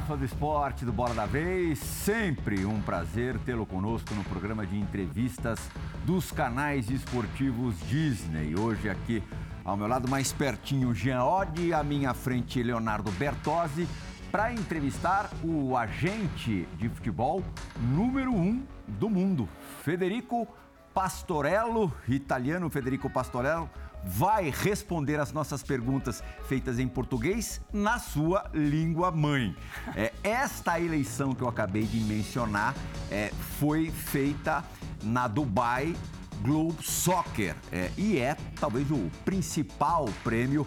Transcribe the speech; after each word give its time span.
Fã 0.00 0.16
do 0.16 0.24
esporte 0.24 0.84
do 0.84 0.92
Bola 0.92 1.14
da 1.14 1.24
Vez. 1.24 1.78
Sempre 1.78 2.64
um 2.64 2.80
prazer 2.82 3.38
tê-lo 3.40 3.64
conosco 3.64 4.12
no 4.14 4.24
programa 4.24 4.66
de 4.66 4.78
entrevistas 4.78 5.58
dos 6.04 6.32
canais 6.32 6.90
esportivos 6.90 7.78
Disney. 7.88 8.58
Hoje 8.58 8.90
aqui 8.90 9.22
ao 9.64 9.76
meu 9.76 9.86
lado 9.86 10.08
mais 10.08 10.32
pertinho 10.32 10.94
Jean 10.94 11.22
Oddi, 11.22 11.72
à 11.72 11.84
minha 11.84 12.12
frente 12.12 12.62
Leonardo 12.62 13.10
Bertozzi, 13.12 13.88
para 14.32 14.52
entrevistar 14.52 15.30
o 15.44 15.76
agente 15.76 16.66
de 16.76 16.88
futebol 16.88 17.42
número 17.78 18.32
um 18.32 18.62
do 18.86 19.08
mundo, 19.08 19.48
Federico 19.82 20.46
Pastorello, 20.92 21.92
italiano 22.08 22.68
Federico 22.68 23.08
Pastorello 23.08 23.70
vai 24.06 24.50
responder 24.50 25.18
as 25.18 25.32
nossas 25.32 25.62
perguntas 25.62 26.22
feitas 26.48 26.78
em 26.78 26.86
português 26.86 27.60
na 27.72 27.98
sua 27.98 28.50
língua 28.52 29.10
mãe. 29.10 29.56
É, 29.96 30.12
esta 30.22 30.78
eleição 30.78 31.34
que 31.34 31.42
eu 31.42 31.48
acabei 31.48 31.84
de 31.84 32.00
mencionar 32.00 32.74
é, 33.10 33.30
foi 33.58 33.90
feita 33.90 34.64
na 35.02 35.26
Dubai 35.26 35.94
Globe 36.42 36.82
Soccer 36.82 37.56
é, 37.72 37.90
e 37.96 38.18
é 38.18 38.36
talvez 38.58 38.90
o 38.90 39.10
principal 39.24 40.06
prêmio 40.22 40.66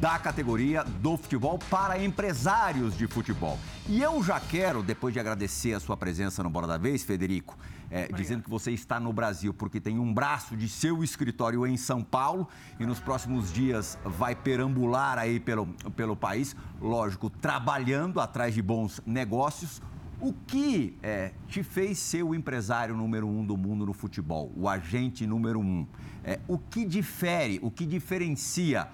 da 0.00 0.18
categoria 0.18 0.84
do 0.84 1.16
futebol 1.16 1.58
para 1.70 2.02
empresários 2.02 2.96
de 2.96 3.06
futebol. 3.06 3.58
E 3.88 4.02
eu 4.02 4.22
já 4.22 4.38
quero, 4.38 4.82
depois 4.82 5.12
de 5.12 5.20
agradecer 5.20 5.74
a 5.74 5.80
sua 5.80 5.96
presença 5.96 6.42
no 6.42 6.50
Bola 6.50 6.66
da 6.66 6.78
Vez, 6.78 7.02
Federico, 7.02 7.56
é, 7.90 8.08
dizendo 8.08 8.42
que 8.42 8.50
você 8.50 8.70
está 8.70 9.00
no 9.00 9.12
Brasil 9.12 9.52
porque 9.54 9.80
tem 9.80 9.98
um 9.98 10.12
braço 10.12 10.56
de 10.56 10.68
seu 10.68 11.02
escritório 11.02 11.66
em 11.66 11.76
São 11.76 12.02
Paulo 12.02 12.48
e 12.78 12.86
nos 12.86 13.00
próximos 13.00 13.52
dias 13.52 13.98
vai 14.04 14.34
perambular 14.34 15.18
aí 15.18 15.40
pelo, 15.40 15.66
pelo 15.96 16.16
país, 16.16 16.54
lógico, 16.80 17.30
trabalhando 17.30 18.20
atrás 18.20 18.54
de 18.54 18.62
bons 18.62 19.00
negócios. 19.06 19.80
O 20.20 20.32
que 20.32 20.96
é, 21.02 21.32
te 21.46 21.62
fez 21.62 21.98
ser 21.98 22.24
o 22.24 22.34
empresário 22.34 22.96
número 22.96 23.28
um 23.28 23.44
do 23.44 23.56
mundo 23.56 23.86
no 23.86 23.92
futebol, 23.92 24.52
o 24.56 24.68
agente 24.68 25.26
número 25.26 25.60
um? 25.60 25.86
É, 26.24 26.40
o 26.48 26.58
que 26.58 26.84
difere, 26.84 27.60
o 27.62 27.70
que 27.70 27.86
diferencia 27.86 28.88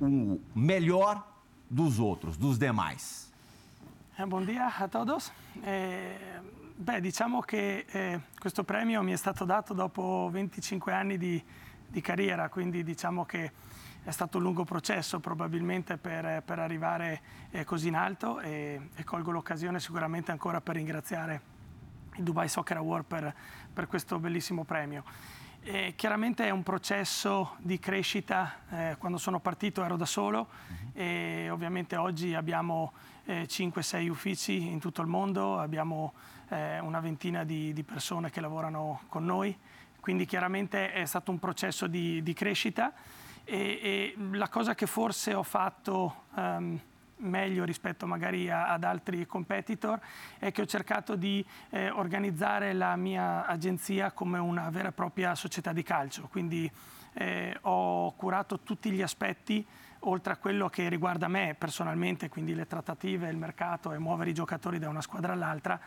o 0.00 0.40
melhor 0.54 1.26
dos 1.68 1.98
outros, 1.98 2.36
dos 2.36 2.58
demais? 2.58 3.32
Eh, 4.18 4.26
buon 4.26 4.44
dia 4.44 4.68
a 4.68 4.88
todos. 4.88 5.32
Eh, 5.64 6.31
beh, 6.74 7.00
diciamo 7.00 7.40
che 7.40 7.84
eh, 7.88 8.20
questo 8.38 8.64
premio 8.64 9.02
mi 9.02 9.12
è 9.12 9.16
stato 9.16 9.44
dato 9.44 9.74
dopo 9.74 10.28
25 10.30 10.92
anni 10.92 11.18
di, 11.18 11.42
di, 11.86 12.00
carriera, 12.00 12.48
quindi 12.48 12.82
diciamo 12.82 13.24
che 13.24 13.52
è 14.02 14.10
stato 14.10 14.38
un 14.38 14.44
lungo 14.44 14.64
processo 14.64 15.20
probabilmente 15.20 15.96
per, 15.96 16.42
per 16.42 16.58
arrivare 16.58 17.20
eh, 17.50 17.64
così 17.64 17.88
in 17.88 17.94
alto 17.94 18.40
e, 18.40 18.88
e 18.94 19.04
colgo 19.04 19.30
l'occasione 19.30 19.80
sicuramente 19.80 20.30
ancora 20.30 20.60
per 20.60 20.76
ringraziare 20.76 21.40
il 22.16 22.24
Dubai 22.24 22.48
Soccer 22.48 22.76
Award 22.78 23.04
per, 23.04 23.34
per 23.72 23.86
questo 23.86 24.18
bellissimo 24.18 24.64
premio. 24.64 25.04
E 25.64 25.94
chiaramente 25.94 26.44
è 26.44 26.50
un 26.50 26.64
processo 26.64 27.54
di 27.58 27.78
crescita, 27.78 28.56
eh, 28.68 28.96
quando 28.98 29.16
sono 29.16 29.38
partito 29.38 29.84
ero 29.84 29.96
da 29.96 30.06
solo 30.06 30.48
uh-huh. 30.48 30.90
e 30.92 31.48
ovviamente 31.50 31.94
oggi 31.94 32.34
abbiamo 32.34 32.92
eh, 33.26 33.46
5-6 33.46 34.08
uffici 34.08 34.68
in 34.68 34.80
tutto 34.80 35.02
il 35.02 35.06
mondo, 35.06 35.60
abbiamo 35.60 36.14
eh, 36.52 36.78
una 36.80 37.00
ventina 37.00 37.44
di, 37.44 37.72
di, 37.72 37.82
persone 37.82 38.30
che 38.30 38.40
lavorano 38.40 39.00
con 39.08 39.24
noi, 39.24 39.56
quindi 40.00 40.26
chiaramente 40.26 40.92
è 40.92 41.04
stato 41.06 41.30
un 41.30 41.38
processo 41.38 41.86
di, 41.86 42.22
di 42.22 42.32
crescita 42.34 42.92
e, 43.44 43.56
e, 43.56 44.14
la 44.32 44.48
cosa 44.48 44.74
che 44.74 44.86
forse 44.86 45.34
ho 45.34 45.42
fatto 45.42 46.24
um, 46.34 46.78
meglio 47.16 47.64
rispetto 47.64 48.06
magari 48.06 48.50
ad 48.50 48.84
altri 48.84 49.26
competitor 49.26 50.00
è 50.38 50.50
che 50.52 50.62
ho 50.62 50.66
cercato 50.66 51.14
di 51.14 51.44
eh, 51.70 51.88
organizzare 51.90 52.72
la 52.72 52.96
mia 52.96 53.46
agenzia 53.46 54.10
come 54.10 54.38
una 54.38 54.68
vera 54.70 54.88
e 54.88 54.92
propria 54.92 55.34
società 55.34 55.72
di 55.72 55.82
calcio, 55.82 56.28
quindi 56.30 56.70
eh, 57.14 57.56
ho 57.62 58.12
curato 58.14 58.60
tutti 58.60 58.90
gli 58.90 59.02
aspetti 59.02 59.64
oltre 60.04 60.32
a 60.32 60.36
quello 60.36 60.68
che 60.68 60.88
riguarda 60.88 61.28
me 61.28 61.54
personalmente, 61.56 62.28
quindi 62.28 62.54
le 62.54 62.66
trattative, 62.66 63.28
il 63.28 63.36
mercato 63.36 63.92
e 63.92 63.98
muovere 63.98 64.30
i 64.30 64.34
giocatori 64.34 64.78
da 64.78 64.88
una 64.88 65.00
squadra 65.00 65.32
all'altra, 65.32 65.78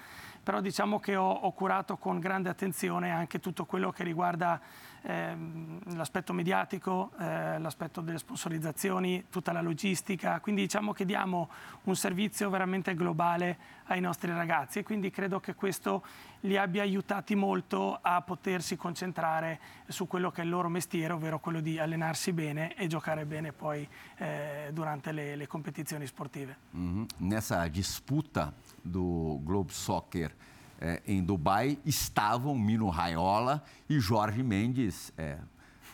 però 0.45 0.61
diciamo 0.61 0.99
che 0.99 1.15
ho, 1.15 1.27
ho 1.27 1.51
curato 1.53 1.97
con 1.97 2.19
grande 2.19 2.49
attenzione 2.49 3.09
anche 3.09 3.39
tutto 3.39 3.65
quello 3.65 3.91
che 3.91 4.03
riguarda 4.03 4.61
ehm, 5.05 5.95
l'aspetto 5.95 6.33
mediatico, 6.33 7.11
eh, 7.19 7.59
l'aspetto 7.59 8.01
delle 8.01 8.17
sponsorizzazioni, 8.17 9.25
tutta 9.29 9.51
la 9.51 9.61
logistica, 9.61 10.39
quindi 10.39 10.63
diciamo 10.63 10.93
che 10.93 11.05
diamo 11.05 11.49
un 11.83 11.95
servizio 11.95 12.49
veramente 12.49 12.95
globale 12.95 13.73
ai 13.85 14.01
nostri 14.01 14.31
ragazzi 14.31 14.79
e 14.79 14.83
quindi 14.83 15.11
credo 15.11 15.39
che 15.39 15.53
questo 15.53 16.03
li 16.41 16.57
abbia 16.57 16.81
aiutati 16.81 17.35
molto 17.35 17.97
a 18.01 18.21
potersi 18.21 18.75
concentrare 18.75 19.59
su 19.87 20.07
quello 20.07 20.31
che 20.31 20.41
è 20.41 20.43
il 20.43 20.49
loro 20.49 20.69
mestiere, 20.69 21.13
ovvero 21.13 21.39
quello 21.39 21.59
di 21.59 21.77
allenarsi 21.77 22.33
bene 22.33 22.75
e 22.75 22.87
giocare 22.87 23.25
bene 23.25 23.51
poi 23.51 23.87
eh, 24.17 24.69
durante 24.73 25.11
le, 25.11 25.35
le, 25.35 25.47
competizioni 25.47 26.05
sportive. 26.07 26.57
Mm-hmm. 26.75 27.03
Nessa 27.17 27.67
disputa 27.67 28.51
do 28.81 29.39
Globe 29.43 29.71
Soccer 29.71 30.33
é, 30.79 31.01
em 31.07 31.23
Dubai 31.23 31.77
estavam 31.85 32.57
Mino 32.57 32.89
Raiola 32.89 33.63
e 33.89 33.99
Jorge 33.99 34.43
Mendes, 34.43 35.11
é, 35.17 35.37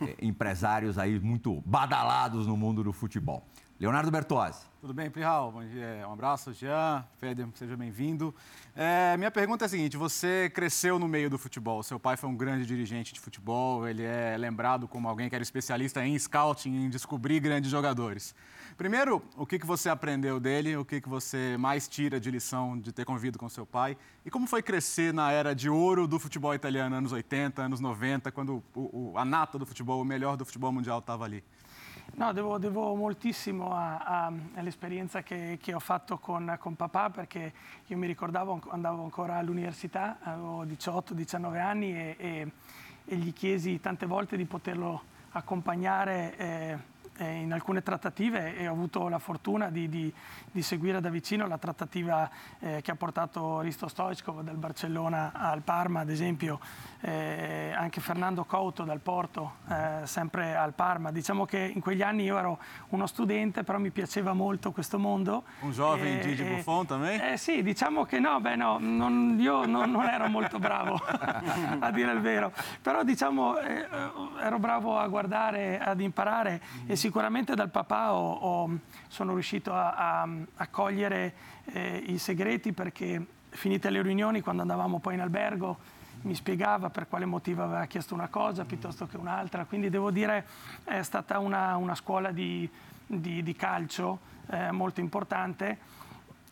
é, 0.02 0.16
empresários 0.22 0.98
aí 0.98 1.20
muito 1.20 1.62
badalados 1.66 2.48
no 2.48 2.58
mundo 2.58 2.84
do 2.84 2.92
futebol. 2.92 3.46
Leonardo 3.82 4.12
Bertozzi. 4.12 4.60
Tudo 4.80 4.94
bem, 4.94 5.10
Prihal? 5.10 5.52
Um 6.08 6.14
abraço, 6.14 6.54
Jean, 6.54 7.04
Feder, 7.18 7.48
seja 7.56 7.76
bem-vindo. 7.76 8.32
É, 8.76 9.18
minha 9.18 9.32
pergunta 9.32 9.66
é 9.66 9.68
a 9.68 9.70
seguinte: 9.70 9.98
você 9.98 10.52
cresceu 10.54 11.00
no 11.00 11.08
meio 11.08 11.32
do 11.32 11.38
futebol, 11.40 11.82
seu 11.82 12.00
pai 12.00 12.16
foi 12.16 12.30
um 12.30 12.36
grande 12.36 12.64
dirigente 12.64 13.12
de 13.12 13.20
futebol, 13.20 13.88
ele 13.88 14.04
é 14.04 14.38
lembrado 14.38 14.88
como 14.88 15.08
alguém 15.08 15.28
que 15.30 15.34
era 15.34 15.42
especialista 15.42 16.06
em 16.06 16.18
scouting, 16.18 16.70
em 16.70 16.90
descobrir 16.92 17.40
grandes 17.40 17.72
jogadores. 17.72 18.36
Primeiro, 18.78 19.20
o 19.36 19.48
que, 19.48 19.58
que 19.58 19.66
você 19.66 19.90
aprendeu 19.90 20.40
dele, 20.40 20.78
o 20.78 20.86
que, 20.86 21.02
que 21.02 21.10
você 21.10 21.58
mais 21.58 21.88
tira 21.88 22.20
de 22.20 22.30
lição 22.30 22.78
de 22.78 22.92
ter 22.92 23.04
convivido 23.04 23.40
com 23.40 23.50
seu 23.50 23.66
pai 23.66 23.98
e 24.24 24.30
como 24.30 24.46
foi 24.46 24.62
crescer 24.62 25.12
na 25.12 25.32
era 25.32 25.56
de 25.56 25.72
ouro 25.72 26.08
do 26.08 26.20
futebol 26.20 26.54
italiano, 26.54 26.96
anos 26.96 27.12
80, 27.12 27.64
anos 27.64 27.80
90, 27.80 28.32
quando 28.32 28.64
o, 28.76 29.12
o, 29.14 29.18
a 29.18 29.26
nata 29.26 29.58
do 29.58 29.66
futebol, 29.66 30.00
o 30.00 30.06
melhor 30.06 30.38
do 30.38 30.46
futebol 30.46 30.72
mundial 30.72 31.00
estava 31.00 31.26
ali? 31.26 31.44
No, 32.14 32.34
devo, 32.34 32.58
devo 32.58 32.94
moltissimo 32.94 33.74
all'esperienza 33.74 35.24
che, 35.24 35.58
che, 35.62 35.74
ho 35.74 35.80
fatto 35.80 36.18
con, 36.18 36.56
con, 36.60 36.76
papà 36.76 37.10
perché 37.10 37.54
io 37.88 37.98
mi 37.98 38.06
ricordavo, 38.06 38.62
andavo 38.70 39.04
ancora 39.04 39.38
all'università, 39.38 40.18
avevo 40.22 40.66
18-19 40.66 41.60
anni 41.60 41.94
e, 41.96 42.16
e, 42.18 42.52
e, 43.06 43.16
gli 43.16 43.34
chiesi 43.34 43.80
tante 43.80 44.06
volte 44.06 44.36
di 44.36 44.46
poterlo 44.46 45.04
accompagnare. 45.32 46.38
Eh, 46.38 46.78
eh, 47.22 47.36
in 47.36 47.54
alcune 47.54 47.84
trattative 47.84 48.58
e 48.58 48.68
ho 48.68 48.72
avuto 48.72 49.08
la 49.08 49.20
fortuna 49.20 49.70
di, 49.70 49.88
di, 49.88 50.12
di 50.52 50.62
seguire 50.64 51.00
da 51.00 51.10
vicino 51.10 51.46
la 51.46 51.60
trattativa 51.60 52.30
eh, 52.60 52.82
che 52.82 52.92
ha 52.92 52.96
portato 52.96 53.60
Risto 53.62 53.88
Stoichkov 53.88 54.42
dal 54.42 54.58
Barcellona 54.58 55.32
al 55.34 55.62
Parma, 55.62 56.00
ad 56.00 56.10
esempio 56.10 56.60
eh, 57.02 57.74
anche 57.76 58.02
Fernando 58.02 58.44
Couto 58.44 58.84
dal 58.84 59.00
Porto, 59.00 59.58
eh, 59.70 60.06
sempre 60.06 60.56
al 60.56 60.74
Parma. 60.74 61.12
Diciamo 61.12 61.46
che 61.46 61.60
in 61.60 61.80
quegli 61.80 62.02
anni 62.02 62.24
io 62.24 62.38
ero 62.38 62.60
uno 62.90 63.06
studente, 63.06 63.64
però 63.64 63.78
mi 63.78 63.92
piaceva 63.92 64.34
molto 64.34 64.72
questo 64.72 64.98
mondo. 64.98 65.44
Un 65.60 65.72
giovane 65.72 66.22
Gigi 66.22 66.44
Buffon? 66.44 67.06
Eh, 67.06 67.38
sì, 67.38 67.62
diciamo 67.62 68.06
che 68.06 68.20
no, 68.20 68.40
beh 68.40 68.56
no, 68.56 68.78
non, 68.80 69.38
io 69.40 69.66
non, 69.66 69.92
non, 69.92 70.08
ero 70.08 70.28
molto 70.28 70.58
bravo, 70.58 70.96
a 71.80 71.92
dire 71.92 72.12
il 72.12 72.20
vero, 72.20 72.52
però 72.82 73.04
diciamo 73.04 73.60
eh, 73.60 73.88
ero 74.42 74.60
bravo 74.60 74.98
a 74.98 75.08
guardare, 75.08 75.80
ad 75.80 76.00
imparare 76.02 76.62
e 76.88 76.96
sicuramente 76.96 77.11
dal 77.54 77.70
papà 77.70 78.14
ho, 78.14 78.32
ho, 78.32 78.78
sono 79.08 79.34
riuscito 79.34 79.74
a, 79.74 80.22
a, 80.22 80.28
a 80.56 80.68
cogliere 80.68 81.34
eh, 81.66 82.04
i 82.08 82.18
segreti 82.18 82.74
perché 82.74 83.26
finite 83.50 83.90
le 83.90 84.02
riunioni, 84.02 84.42
quando 84.42 84.62
andavamo 84.62 85.00
poi 85.00 85.16
in 85.16 85.22
albergo, 85.22 85.78
mi 86.22 86.36
spiegava 86.36 86.90
per 86.90 87.08
quale 87.08 87.26
motivo 87.26 87.64
aveva 87.64 87.86
chiesto 87.86 88.14
una 88.14 88.28
cosa 88.28 88.66
piuttosto 88.66 89.08
che 89.08 89.18
un'altra, 89.18 89.66
quindi 89.66 89.90
devo 89.90 90.12
dire 90.12 90.46
è 90.84 91.02
stata 91.02 91.40
una, 91.40 91.76
una 91.78 91.96
scuola 91.96 92.32
di, 92.32 92.70
di, 93.06 93.42
di 93.44 93.56
calcio 93.56 94.20
eh, 94.50 94.72
molto 94.72 95.00
importante. 95.00 96.00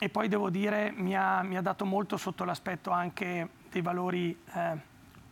E 0.02 0.08
poi 0.08 0.30
devo 0.30 0.50
dire 0.50 0.94
mi 0.96 1.16
ha, 1.16 1.42
mi 1.42 1.58
ha, 1.58 1.62
dato 1.62 1.84
molto 1.86 2.16
sotto 2.16 2.46
l'aspetto 2.46 2.90
anche 2.90 3.50
dei 3.70 3.82
valori 3.82 4.38
eh, 4.54 4.78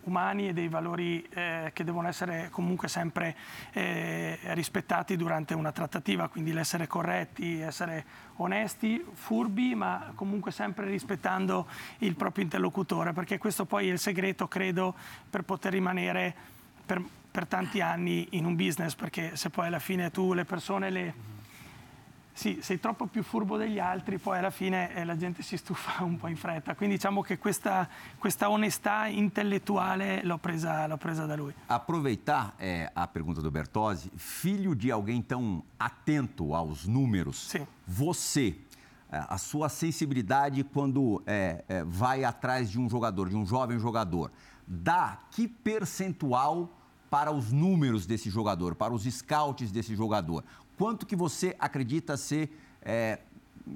umani 0.07 0.49
e 0.49 0.53
dei 0.53 0.67
valori 0.69 1.21
eh, 1.29 1.71
che 1.73 1.83
devono 1.83 2.07
essere 2.07 2.47
comunque 2.49 2.87
sempre 2.87 3.35
eh, 3.73 4.39
rispettati 4.53 5.15
durante 5.15 5.53
una 5.53 5.71
trattativa, 5.71 6.27
quindi 6.29 6.53
l'essere 6.53 6.87
corretti, 6.87 7.59
essere 7.59 8.05
onesti, 8.37 9.05
furbi, 9.13 9.75
ma 9.75 10.11
comunque 10.15 10.51
sempre 10.51 10.87
rispettando 10.87 11.67
il 11.99 12.15
proprio 12.15 12.43
interlocutore, 12.43 13.13
perché 13.13 13.37
questo 13.37 13.65
poi 13.65 13.89
è 13.89 13.91
il 13.91 13.99
segreto, 13.99 14.47
credo, 14.47 14.95
per 15.29 15.43
poter 15.43 15.73
rimanere 15.73 16.33
per, 16.85 17.03
per 17.29 17.45
tanti 17.45 17.81
anni 17.81 18.27
in 18.31 18.45
un 18.45 18.55
business, 18.55 18.95
perché 18.95 19.35
se 19.35 19.49
poi 19.49 19.67
alla 19.67 19.79
fine 19.79 20.09
tu 20.09 20.33
le 20.33 20.45
persone 20.45 20.89
le 20.89 21.35
sì, 22.37 22.59
sei 22.61 22.79
troppo 22.79 23.07
più 23.07 23.23
furbo 23.23 23.57
degli 23.57 23.79
altri, 23.79 24.19
poi 24.19 24.37
alla 24.37 24.51
fine 24.51 24.93
eh, 24.93 25.03
la 25.03 25.17
gente 25.17 25.41
si 25.41 25.57
stufa 25.57 26.03
un 26.03 26.17
po' 26.17 26.27
in 26.27 26.35
fretta. 26.35 26.75
Quindi 26.75 26.97
diciamo 26.97 27.23
che 27.23 27.39
questa, 27.39 27.89
questa 28.19 28.51
onestà 28.51 29.07
intellettuale 29.07 30.23
l'ho 30.23 30.37
presa, 30.37 30.85
l'ho 30.85 30.97
presa, 30.97 31.25
da 31.25 31.35
lui. 31.35 31.51
Aproveitar 31.67 32.53
é, 32.59 32.91
a 32.93 33.07
pergunta 33.07 33.41
do 33.41 33.49
Bertozzi, 33.49 34.11
filho 34.15 34.75
de 34.75 34.91
alguém 34.91 35.19
tão 35.19 35.63
atento 35.79 36.53
aos 36.53 36.85
números, 36.85 37.49
Sim. 37.49 37.65
você, 37.87 38.55
é, 39.11 39.17
a 39.27 39.39
sua 39.39 39.67
sensibilidade 39.67 40.63
quando 40.63 41.23
é, 41.25 41.63
é, 41.67 41.83
vai 41.83 42.23
atrás 42.23 42.69
de 42.69 42.79
um 42.79 42.87
jogador, 42.87 43.29
de 43.29 43.35
um 43.35 43.47
jovem 43.47 43.79
jogador, 43.79 44.31
dá 44.67 45.23
que 45.31 45.47
percentual 45.47 46.71
para 47.09 47.31
os 47.31 47.51
números 47.51 48.05
desse 48.05 48.29
jogador, 48.29 48.75
para 48.75 48.93
os 48.93 49.05
scouts 49.05 49.71
desse 49.71 49.95
jogador? 49.95 50.43
Quanto 50.77 51.07
que 51.07 51.15
você 51.15 51.55
acredita 51.59 52.15
ser 52.15 52.51
é, 52.83 53.19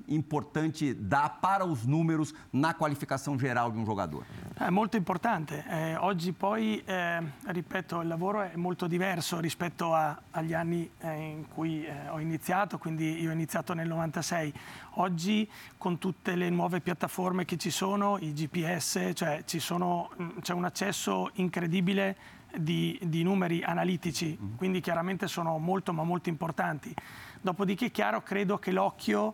importante 0.07 0.93
dar 0.93 1.41
para 1.41 1.65
os 1.65 1.85
números 1.85 2.33
na 2.53 2.73
qualificação 2.73 3.37
geral 3.37 3.71
di 3.71 3.79
un 3.79 3.85
giocatore? 3.85 4.25
È 4.53 4.69
molto 4.69 4.97
importante. 4.97 5.65
Eh, 5.67 5.95
oggi 5.95 6.31
poi, 6.31 6.81
eh, 6.85 7.19
ripeto, 7.45 8.01
il 8.01 8.07
lavoro 8.07 8.41
è 8.41 8.55
molto 8.55 8.85
diverso 8.85 9.39
rispetto 9.39 9.95
a, 9.95 10.21
agli 10.29 10.53
anni 10.53 10.89
eh, 10.99 11.31
in 11.31 11.47
cui 11.47 11.83
eh, 11.83 12.09
ho 12.09 12.19
iniziato, 12.19 12.77
quindi 12.77 13.19
io 13.19 13.31
ho 13.31 13.33
iniziato 13.33 13.73
nel 13.73 13.87
96. 13.87 14.53
Oggi 14.95 15.49
con 15.77 15.97
tutte 15.97 16.35
le 16.35 16.49
nuove 16.51 16.81
piattaforme 16.81 17.45
che 17.45 17.57
ci 17.57 17.71
sono, 17.71 18.17
i 18.19 18.33
GPS, 18.33 19.11
cioè 19.15 19.43
sono, 19.45 20.11
mm, 20.21 20.29
c'è 20.41 20.53
un 20.53 20.65
accesso 20.65 21.31
incredibile 21.33 22.39
di, 22.57 22.99
di 23.01 23.23
numeri 23.23 23.63
analitici, 23.63 24.37
mm. 24.39 24.55
quindi 24.55 24.79
chiaramente 24.81 25.27
sono 25.27 25.57
molto 25.57 25.93
ma 25.93 26.03
molto 26.03 26.29
importanti. 26.29 26.93
Dopodiché 27.41 27.87
è 27.87 27.91
chiaro, 27.91 28.21
credo 28.21 28.59
che 28.59 28.71
l'occhio 28.71 29.33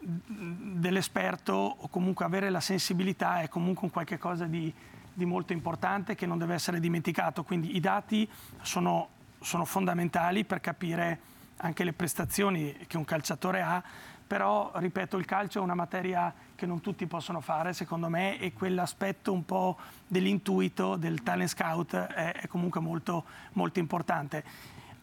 dell'esperto 0.00 1.52
o 1.52 1.88
comunque 1.88 2.24
avere 2.24 2.50
la 2.50 2.60
sensibilità 2.60 3.40
è 3.40 3.48
comunque 3.48 3.86
un 3.86 3.92
qualche 3.92 4.18
cosa 4.18 4.44
di, 4.44 4.72
di, 5.12 5.24
molto 5.24 5.52
importante 5.52 6.14
che 6.14 6.26
non 6.26 6.38
deve 6.38 6.54
essere 6.54 6.78
dimenticato. 6.80 7.42
Quindi 7.42 7.74
i 7.76 7.80
dati 7.80 8.28
sono, 8.62 9.08
sono, 9.40 9.64
fondamentali 9.64 10.44
per 10.44 10.60
capire 10.60 11.20
anche 11.56 11.82
le 11.82 11.92
prestazioni 11.92 12.76
che 12.86 12.96
un 12.96 13.04
calciatore 13.04 13.60
ha, 13.60 13.82
però 14.28 14.70
ripeto 14.74 15.16
il 15.16 15.24
calcio 15.24 15.58
è 15.58 15.62
una 15.62 15.74
materia 15.74 16.32
che 16.54 16.66
non 16.66 16.82
tutti 16.82 17.06
possono 17.06 17.40
fare 17.40 17.72
secondo 17.72 18.08
me 18.08 18.38
e 18.38 18.52
quell'aspetto 18.52 19.32
un 19.32 19.44
po' 19.46 19.78
dell'intuito, 20.06 20.96
del 20.96 21.22
talent 21.22 21.48
scout 21.48 21.96
è, 21.96 22.34
è 22.34 22.46
comunque 22.46 22.80
molto, 22.80 23.24
molto 23.54 23.78
importante. 23.78 24.44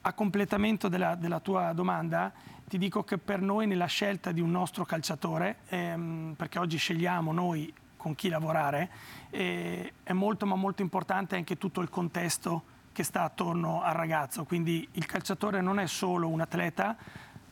A 0.01 0.13
completamento 0.13 0.88
della, 0.88 1.16
della 1.16 1.39
tua 1.39 1.74
domanda, 1.74 2.31
ti 2.68 2.77
dico 2.77 3.04
che 3.04 3.18
per 3.18 3.42
noi 3.42 3.66
nella 3.66 3.88
scelta 3.88 4.31
di 4.31 4.42
un 4.42 4.51
nostro 4.51 4.86
calciatore, 4.86 5.57
ehm, 5.69 6.36
perché 6.38 6.60
oggi 6.60 6.77
scegliamo 6.77 7.31
noi 7.31 7.74
con 7.98 8.13
chi 8.13 8.30
lavorare, 8.30 8.92
eh, 9.31 9.94
è 10.04 10.13
molto 10.13 10.45
ma 10.45 10.54
molto 10.54 10.83
importante 10.83 11.36
anche 11.36 11.57
tutto 11.57 11.81
il 11.81 11.89
contesto 11.89 12.74
che 12.92 13.01
sta 13.01 13.24
attorno 13.24 13.81
al 13.81 13.95
ragazzo. 13.95 14.44
Quindi 14.45 14.88
il 14.92 15.07
calciatore 15.07 15.62
non 15.62 15.80
è 15.80 15.88
solo 15.88 16.27
un 16.27 16.42
atleta, 16.42 16.95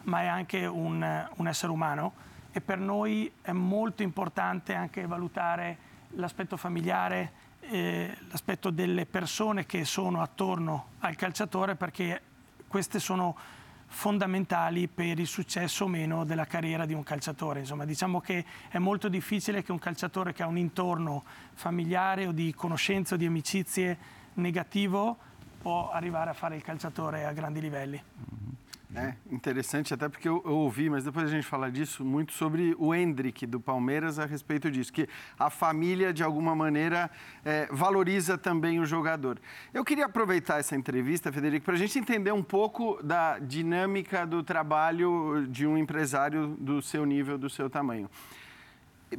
ma 0.04 0.22
è 0.22 0.26
anche 0.28 0.66
un, 0.66 1.28
un 1.36 1.48
essere 1.48 1.72
umano 1.72 2.14
e 2.52 2.62
per 2.62 2.78
noi 2.78 3.32
è 3.42 3.52
molto 3.52 4.04
importante 4.04 4.76
anche 4.76 5.06
valutare 5.08 5.92
l'aspetto 6.12 6.58
familiare, 6.58 7.32
eh, 7.62 8.16
l'aspetto 8.30 8.70
delle 8.70 9.06
persone 9.06 9.66
che 9.66 9.86
sono 9.86 10.22
attorno 10.22 10.88
al 11.00 11.16
calciatore 11.16 11.76
perché 11.76 12.22
queste 12.68 13.00
sono 13.00 13.36
fondamentali 13.88 14.88
per 14.88 15.20
il 15.20 15.28
successo 15.28 15.86
o 15.86 15.88
meno 15.88 16.26
della 16.26 16.46
carriera 16.46 16.86
di 16.86 16.94
un 16.94 17.04
calciatore. 17.04 17.60
Insomma, 17.60 17.86
diciamo 17.86 18.20
che 18.20 18.44
è 18.70 18.80
molto 18.80 19.08
difficile 19.08 19.64
che 19.64 19.72
un 19.72 19.80
calciatore 19.80 20.34
che 20.34 20.44
ha 20.44 20.48
un 20.48 20.58
intorno 20.58 21.24
familiare 21.54 22.28
o 22.28 22.32
di 22.32 22.54
conoscenze 22.56 23.14
o 23.14 23.18
di 23.18 23.26
amicizie 23.26 23.98
negativo 24.36 25.18
può 25.62 25.92
arrivare 25.92 26.32
a 26.32 26.34
fare 26.34 26.56
il 26.56 26.64
calciatore 26.64 27.26
a 27.26 27.32
grandi 27.32 27.62
livelli. 27.62 28.04
É 28.96 29.16
interessante, 29.32 29.92
até 29.94 30.08
porque 30.08 30.30
eu, 30.30 30.42
eu, 30.46 30.52
ouvi, 30.52 30.88
mas 30.88 31.04
depois 31.04 31.26
a 31.26 31.30
gente 31.30 31.48
fala 31.48 31.72
disso, 31.72 32.06
muito 32.06 32.32
sobre 32.34 32.76
o 32.78 32.94
Hendrick 32.94 33.48
do 33.48 33.60
Palmeiras 33.60 34.20
a 34.20 34.26
respeito 34.26 34.70
disso, 34.70 34.94
que 34.94 35.10
a 35.38 35.50
família, 35.50 36.14
de 36.14 36.24
alguma 36.24 36.56
maneira, 36.56 37.10
é, 37.44 37.68
valoriza 37.72 38.38
também 38.38 38.80
o 38.80 38.86
jogador. 38.86 39.40
Eu 39.74 39.84
queria 39.84 40.06
aproveitar 40.06 40.60
essa 40.60 40.76
entrevista, 40.76 41.32
Federico, 41.32 41.66
para 41.66 41.74
a 41.74 41.78
gente 41.78 41.98
entender 41.98 42.32
um 42.32 42.44
pouco 42.44 43.02
da 43.02 43.40
dinâmica 43.40 44.28
do 44.28 44.44
trabalho 44.44 45.48
de 45.50 45.66
um 45.66 45.76
empresário 45.76 46.56
do 46.60 46.80
seu 46.82 47.04
nível, 47.04 47.36
do 47.36 47.50
seu 47.50 47.70
tamanho. 47.70 48.08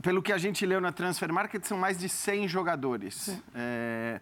Pelo 0.03 0.23
que 0.23 0.32
a 0.32 0.38
gente 0.38 0.65
leu 0.65 0.81
na 0.81 0.93
Transfer 0.93 1.32
Market, 1.32 1.65
são 1.65 1.79
mais 1.79 1.99
de 1.99 2.09
100 2.09 2.49
jogadores. 2.49 3.41
É, 3.55 4.20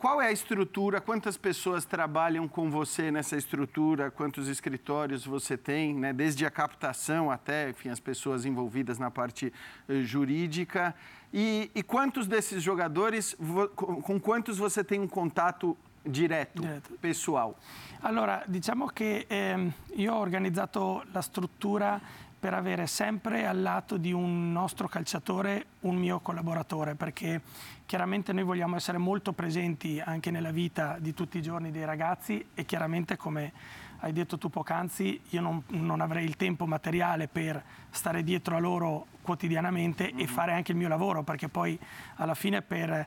qual 0.00 0.18
é 0.18 0.28
a 0.28 0.32
estrutura? 0.32 0.98
Quantas 0.98 1.36
pessoas 1.36 1.84
trabalham 1.84 2.48
com 2.48 2.70
você 2.70 3.10
nessa 3.10 3.36
estrutura? 3.36 4.10
Quantos 4.10 4.48
escritórios 4.48 5.26
você 5.26 5.58
tem, 5.58 5.94
né? 5.94 6.10
desde 6.10 6.46
a 6.46 6.50
captação 6.50 7.30
até 7.30 7.68
enfim, 7.68 7.90
as 7.90 8.00
pessoas 8.00 8.46
envolvidas 8.46 8.98
na 8.98 9.10
parte 9.10 9.52
eh, 9.86 10.00
jurídica? 10.00 10.94
E, 11.30 11.70
e, 11.74 11.82
quantos 11.82 12.26
desses 12.26 12.62
jogadores, 12.62 13.36
com 13.76 14.18
quantos 14.18 14.56
você 14.56 14.82
tem 14.82 14.98
um 14.98 15.06
contato 15.06 15.76
direto, 16.04 16.62
pessoal? 16.98 17.56
Allora, 18.00 18.42
diciamo 18.48 18.86
che 18.86 19.26
eh, 19.28 19.70
io 19.96 20.14
ho 20.14 20.18
organizzato 20.18 21.04
la 21.12 21.20
struttura 21.20 22.00
per 22.40 22.54
avere 22.54 22.86
sempre 22.86 23.46
al 23.46 23.60
lato 23.60 23.98
di 23.98 24.12
un 24.12 24.50
nostro 24.50 24.88
calciatore 24.88 25.66
un 25.80 25.96
mio 25.96 26.20
collaboratore, 26.20 26.94
perché 26.94 27.42
chiaramente 27.84 28.32
noi 28.32 28.44
vogliamo 28.44 28.76
essere 28.76 28.96
molto 28.96 29.32
presenti 29.32 30.00
anche 30.02 30.30
nella 30.30 30.50
vita 30.50 30.96
di 30.98 31.12
tutti 31.12 31.36
i 31.36 31.42
giorni 31.42 31.70
dei 31.70 31.84
ragazzi 31.84 32.44
e 32.54 32.64
chiaramente 32.64 33.18
come 33.18 33.52
hai 33.98 34.14
detto 34.14 34.38
tu 34.38 34.48
poc'anzi, 34.48 35.20
io 35.28 35.42
non, 35.42 35.62
non 35.68 36.00
avrei 36.00 36.24
il 36.24 36.36
tempo 36.36 36.64
materiale 36.64 37.28
per 37.28 37.62
stare 37.90 38.22
dietro 38.22 38.56
a 38.56 38.58
loro 38.58 39.08
quotidianamente 39.20 40.04
mm-hmm. 40.04 40.18
e 40.18 40.26
fare 40.26 40.54
anche 40.54 40.72
il 40.72 40.78
mio 40.78 40.88
lavoro, 40.88 41.22
perché 41.22 41.50
poi 41.50 41.78
alla 42.16 42.34
fine 42.34 42.62
per 42.62 43.06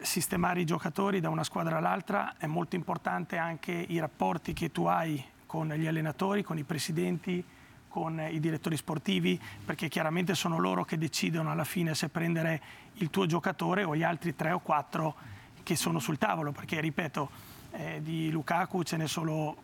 sistemare 0.00 0.60
i 0.60 0.64
giocatori 0.64 1.20
da 1.20 1.28
una 1.28 1.44
squadra 1.44 1.76
all'altra 1.76 2.34
è 2.36 2.46
molto 2.46 2.74
importante 2.74 3.36
anche 3.36 3.70
i 3.72 4.00
rapporti 4.00 4.52
che 4.52 4.72
tu 4.72 4.86
hai 4.86 5.24
con 5.46 5.68
gli 5.68 5.86
allenatori, 5.86 6.42
con 6.42 6.58
i 6.58 6.64
presidenti, 6.64 7.44
con 7.92 8.18
i 8.18 8.40
direttori 8.40 8.78
sportivi, 8.78 9.38
perché 9.62 9.88
chiaramente 9.88 10.34
sono 10.34 10.58
loro 10.58 10.82
che 10.82 10.96
decidono 10.96 11.50
alla 11.50 11.64
fine 11.64 11.94
se 11.94 12.08
prendere 12.08 12.60
il 12.94 13.10
tuo 13.10 13.26
giocatore 13.26 13.84
o 13.84 13.94
gli 13.94 14.02
altri 14.02 14.34
tre 14.34 14.50
o 14.52 14.60
quattro 14.60 15.14
che 15.62 15.76
sono 15.76 15.98
sul 15.98 16.16
tavolo, 16.16 16.52
perché 16.52 16.80
ripeto, 16.80 17.30
eh, 17.72 18.00
di 18.02 18.30
Lukaku 18.30 18.82
ce 18.82 18.96
n'è 18.96 19.06
solo 19.06 19.56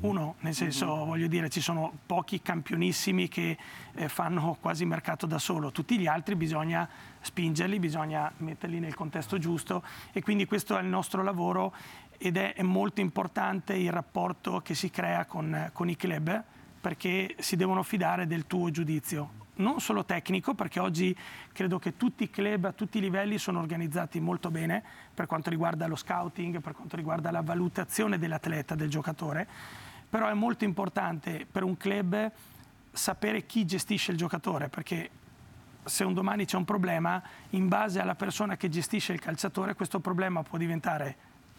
uno, 0.00 0.36
nel 0.40 0.54
senso 0.54 0.86
mm-hmm. 0.86 1.06
voglio 1.06 1.26
dire 1.26 1.50
ci 1.50 1.60
sono 1.60 1.92
pochi 2.06 2.40
campionissimi 2.40 3.26
che 3.26 3.58
eh, 3.94 4.08
fanno 4.08 4.56
quasi 4.60 4.84
mercato 4.84 5.26
da 5.26 5.38
solo, 5.38 5.72
tutti 5.72 5.98
gli 5.98 6.06
altri 6.06 6.36
bisogna 6.36 6.88
spingerli, 7.20 7.80
bisogna 7.80 8.32
metterli 8.38 8.78
nel 8.78 8.94
contesto 8.94 9.38
giusto 9.38 9.82
e 10.12 10.22
quindi 10.22 10.46
questo 10.46 10.78
è 10.78 10.80
il 10.80 10.86
nostro 10.86 11.22
lavoro 11.24 11.74
ed 12.16 12.36
è, 12.36 12.54
è 12.54 12.62
molto 12.62 13.00
importante 13.00 13.74
il 13.74 13.90
rapporto 13.90 14.60
che 14.60 14.74
si 14.74 14.88
crea 14.88 15.24
con, 15.24 15.70
con 15.72 15.88
i 15.88 15.96
club 15.96 16.44
perché 16.82 17.36
si 17.38 17.54
devono 17.54 17.84
fidare 17.84 18.26
del 18.26 18.48
tuo 18.48 18.68
giudizio. 18.72 19.40
Non 19.54 19.80
solo 19.80 20.04
tecnico, 20.04 20.54
perché 20.54 20.80
oggi 20.80 21.16
credo 21.52 21.78
che 21.78 21.96
tutti 21.96 22.24
i 22.24 22.30
club 22.30 22.64
a 22.64 22.72
tutti 22.72 22.98
i 22.98 23.00
livelli 23.00 23.38
sono 23.38 23.60
organizzati 23.60 24.18
molto 24.18 24.50
bene 24.50 24.82
per 25.14 25.26
quanto 25.26 25.48
riguarda 25.48 25.86
lo 25.86 25.94
scouting, 25.94 26.60
per 26.60 26.72
quanto 26.74 26.96
riguarda 26.96 27.30
la 27.30 27.40
valutazione 27.40 28.18
dell'atleta, 28.18 28.74
del 28.74 28.90
giocatore, 28.90 29.46
però 30.10 30.28
è 30.28 30.34
molto 30.34 30.64
importante 30.64 31.46
per 31.48 31.62
un 31.62 31.76
club 31.76 32.32
sapere 32.90 33.46
chi 33.46 33.64
gestisce 33.64 34.10
il 34.10 34.16
giocatore, 34.16 34.68
perché 34.68 35.08
se 35.84 36.02
un 36.02 36.14
domani 36.14 36.46
c'è 36.46 36.56
un 36.56 36.64
problema, 36.64 37.22
in 37.50 37.68
base 37.68 38.00
alla 38.00 38.16
persona 38.16 38.56
che 38.56 38.68
gestisce 38.68 39.12
il 39.12 39.20
calciatore, 39.20 39.74
questo 39.74 40.00
problema 40.00 40.42
può 40.42 40.58
diventare 40.58 41.14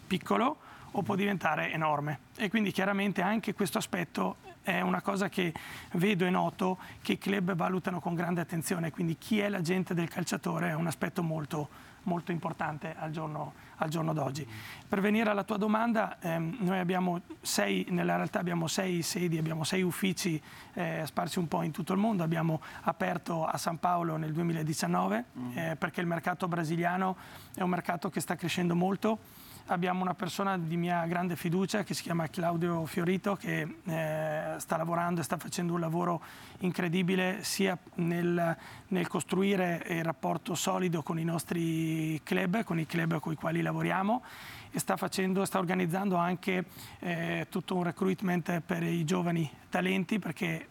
piccolo 0.05 0.57
o 0.93 1.01
può 1.01 1.15
diventare 1.15 1.71
enorme. 1.71 2.19
E 2.37 2.49
quindi 2.49 2.71
chiaramente 2.71 3.21
anche 3.21 3.53
questo 3.53 3.77
aspetto 3.77 4.37
è 4.63 4.79
una 4.79 5.01
cosa 5.01 5.29
che 5.29 5.53
vedo 5.93 6.25
e 6.25 6.29
noto 6.29 6.77
che 7.01 7.13
i 7.13 7.17
club 7.17 7.53
valutano 7.53 7.99
con 7.99 8.15
grande 8.15 8.41
attenzione, 8.41 8.91
quindi 8.91 9.17
chi 9.17 9.39
è 9.39 9.49
l'agente 9.49 9.93
del 9.93 10.07
calciatore 10.07 10.69
è 10.69 10.73
un 10.73 10.87
aspetto 10.87 11.21
molto, 11.21 11.67
molto 12.03 12.31
importante 12.31 12.95
al 12.97 13.11
giorno, 13.11 13.53
al 13.77 13.89
giorno 13.89 14.13
d'oggi. 14.13 14.47
Per 14.87 15.01
venire 15.01 15.29
alla 15.29 15.43
tua 15.43 15.57
domanda, 15.57 16.17
ehm, 16.21 16.57
noi 16.59 16.79
abbiamo 16.79 17.21
sei, 17.41 17.85
nella 17.89 18.15
realtà 18.15 18.39
abbiamo 18.39 18.67
sei 18.67 19.01
sedi, 19.01 19.37
abbiamo 19.37 19.65
sei 19.65 19.81
uffici 19.81 20.41
eh, 20.75 21.03
sparsi 21.05 21.39
un 21.39 21.49
po' 21.49 21.61
in 21.63 21.71
tutto 21.71 21.91
il 21.91 21.99
mondo, 21.99 22.23
abbiamo 22.23 22.61
aperto 22.83 23.45
a 23.45 23.57
San 23.57 23.79
Paolo 23.79 24.15
nel 24.15 24.31
2019 24.31 25.25
mm. 25.37 25.57
eh, 25.57 25.75
perché 25.75 25.99
il 25.99 26.07
mercato 26.07 26.47
brasiliano 26.47 27.17
è 27.53 27.61
un 27.61 27.69
mercato 27.69 28.09
che 28.09 28.21
sta 28.21 28.35
crescendo 28.35 28.75
molto 28.75 29.41
abbiamo 29.67 30.01
una 30.01 30.13
persona 30.13 30.57
di 30.57 30.75
mia 30.75 31.05
grande 31.05 31.35
fiducia 31.35 31.83
che 31.83 31.93
si 31.93 32.01
chiama 32.01 32.27
Claudio 32.27 32.85
Fiorito 32.85 33.35
che 33.35 33.77
eh, 33.85 34.55
sta 34.57 34.75
lavorando 34.75 35.21
e 35.21 35.23
sta 35.23 35.37
facendo 35.37 35.73
un 35.73 35.79
lavoro 35.79 36.21
incredibile 36.59 37.43
sia 37.43 37.77
nel, 37.95 38.57
nel, 38.87 39.07
costruire 39.07 39.83
il 39.87 40.03
rapporto 40.03 40.55
solido 40.55 41.01
con 41.01 41.17
i 41.17 41.23
nostri 41.23 42.19
club, 42.23 42.63
con 42.63 42.79
i 42.79 42.85
club 42.85 43.19
con 43.19 43.31
i 43.31 43.35
quali 43.35 43.61
lavoriamo 43.61 44.23
e 44.71 44.79
sta, 44.79 44.97
facendo, 44.97 45.45
sta 45.45 45.59
organizzando 45.59 46.17
anche 46.17 46.65
eh, 46.99 47.47
tutto 47.49 47.75
un 47.75 47.83
recruitment 47.83 48.59
per 48.59 48.83
i 48.83 49.05
giovani 49.05 49.49
talenti 49.69 50.19
perché 50.19 50.67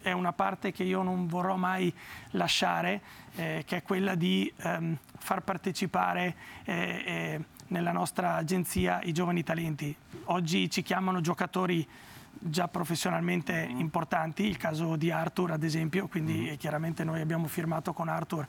è 0.00 0.12
una 0.12 0.32
parte 0.32 0.72
che 0.72 0.82
io 0.82 1.02
non 1.02 1.26
vorrò 1.26 1.56
mai 1.56 1.92
lasciare, 2.30 3.02
eh, 3.34 3.64
che 3.66 3.78
è 3.78 3.82
quella 3.82 4.14
di 4.14 4.50
ehm, 4.56 4.96
far 5.18 5.42
partecipare 5.42 6.34
eh, 6.64 7.02
eh 7.04 7.44
nella 7.70 7.92
nostra 7.92 8.34
agenzia 8.34 9.00
i 9.02 9.12
giovani 9.12 9.42
talenti. 9.42 9.94
Oggi 10.24 10.70
ci 10.70 10.82
chiamano 10.82 11.20
giocatori 11.20 11.86
già 12.32 12.68
professionalmente 12.68 13.68
mm. 13.68 13.80
importanti, 13.80 14.44
il 14.44 14.56
caso 14.56 14.96
di 14.96 15.10
Arthur 15.10 15.52
ad 15.52 15.62
esempio, 15.62 16.06
quindi 16.08 16.50
mm. 16.52 16.54
chiaramente 16.56 17.04
noi 17.04 17.20
abbiamo 17.20 17.46
firmato 17.46 17.92
con 17.92 18.08
Arthur 18.08 18.46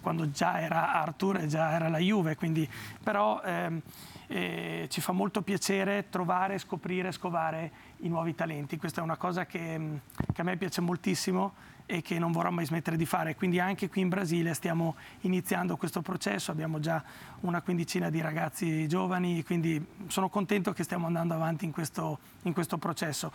quando 0.00 0.30
già 0.30 0.60
era 0.60 0.92
Arthur 0.92 1.38
e 1.38 1.46
già 1.46 1.72
era 1.72 1.88
la 1.88 1.98
Juve, 1.98 2.36
quindi, 2.36 2.68
però 3.02 3.40
ehm, 3.42 3.80
eh, 4.26 4.86
ci 4.90 5.00
fa 5.00 5.12
molto 5.12 5.42
piacere 5.42 6.08
trovare, 6.10 6.58
scoprire, 6.58 7.12
scovare 7.12 7.72
i 7.98 8.08
nuovi 8.08 8.34
talenti. 8.34 8.76
Questa 8.76 9.00
è 9.00 9.04
una 9.04 9.16
cosa 9.16 9.46
che, 9.46 10.00
che 10.32 10.40
a 10.40 10.44
me 10.44 10.56
piace 10.56 10.80
moltissimo 10.80 11.54
e 11.86 12.02
che 12.02 12.18
non 12.18 12.32
vorrò 12.32 12.50
mai 12.50 12.66
smettere 12.66 12.96
di 12.96 13.06
fare. 13.06 13.34
Quindi 13.36 13.60
anche 13.60 13.88
qui 13.88 14.02
in 14.02 14.08
Brasile 14.08 14.52
stiamo 14.54 14.96
iniziando 15.20 15.76
questo 15.76 16.02
processo, 16.02 16.50
abbiamo 16.50 16.80
già 16.80 17.02
una 17.40 17.62
quindicina 17.62 18.10
di 18.10 18.20
ragazzi 18.20 18.86
giovani, 18.88 19.42
quindi 19.44 19.84
sono 20.08 20.28
contento 20.28 20.72
che 20.72 20.82
stiamo 20.82 21.06
andando 21.06 21.34
avanti 21.34 21.64
in 21.64 21.70
questo, 21.70 22.18
in 22.42 22.52
questo 22.52 22.76
processo. 22.76 23.32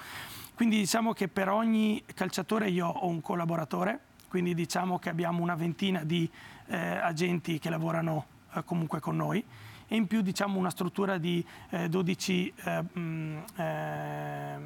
Quindi 0.54 0.78
diciamo 0.78 1.14
che 1.14 1.28
per 1.28 1.50
ogni 1.50 2.04
calciatore 2.14 2.70
io 2.70 2.88
ho 2.88 3.08
un 3.08 3.22
collaboratore, 3.22 4.00
quindi 4.28 4.54
diciamo 4.54 5.00
che 5.00 5.10
abbiamo 5.10 5.42
una 5.42 5.56
ventina 5.56 6.04
di 6.04 6.30
eh, 6.68 6.78
agenti 6.78 7.60
che 7.60 7.70
lavorano 7.70 8.26
eh, 8.54 8.64
comunque 8.64 9.00
con 9.00 9.16
noi 9.16 9.44
e 9.88 9.96
in 9.98 10.08
più 10.08 10.22
diciamo 10.22 10.58
una 10.58 10.70
struttura 10.70 11.18
di 11.18 11.46
eh, 11.70 11.90
12 11.90 12.54
eh, 12.64 12.82
mh, 12.82 13.44
ehm, 13.58 14.64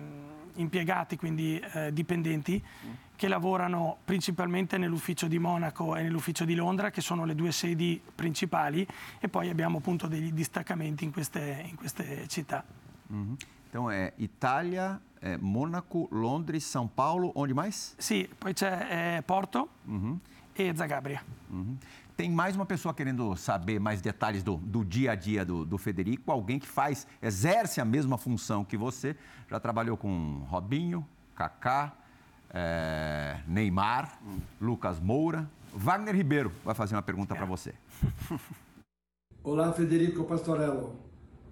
impiegati, 0.57 1.17
quindi 1.17 1.59
eh, 1.73 1.91
dipendenti, 1.91 2.61
mm. 2.63 2.91
Che 3.15 3.27
lavorano 3.27 3.97
principalmente 4.03 4.77
nell'ufficio 4.77 5.27
di 5.27 5.39
Monaco 5.39 5.95
e 5.95 6.03
nell'ufficio 6.03 6.45
di 6.45 6.55
Londra, 6.55 6.89
che 6.91 7.01
sono 7.01 7.25
le 7.25 7.35
due 7.35 7.51
sedi 7.51 8.01
principali, 8.13 8.85
e 9.19 9.27
poi 9.27 9.49
abbiamo 9.49 9.77
appunto 9.77 10.07
degli 10.07 10.31
distaccamenti 10.31 11.03
in 11.03 11.11
queste, 11.11 11.65
in 11.67 11.75
queste 11.75 12.27
città. 12.27 12.63
Mm-hmm. 13.11 13.35
Então 13.69 13.91
é 13.91 14.13
Itália, 14.17 15.01
é 15.21 15.37
Mônaco, 15.37 16.07
Londres, 16.11 16.63
São 16.63 16.87
Paulo, 16.87 17.31
onde 17.35 17.53
mais? 17.53 17.93
Sì, 17.97 18.29
poi 18.37 18.53
c'è 18.53 19.17
eh, 19.17 19.21
Porto 19.21 19.69
mm-hmm. 19.87 20.15
e 20.55 20.73
Zagabria. 20.73 21.21
Mm-hmm. 21.51 21.77
Tem 22.15 22.31
mais 22.31 22.55
uma 22.55 22.65
pessoa 22.65 22.93
querendo 22.93 23.35
saber 23.35 23.77
mais 23.77 23.99
detalhes 23.99 24.41
do, 24.41 24.55
do 24.55 24.85
dia 24.85 25.11
a 25.11 25.15
dia 25.15 25.43
do, 25.43 25.65
do, 25.65 25.77
Federico, 25.77 26.31
alguém 26.31 26.57
que 26.57 26.65
faz, 26.65 27.05
exerce 27.21 27.81
a 27.81 27.85
mesma 27.85 28.17
função 28.17 28.63
que 28.63 28.77
você, 28.77 29.17
já 29.49 29.59
trabalhou 29.59 29.97
com 29.97 30.45
Robinho, 30.47 31.05
Kaká, 31.35 31.91
é, 32.55 33.41
Neymar. 33.45 34.19
Lucas 34.61 34.99
Moura. 34.99 35.49
Wagner 35.73 36.15
Ribeiro 36.15 36.51
vai 36.63 36.73
fazer 36.73 36.95
uma 36.95 37.01
pergunta 37.01 37.33
é. 37.33 37.37
para 37.37 37.45
você. 37.45 37.73
Olá, 39.43 39.73
Federico 39.73 40.23
Pastorello. 40.23 40.95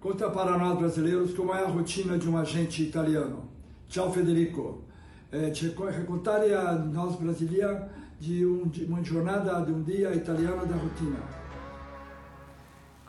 Conta 0.00 0.30
para 0.30 0.58
nós 0.58 0.78
brasileiros 0.78 1.34
como 1.34 1.54
é 1.54 1.62
a 1.62 1.68
rotina 1.68 2.18
de 2.18 2.28
um 2.28 2.36
agente 2.36 2.82
italiano. 2.82 3.48
Tchau, 3.88 4.10
Federico. 4.10 4.82
Eh, 5.30 5.52
ci 5.52 5.74
raccontare 5.76 6.54
a 6.54 6.72
nós 6.72 7.16
brasileiros 7.16 7.88
di, 8.18 8.42
un, 8.42 8.70
di 8.70 8.86
una 8.88 9.00
giornata, 9.00 9.64
di 9.64 9.72
un 9.72 9.82
dia 9.84 10.10
italiano 10.12 10.64
da 10.64 10.76
routine. 10.76 11.43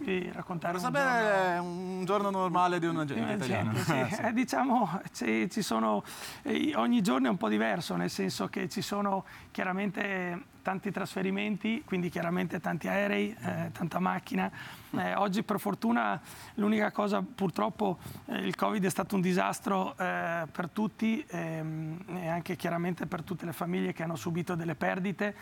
Quindi 0.05 0.31
raccontare 0.31 0.77
un 0.77 0.83
giorno... 0.83 1.63
un 1.63 2.05
giorno... 2.05 2.29
normale 2.29 2.77
di 2.77 2.85
una 2.85 3.05
gente 3.05 3.33
italiana. 3.33 3.73
Sì. 3.85 4.21
eh, 4.21 4.33
diciamo, 4.33 5.01
ci, 5.11 5.49
ci 5.49 5.63
sono, 5.63 6.03
eh, 6.43 6.73
ogni 6.75 7.01
giorno 7.01 7.25
è 7.25 7.29
un 7.31 7.37
po' 7.37 7.49
diverso, 7.49 7.95
nel 7.95 8.11
senso 8.11 8.47
che 8.47 8.69
ci 8.69 8.81
sono 8.81 9.25
chiaramente 9.49 10.53
tanti 10.61 10.91
trasferimenti, 10.91 11.83
quindi 11.85 12.09
chiaramente 12.09 12.59
tanti 12.59 12.87
aerei, 12.87 13.35
eh, 13.39 13.71
tanta 13.71 13.99
macchina. 13.99 14.51
Eh, 14.91 15.15
oggi 15.15 15.41
per 15.41 15.59
fortuna 15.59 16.21
l'unica 16.55 16.91
cosa, 16.91 17.23
purtroppo 17.23 17.97
eh, 18.25 18.37
il 18.37 18.55
Covid 18.55 18.83
è 18.85 18.89
stato 18.89 19.15
un 19.15 19.21
disastro 19.21 19.97
eh, 19.97 20.45
per 20.51 20.69
tutti 20.69 21.25
ehm, 21.27 21.97
e 22.15 22.27
anche 22.27 22.55
chiaramente 22.55 23.07
per 23.07 23.23
tutte 23.23 23.45
le 23.45 23.53
famiglie 23.53 23.93
che 23.93 24.03
hanno 24.03 24.15
subito 24.15 24.53
delle 24.53 24.75
perdite 24.75 25.35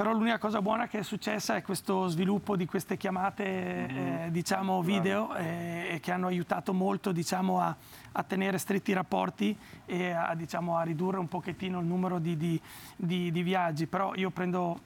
però 0.00 0.14
l'unica 0.14 0.38
cosa 0.38 0.62
buona 0.62 0.88
che 0.88 1.00
è 1.00 1.02
successa 1.02 1.56
è 1.56 1.60
questo 1.60 2.08
sviluppo 2.08 2.56
di 2.56 2.64
queste 2.64 2.96
chiamate 2.96 3.44
mm-hmm. 3.44 4.06
eh, 4.06 4.28
diciamo 4.30 4.80
video 4.80 5.34
eh, 5.34 5.98
che 6.00 6.10
hanno 6.10 6.28
aiutato 6.28 6.72
molto 6.72 7.12
diciamo, 7.12 7.60
a, 7.60 7.76
a, 8.12 8.22
tenere 8.22 8.56
stretti 8.56 8.94
rapporti 8.94 9.54
e 9.84 10.10
a, 10.12 10.34
diciamo, 10.34 10.78
a, 10.78 10.84
ridurre 10.84 11.18
un 11.18 11.28
pochettino 11.28 11.80
il 11.80 11.84
numero 11.84 12.18
di, 12.18 12.34
di, 12.38 12.58
di, 12.96 13.30
di 13.30 13.42
viaggi 13.42 13.86
però 13.86 14.14
io 14.14 14.30
prendo 14.30 14.80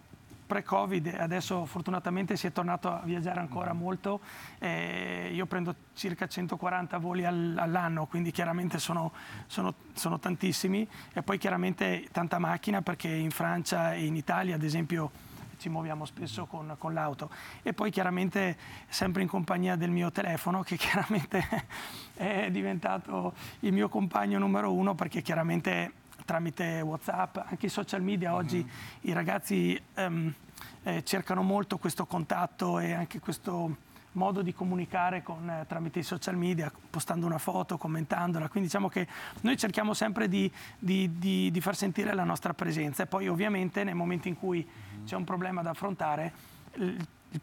pre-Covid, 0.54 1.16
adesso 1.18 1.64
fortunatamente 1.64 2.36
si 2.36 2.46
è 2.46 2.52
tornato 2.52 2.88
a 2.88 3.00
viaggiare 3.02 3.40
ancora 3.40 3.74
mm. 3.74 3.76
molto, 3.76 4.20
eh, 4.60 5.30
io 5.32 5.46
prendo 5.46 5.74
circa 5.94 6.28
140 6.28 6.96
voli 6.98 7.24
all'anno, 7.24 8.06
quindi 8.06 8.30
chiaramente 8.30 8.78
sono, 8.78 9.12
sono, 9.46 9.74
sono, 9.94 10.20
tantissimi 10.20 10.86
e 11.12 11.22
poi 11.22 11.38
chiaramente 11.38 12.06
tanta 12.12 12.38
macchina 12.38 12.82
perché 12.82 13.08
in 13.08 13.32
Francia 13.32 13.94
e 13.94 14.04
in 14.04 14.14
Italia 14.14 14.54
ad 14.54 14.62
esempio 14.62 15.10
ci 15.58 15.68
muoviamo 15.68 16.04
spesso 16.04 16.46
con, 16.46 16.76
con 16.78 16.94
l'auto 16.94 17.30
e 17.62 17.72
poi 17.72 17.90
chiaramente 17.90 18.56
sempre 18.88 19.22
in 19.22 19.28
compagnia 19.28 19.74
del 19.74 19.90
mio 19.90 20.12
telefono 20.12 20.62
che 20.62 20.76
chiaramente 20.78 21.66
è 22.14 22.48
diventato 22.50 23.34
il 23.60 23.72
mio 23.72 23.88
compagno 23.88 24.38
numero 24.38 24.72
uno 24.72 24.94
perché 24.94 25.20
chiaramente 25.20 26.02
tramite 26.24 26.80
Whatsapp, 26.80 27.38
anche 27.44 27.66
i 27.66 27.70
social 27.70 28.02
media 28.02 28.30
mm-hmm. 28.30 28.38
oggi 28.38 28.70
i 29.02 29.12
ragazzi 29.12 29.80
um, 29.96 30.32
eh, 30.84 31.02
cercano 31.04 31.42
molto 31.42 31.78
questo 31.78 32.06
contatto 32.06 32.78
e 32.78 32.92
anche 32.92 33.20
questo 33.20 33.76
modo 34.12 34.42
di 34.42 34.54
comunicare 34.54 35.22
con, 35.22 35.48
eh, 35.48 35.64
tramite 35.66 35.98
i 35.98 36.02
social 36.02 36.36
media, 36.36 36.70
postando 36.90 37.26
una 37.26 37.38
foto, 37.38 37.76
commentandola. 37.76 38.48
Quindi 38.48 38.68
diciamo 38.68 38.88
che 38.88 39.06
noi 39.40 39.56
cerchiamo 39.56 39.94
sempre 39.94 40.28
di, 40.28 40.50
di, 40.78 41.18
di, 41.18 41.50
di 41.50 41.60
far 41.60 41.76
sentire 41.76 42.14
la 42.14 42.24
nostra 42.24 42.54
presenza 42.54 43.02
e 43.02 43.06
poi 43.06 43.28
ovviamente 43.28 43.84
nel 43.84 43.94
momento 43.94 44.28
in 44.28 44.38
cui 44.38 44.66
c'è 45.04 45.16
un 45.16 45.24
problema 45.24 45.62
da 45.62 45.70
affrontare, 45.70 46.32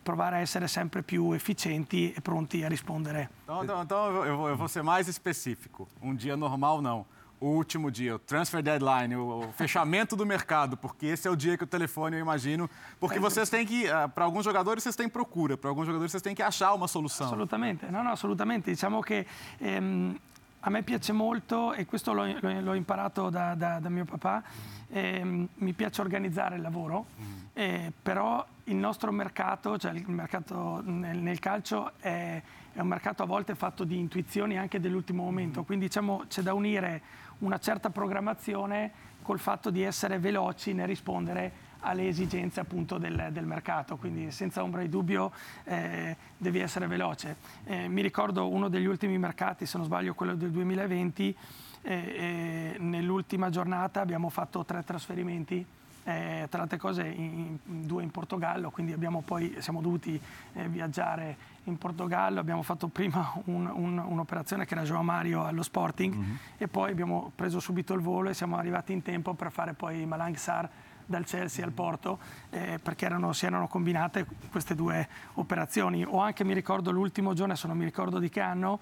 provare 0.01 0.37
a 0.37 0.39
essere 0.39 0.67
sempre 0.67 1.03
più 1.03 1.33
efficienti 1.33 2.13
e 2.13 2.21
pronti 2.21 2.63
a 2.63 2.67
rispondere. 2.67 3.29
Então, 3.43 3.63
então, 3.63 3.81
então 3.81 4.25
eu, 4.25 4.37
vou, 4.37 4.49
eu 4.49 4.57
vou 4.57 4.67
ser 4.67 4.83
mais 4.83 5.07
específico. 5.07 5.87
Um 6.01 6.15
dia 6.15 6.37
normal 6.37 6.81
não. 6.81 7.05
O 7.41 7.47
último 7.47 7.89
dia, 7.89 8.15
o 8.15 8.19
transfer 8.19 8.61
deadline, 8.61 9.15
o 9.15 9.51
fechamento 9.57 10.15
do 10.15 10.23
mercado, 10.27 10.77
porque 10.77 11.07
esse 11.07 11.27
é 11.27 11.31
o 11.31 11.35
dia 11.35 11.57
que 11.57 11.63
o 11.63 11.67
telefone, 11.67 12.15
eu 12.15 12.21
imagino, 12.21 12.69
porque 12.99 13.19
vocês 13.19 13.49
têm 13.49 13.65
que, 13.65 13.89
ah, 13.89 14.07
para 14.07 14.25
alguns 14.25 14.45
jogadores 14.45 14.83
vocês 14.83 14.95
têm 14.95 15.09
procura, 15.09 15.57
para 15.57 15.67
alguns 15.67 15.87
jogadores 15.87 16.11
vocês 16.11 16.21
têm 16.21 16.35
que 16.35 16.43
achar 16.43 16.71
uma 16.73 16.87
solução. 16.87 17.25
Assolutamente, 17.25 17.87
no, 17.87 18.03
no, 18.03 18.11
assolutamente. 18.11 18.69
Diciamo 18.69 19.01
che 19.01 19.25
ehm, 19.59 20.15
a 20.59 20.69
me 20.69 20.83
piace 20.83 21.13
molto, 21.13 21.73
e 21.73 21.85
questo 21.85 22.13
l'ho, 22.13 22.27
l'ho 22.61 22.73
imparato 22.75 23.31
da, 23.31 23.55
da, 23.55 23.79
da, 23.79 23.89
mio 23.89 24.05
papà, 24.05 24.43
ehm, 24.89 25.47
mi 25.55 25.73
piace 25.73 25.99
organizzare 26.01 26.57
il 26.57 26.61
lavoro, 26.61 27.07
eh, 27.53 27.91
però 28.03 28.45
il 28.65 28.75
nostro 28.75 29.11
mercato, 29.11 29.79
cioè 29.79 29.93
il 29.93 30.07
mercato 30.09 30.79
nel, 30.85 31.17
nel 31.17 31.39
calcio 31.39 31.93
è, 31.97 32.39
è 32.71 32.79
un 32.79 32.87
mercato 32.87 33.23
a 33.23 33.25
volte 33.25 33.55
fatto 33.55 33.83
di 33.83 33.97
intuizioni 33.97 34.59
anche 34.59 34.79
dell'ultimo 34.79 35.23
momento, 35.23 35.63
quindi 35.63 35.85
diciamo 35.87 36.25
c'è 36.27 36.43
da 36.43 36.53
unire 36.53 37.01
una 37.41 37.59
certa 37.59 37.89
programmazione 37.89 39.09
col 39.21 39.39
fatto 39.39 39.69
di 39.69 39.83
essere 39.83 40.17
veloci 40.19 40.73
nel 40.73 40.87
rispondere 40.87 41.69
alle 41.81 42.07
esigenze 42.07 42.59
appunto 42.59 42.97
del, 42.97 43.29
del 43.31 43.45
mercato, 43.45 43.97
quindi 43.97 44.31
senza 44.31 44.63
ombra 44.63 44.81
di 44.81 44.89
dubbio 44.89 45.31
eh, 45.63 46.15
devi 46.37 46.59
essere 46.59 46.87
veloce. 46.87 47.37
Eh, 47.65 47.87
mi 47.87 48.01
ricordo 48.01 48.47
uno 48.49 48.67
degli 48.67 48.85
ultimi 48.85 49.17
mercati, 49.17 49.65
se 49.65 49.77
non 49.77 49.85
sbaglio 49.85 50.13
quello 50.13 50.35
del 50.35 50.51
2020, 50.51 51.35
eh, 51.83 52.75
nell'ultima 52.77 53.49
giornata 53.49 54.01
abbiamo 54.01 54.29
fatto 54.29 54.63
tre 54.63 54.83
trasferimenti 54.83 55.65
eh, 56.03 56.47
tra 56.49 56.57
le 56.57 56.63
altre 56.63 56.77
cose 56.77 57.05
in, 57.05 57.57
in, 57.65 57.85
due 57.85 58.03
in 58.03 58.11
Portogallo, 58.11 58.71
quindi 58.71 58.93
abbiamo 58.93 59.21
poi, 59.21 59.55
siamo 59.59 59.81
dovuti 59.81 60.19
eh, 60.53 60.67
viaggiare 60.67 61.49
in 61.65 61.77
Portogallo, 61.77 62.39
abbiamo 62.39 62.63
fatto 62.63 62.87
prima 62.87 63.33
un, 63.45 63.67
un, 63.67 63.97
un'operazione 63.97 64.65
che 64.65 64.73
era 64.73 64.83
Joao 64.83 65.03
Mario 65.03 65.45
allo 65.45 65.63
Sporting 65.63 66.15
mm-hmm. 66.15 66.35
e 66.57 66.67
poi 66.67 66.91
abbiamo 66.91 67.31
preso 67.35 67.59
subito 67.59 67.93
il 67.93 68.01
volo 68.01 68.29
e 68.29 68.33
siamo 68.33 68.57
arrivati 68.57 68.93
in 68.93 69.01
tempo 69.01 69.33
per 69.33 69.51
fare 69.51 69.73
poi 69.73 70.05
Malang 70.05 70.35
Sar 70.35 70.69
dal 71.05 71.25
Chelsea 71.25 71.63
al 71.63 71.71
Porto 71.71 72.19
eh, 72.49 72.79
perché 72.81 73.05
erano, 73.05 73.33
si 73.33 73.45
erano 73.45 73.67
combinate 73.67 74.25
queste 74.49 74.73
due 74.73 75.07
operazioni. 75.33 76.03
O 76.03 76.19
anche 76.19 76.43
mi 76.43 76.53
ricordo 76.53 76.89
l'ultimo 76.89 77.33
giorno, 77.33 77.51
adesso 77.51 77.67
non 77.67 77.77
mi 77.77 77.85
ricordo 77.85 78.17
di 78.17 78.29
che 78.29 78.39
anno, 78.39 78.79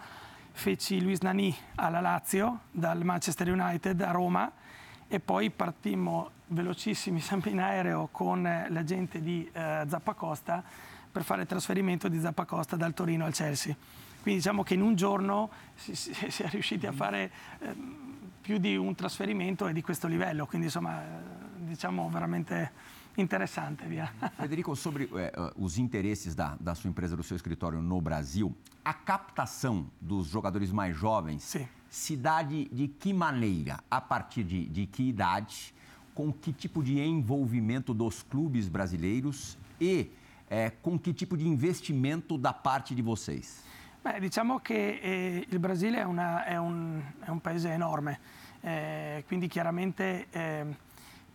feci 0.51 1.01
Luis 1.01 1.19
Nani 1.21 1.55
alla 1.75 1.99
Lazio 1.99 2.59
dal 2.71 3.03
Manchester 3.03 3.51
United 3.51 3.99
a 4.01 4.11
Roma 4.11 4.51
e 5.09 5.19
poi 5.19 5.49
partimmo 5.49 6.29
velocissimi 6.47 7.19
sempre 7.19 7.49
in 7.49 7.59
aereo 7.59 8.07
con 8.11 8.43
la 8.43 8.83
gente 8.83 9.21
di 9.21 9.49
eh, 9.51 9.83
Zappacosta 9.87 10.63
per 11.11 11.23
fare 11.23 11.41
il 11.41 11.47
trasferimento 11.47 12.07
di 12.07 12.19
Zappacosta 12.19 12.75
dal 12.75 12.93
Torino 12.93 13.25
al 13.25 13.33
Chelsea. 13.33 13.75
Quindi 14.21 14.39
diciamo 14.39 14.63
che 14.63 14.75
in 14.75 14.81
un 14.81 14.95
giorno 14.95 15.49
si, 15.73 15.95
si, 15.95 16.13
si 16.29 16.43
è 16.43 16.49
riusciti 16.49 16.85
a 16.85 16.91
fare 16.91 17.31
eh, 17.59 17.75
più 18.41 18.59
di 18.59 18.75
un 18.75 18.93
trasferimento 18.95 19.67
e 19.67 19.73
di 19.73 19.81
questo 19.81 20.07
livello, 20.07 20.45
quindi 20.45 20.67
insomma 20.67 21.01
diciamo 21.57 22.07
veramente 22.09 22.71
interessante. 23.15 23.85
Via. 23.85 24.11
Federico, 24.37 24.75
sobre 24.75 25.09
é, 25.15 25.31
os 25.55 25.77
interesses 25.77 26.35
da, 26.35 26.55
da 26.59 26.75
sua 26.75 26.89
empresa, 26.89 27.15
do 27.15 27.23
seu 27.23 27.35
escritório 27.35 27.81
no 27.81 27.99
Brasil, 27.99 28.55
a 28.83 28.93
captação 28.93 29.89
dos 29.99 30.27
jogadores 30.27 30.71
mais 30.71 30.95
jovens 30.95 31.43
Sim. 31.43 31.67
Dá 32.15 32.41
de, 32.41 32.65
de 32.69 32.87
que 32.87 33.13
maneira? 33.13 33.79
A 33.89 33.99
partir 33.99 34.43
de, 34.43 34.65
de 34.65 34.85
que 34.85 35.03
idade? 35.03 35.73
Com 36.13 36.31
que 36.31 36.51
tipo 36.51 36.83
de 36.83 36.99
envolvimento 36.99 37.93
dos 37.93 38.23
clubes 38.23 38.67
brasileiros 38.67 39.57
e 39.79 40.11
é, 40.49 40.69
com 40.69 40.97
que 40.97 41.13
tipo 41.13 41.37
de 41.37 41.47
investimento 41.47 42.37
da 42.37 42.53
parte 42.53 42.93
di 42.93 43.01
vocês? 43.01 43.63
Beh, 44.01 44.19
diciamo 44.19 44.59
che 44.59 44.99
eh, 45.01 45.45
il 45.49 45.59
Brasile 45.59 45.99
è, 45.99 46.03
una, 46.03 46.45
è, 46.45 46.55
un, 46.55 47.01
è, 47.19 47.29
un, 47.29 47.41
paese 47.41 47.69
enorme, 47.69 48.19
eh, 48.61 49.25
quindi 49.27 49.49
chiaramente 49.49 50.27
eh, 50.31 50.65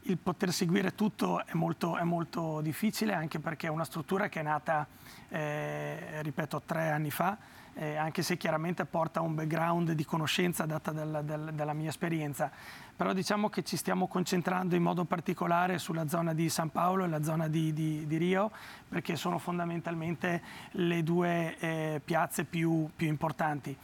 il 0.05 0.19
poter 0.19 0.53
seguire 0.53 0.95
tutto 0.95 1.45
è 1.45 1.55
molto, 1.55 1.97
è 1.97 2.03
molto, 2.03 2.61
difficile 2.61 3.15
anche 3.15 3.39
perché 3.39 3.67
è 3.67 3.71
una 3.71 3.85
struttura 3.85 4.29
che 4.29 4.41
è 4.41 4.43
nata, 4.43 4.87
eh, 5.29 6.23
ripeto, 6.23 6.63
tre 6.67 6.91
anni 6.91 7.11
fa 7.11 7.37
eh, 7.75 7.97
anche 7.97 8.23
se 8.23 8.37
chiaramente 8.37 8.85
porta 8.85 9.21
un 9.21 9.35
background 9.35 9.93
di 9.93 10.05
conoscenza 10.05 10.65
data 10.65 10.93
dal, 10.93 11.23
dal, 11.25 11.53
dalla 11.53 11.73
mia 11.73 11.89
esperienza. 11.89 12.51
Però 12.97 13.13
diciamo 13.13 13.49
che 13.49 13.65
ci 13.65 13.77
stiamo 13.77 14.07
concentrando 14.07 14.77
in 14.77 14.83
modo 14.83 15.05
particolare 15.05 15.79
sulla 15.79 16.07
zona 16.07 16.33
di 16.33 16.49
San 16.49 16.71
Paolo 16.71 17.05
e 17.05 17.09
la 17.09 17.23
zona 17.23 17.49
di, 17.49 17.73
di, 17.73 18.07
di 18.07 18.17
Rio, 18.17 18.51
perché 18.89 19.17
sono 19.17 19.39
fondamentalmente 19.39 20.43
le 20.73 21.03
due 21.03 21.59
eh, 21.59 22.01
piazze 22.05 22.45
più, 22.45 22.89
più 22.95 23.09
importanti. 23.09 23.77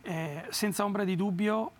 Eh, 0.00 0.46
senza 0.50 0.84
ombra 0.84 1.04
di 1.04 1.16
dubbio 1.16 1.72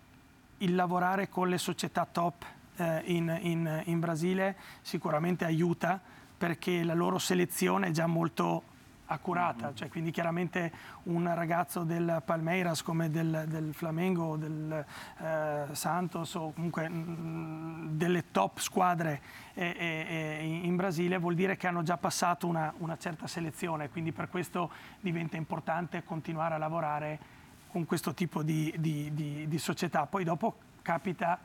il 0.59 0.75
lavorare 0.75 1.29
con 1.29 1.49
le 1.49 1.57
società 1.57 2.07
top 2.09 2.45
eh, 2.77 3.01
in, 3.05 3.37
in, 3.41 3.81
in 3.85 3.99
Brasile 3.99 4.55
sicuramente 4.81 5.45
aiuta 5.45 6.01
perché 6.37 6.83
la 6.83 6.93
loro 6.93 7.17
selezione 7.17 7.87
è 7.87 7.91
già 7.91 8.07
molto 8.07 8.73
accurata, 9.07 9.73
cioè, 9.73 9.89
quindi 9.89 10.11
chiaramente 10.11 10.71
un 11.03 11.31
ragazzo 11.33 11.83
del 11.83 12.21
Palmeiras 12.25 12.81
come 12.81 13.09
del, 13.09 13.45
del 13.47 13.73
Flamengo, 13.73 14.35
del 14.35 14.83
eh, 15.19 15.65
Santos 15.71 16.33
o 16.35 16.51
comunque 16.53 16.89
mh, 16.89 16.93
mm, 16.93 17.87
delle 17.97 18.31
top 18.31 18.59
squadre 18.59 19.21
eh, 19.53 19.75
eh, 19.77 20.59
in 20.63 20.75
Brasile 20.75 21.17
vuol 21.17 21.35
dire 21.35 21.55
che 21.55 21.67
hanno 21.67 21.83
già 21.83 21.97
passato 21.97 22.47
una, 22.47 22.73
una, 22.77 22.97
certa 22.97 23.27
selezione, 23.27 23.89
quindi 23.89 24.11
per 24.11 24.29
questo 24.29 24.71
diventa 24.99 25.37
importante 25.37 26.03
continuare 26.03 26.55
a 26.55 26.57
lavorare 26.57 27.19
con 27.67 27.85
questo 27.85 28.13
tipo 28.13 28.41
di, 28.41 28.73
di, 28.77 29.13
di, 29.13 29.47
di 29.47 29.57
società. 29.59 30.05
Poi 30.07 30.23
dopo 30.23 30.55
capita 30.81 31.37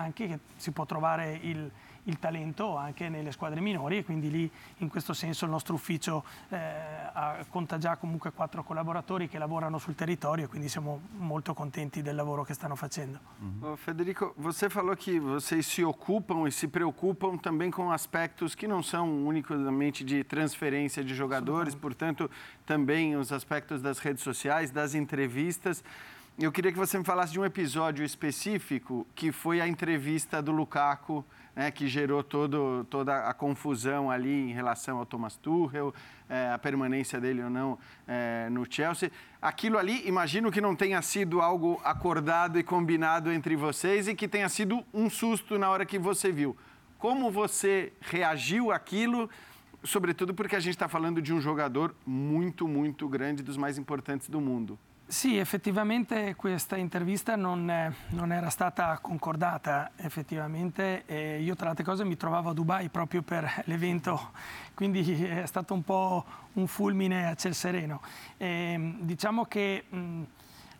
anche 0.00 0.26
che 0.26 0.38
si 0.56 0.70
può 0.72 0.84
trovare 0.84 1.38
il 1.42 1.70
il 2.04 2.18
talento 2.18 2.76
anche 2.76 3.08
nelle 3.08 3.32
squadre 3.32 3.60
minori 3.60 3.98
e 3.98 4.04
quindi 4.04 4.30
lì 4.30 4.50
in 4.78 4.88
questo 4.88 5.12
senso 5.12 5.44
il 5.44 5.50
nostro 5.50 5.74
ufficio 5.74 6.24
eh, 6.48 6.58
conta 7.48 7.78
già 7.78 7.96
comunque 7.96 8.32
quattro 8.32 8.62
collaboratori 8.62 9.28
che 9.28 9.38
lavorano 9.38 9.78
sul 9.78 9.94
territorio 9.94 10.44
e 10.44 10.48
quindi 10.48 10.68
siamo 10.68 11.00
molto 11.18 11.52
contenti 11.52 12.00
del 12.02 12.14
lavoro 12.14 12.42
che 12.44 12.54
stanno 12.54 12.76
facendo. 12.76 13.18
Uhum. 13.40 13.76
Federico, 13.76 14.34
você 14.36 14.68
falou 14.68 14.96
que 14.96 15.18
vocês 15.20 15.66
se 15.66 15.84
ocupam 15.84 16.46
e 16.46 16.50
se 16.50 16.68
preocupam 16.68 17.36
também 17.36 17.70
com 17.70 17.90
aspectos 17.90 18.54
que 18.54 18.66
não 18.66 18.82
são 18.82 19.26
unicamente 19.26 20.04
de 20.04 20.24
transferência 20.24 21.04
de 21.04 21.14
jogadores, 21.14 21.74
portanto, 21.74 22.30
também 22.66 23.16
os 23.16 23.32
aspectos 23.32 23.80
das 23.80 23.98
redes 23.98 24.22
sociais, 24.22 24.70
das 24.70 24.94
entrevistas. 24.94 25.82
Eu 26.42 26.50
queria 26.50 26.72
que 26.72 26.78
você 26.78 26.96
me 26.96 27.04
falasse 27.04 27.34
de 27.34 27.38
um 27.38 27.44
episódio 27.44 28.02
específico 28.02 29.06
que 29.14 29.30
foi 29.30 29.60
a 29.60 29.68
entrevista 29.68 30.40
do 30.40 30.50
Lukaku 30.50 31.22
né, 31.54 31.70
que 31.70 31.86
gerou 31.86 32.22
todo, 32.22 32.86
toda 32.88 33.28
a 33.28 33.34
confusão 33.34 34.10
ali 34.10 34.48
em 34.48 34.52
relação 34.54 34.96
ao 34.96 35.04
Thomas 35.04 35.36
Tuchel, 35.36 35.92
é, 36.30 36.50
a 36.50 36.58
permanência 36.58 37.20
dele 37.20 37.42
ou 37.42 37.50
não 37.50 37.78
é, 38.08 38.48
no 38.50 38.64
Chelsea. 38.64 39.12
Aquilo 39.42 39.76
ali, 39.76 40.08
imagino 40.08 40.50
que 40.50 40.62
não 40.62 40.74
tenha 40.74 41.02
sido 41.02 41.42
algo 41.42 41.78
acordado 41.84 42.58
e 42.58 42.62
combinado 42.62 43.30
entre 43.30 43.54
vocês 43.54 44.08
e 44.08 44.14
que 44.14 44.26
tenha 44.26 44.48
sido 44.48 44.82
um 44.94 45.10
susto 45.10 45.58
na 45.58 45.68
hora 45.68 45.84
que 45.84 45.98
você 45.98 46.32
viu. 46.32 46.56
Como 46.96 47.30
você 47.30 47.92
reagiu 48.00 48.72
àquilo? 48.72 49.28
Sobretudo 49.84 50.32
porque 50.32 50.56
a 50.56 50.60
gente 50.60 50.74
está 50.74 50.88
falando 50.88 51.20
de 51.20 51.34
um 51.34 51.40
jogador 51.40 51.94
muito, 52.06 52.66
muito 52.66 53.06
grande, 53.10 53.42
dos 53.42 53.58
mais 53.58 53.76
importantes 53.76 54.30
do 54.30 54.40
mundo. 54.40 54.78
Sì, 55.10 55.38
effettivamente 55.38 56.36
questa 56.36 56.76
intervista 56.76 57.34
non, 57.34 57.92
non 58.10 58.32
era 58.32 58.48
stata 58.48 58.96
concordata, 59.02 59.90
effettivamente 59.96 61.02
eh, 61.04 61.40
io 61.40 61.56
tra 61.56 61.64
le 61.64 61.70
altre 61.70 61.84
cose 61.84 62.04
mi 62.04 62.16
trovavo 62.16 62.50
a 62.50 62.52
Dubai 62.52 62.90
proprio 62.90 63.20
per 63.20 63.50
l'evento, 63.66 64.30
quindi 64.72 65.24
è 65.24 65.44
stato 65.46 65.74
un 65.74 65.82
po' 65.82 66.24
un 66.52 66.68
fulmine 66.68 67.26
a 67.26 67.34
ciel 67.34 67.56
sereno. 67.56 68.00
E, 68.36 68.98
diciamo 69.00 69.46
che 69.46 69.86
mh, 69.88 70.22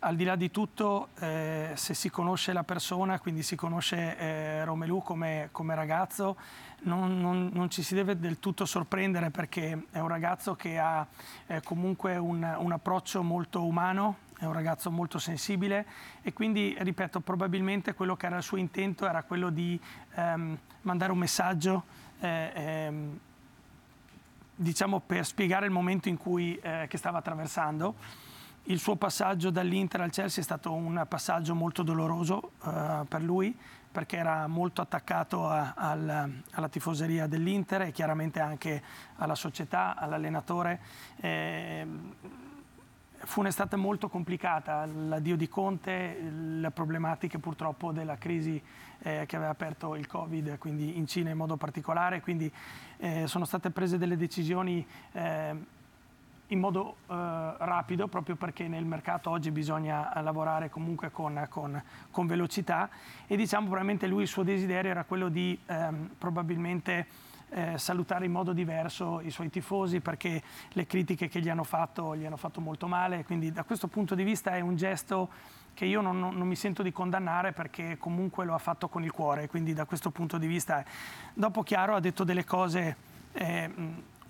al 0.03 0.15
di 0.15 0.23
là 0.23 0.35
di 0.35 0.49
tutto, 0.49 1.09
eh, 1.19 1.71
se 1.75 1.93
si 1.93 2.09
conosce 2.09 2.53
la 2.53 2.63
persona, 2.63 3.19
quindi 3.19 3.43
si 3.43 3.55
conosce 3.55 4.17
eh, 4.17 4.65
Romelu 4.65 5.01
come, 5.03 5.49
come 5.51 5.75
ragazzo, 5.75 6.37
non, 6.83 7.19
non, 7.19 7.51
non, 7.53 7.69
ci 7.69 7.83
si 7.83 7.93
deve 7.93 8.17
del 8.17 8.39
tutto 8.39 8.65
sorprendere 8.65 9.29
perché 9.29 9.85
è 9.91 9.99
un 9.99 10.07
ragazzo 10.07 10.55
che 10.55 10.79
ha 10.79 11.05
eh, 11.45 11.61
comunque 11.61 12.17
un, 12.17 12.55
un, 12.57 12.71
approccio 12.71 13.21
molto 13.21 13.63
umano, 13.63 14.17
è 14.39 14.45
un 14.45 14.53
ragazzo 14.53 14.89
molto 14.89 15.19
sensibile 15.19 15.85
e 16.23 16.33
quindi, 16.33 16.75
ripeto, 16.79 17.19
probabilmente 17.19 17.93
quello 17.93 18.15
che 18.15 18.25
era 18.25 18.37
il 18.37 18.43
suo 18.43 18.57
intento 18.57 19.07
era 19.07 19.21
quello 19.21 19.51
di 19.51 19.79
ehm, 20.15 20.57
mandare 20.81 21.11
un 21.11 21.19
messaggio 21.19 21.83
eh, 22.21 22.51
ehm, 22.55 23.19
diciamo 24.55 24.99
per 24.99 25.27
spiegare 25.27 25.67
il 25.67 25.71
momento 25.71 26.09
in 26.09 26.17
cui 26.17 26.57
eh, 26.57 26.87
che 26.89 26.97
stava 26.97 27.19
attraversando. 27.19 28.29
Il 28.65 28.79
suo 28.79 28.95
passaggio 28.95 29.49
dall'Inter 29.49 30.01
al 30.01 30.11
Chelsea 30.11 30.39
è 30.39 30.43
stato 30.43 30.71
un 30.71 31.03
passaggio 31.07 31.55
molto 31.55 31.81
doloroso 31.81 32.51
eh, 32.63 33.03
per 33.07 33.23
lui 33.23 33.57
perché 33.91 34.17
era 34.17 34.47
molto 34.47 34.81
attaccato 34.81 35.47
a, 35.47 35.73
al, 35.75 36.41
alla 36.51 36.69
tifoseria 36.69 37.27
dell'Inter 37.27 37.81
e 37.81 37.91
chiaramente 37.91 38.39
anche 38.39 38.81
alla 39.17 39.35
società, 39.35 39.95
all'allenatore. 39.97 40.79
Eh, 41.17 41.87
fu 43.23 43.41
un'estate 43.41 43.75
molto 43.75 44.09
complicata, 44.09 44.85
l'addio 44.85 45.35
di 45.35 45.49
Conte, 45.49 46.19
le 46.19 46.71
problematiche 46.71 47.39
purtroppo 47.39 47.91
della 47.91 48.17
crisi 48.17 48.61
eh, 48.99 49.25
che 49.25 49.35
aveva 49.35 49.51
aperto 49.51 49.95
il 49.95 50.07
Covid, 50.07 50.57
quindi 50.57 50.97
in 50.97 51.07
Cina 51.07 51.29
in 51.29 51.37
modo 51.37 51.57
particolare, 51.57 52.21
quindi 52.21 52.51
eh, 52.97 53.27
sono 53.27 53.45
state 53.45 53.71
prese 53.71 53.97
delle 53.97 54.17
decisioni 54.17 54.85
eh, 55.11 55.55
in 56.51 56.59
modo 56.59 56.97
eh, 57.07 57.13
rapido 57.57 58.07
proprio 58.07 58.35
perché 58.35 58.67
nel 58.67 58.85
mercato 58.85 59.29
oggi 59.29 59.51
bisogna 59.51 60.11
lavorare 60.21 60.69
comunque 60.69 61.11
con, 61.11 61.47
con, 61.49 61.81
con, 62.11 62.27
velocità. 62.27 62.89
E 63.27 63.35
diciamo 63.35 63.65
probabilmente 63.65 64.07
lui 64.07 64.23
il 64.23 64.27
suo 64.27 64.43
desiderio 64.43 64.91
era 64.91 65.03
quello 65.03 65.29
di 65.29 65.57
ehm, 65.65 66.11
probabilmente 66.17 67.07
eh, 67.49 67.77
salutare 67.77 68.25
in 68.25 68.31
modo 68.31 68.53
diverso 68.53 69.19
i 69.21 69.29
suoi 69.29 69.49
tifosi 69.49 69.99
perché 69.99 70.41
le 70.69 70.85
critiche 70.85 71.27
che 71.27 71.41
gli 71.41 71.49
hanno 71.49 71.63
fatto 71.63 72.15
gli 72.15 72.25
hanno 72.25 72.37
fatto 72.37 72.59
molto 72.61 72.87
male. 72.87 73.23
Quindi 73.23 73.51
da 73.51 73.63
questo 73.63 73.87
punto 73.87 74.13
di 74.13 74.23
vista 74.23 74.55
è 74.55 74.59
un 74.59 74.75
gesto 74.75 75.29
che 75.73 75.85
io 75.85 76.01
non, 76.01 76.19
non, 76.19 76.35
non 76.35 76.47
mi 76.47 76.55
sento 76.55 76.83
di 76.83 76.91
condannare 76.91 77.53
perché 77.53 77.97
comunque 77.97 78.43
lo 78.43 78.53
ha 78.53 78.59
fatto 78.59 78.89
con 78.89 79.03
il 79.03 79.11
cuore. 79.11 79.47
Quindi 79.47 79.73
da 79.73 79.85
questo 79.85 80.11
punto 80.11 80.37
di 80.37 80.47
vista 80.47 80.83
dopo 81.33 81.63
chiaro 81.63 81.95
ha 81.95 82.01
detto 82.01 82.25
delle 82.25 82.43
cose 82.43 82.95
eh, 83.33 83.69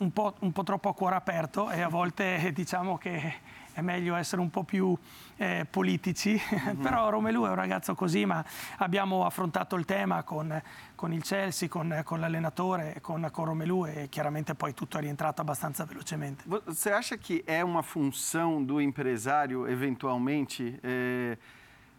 un 0.01 0.11
po', 0.11 0.35
un 0.39 0.51
po', 0.51 0.63
troppo 0.63 0.89
a 0.89 0.93
cuore 0.93 1.15
aperto 1.15 1.69
e 1.69 1.81
a 1.81 1.87
volte 1.87 2.37
eh, 2.37 2.51
diciamo 2.51 2.97
che 2.97 3.35
è 3.73 3.81
meglio 3.81 4.15
essere 4.15 4.41
un 4.41 4.49
po' 4.49 4.63
più 4.63 4.97
eh, 5.37 5.65
politici, 5.69 6.39
mm-hmm. 6.39 6.81
però 6.81 7.09
Romelu 7.09 7.45
è 7.45 7.49
un 7.49 7.55
ragazzo 7.55 7.95
così, 7.95 8.25
ma 8.25 8.43
abbiamo 8.77 9.25
affrontato 9.25 9.75
il 9.75 9.85
tema 9.85 10.23
con, 10.23 10.61
con 10.95 11.13
il 11.13 11.23
Chelsea, 11.23 11.69
con, 11.69 12.01
con 12.03 12.19
l'allenatore, 12.19 12.97
con, 13.01 13.29
con 13.31 13.45
Romelu 13.45 13.85
e 13.85 14.07
chiaramente 14.09 14.55
poi 14.55 14.73
tutto 14.73 14.97
è 14.97 15.01
rientrato 15.01 15.41
abbastanza 15.41 15.85
velocemente. 15.85 16.43
Você 16.45 16.91
acha 16.91 17.15
che 17.15 17.43
è 17.45 17.61
una 17.61 17.81
funzione 17.81 18.65
do 18.65 18.79
empresario 18.79 19.65
eventualmente 19.65 20.79
eh, 20.81 21.37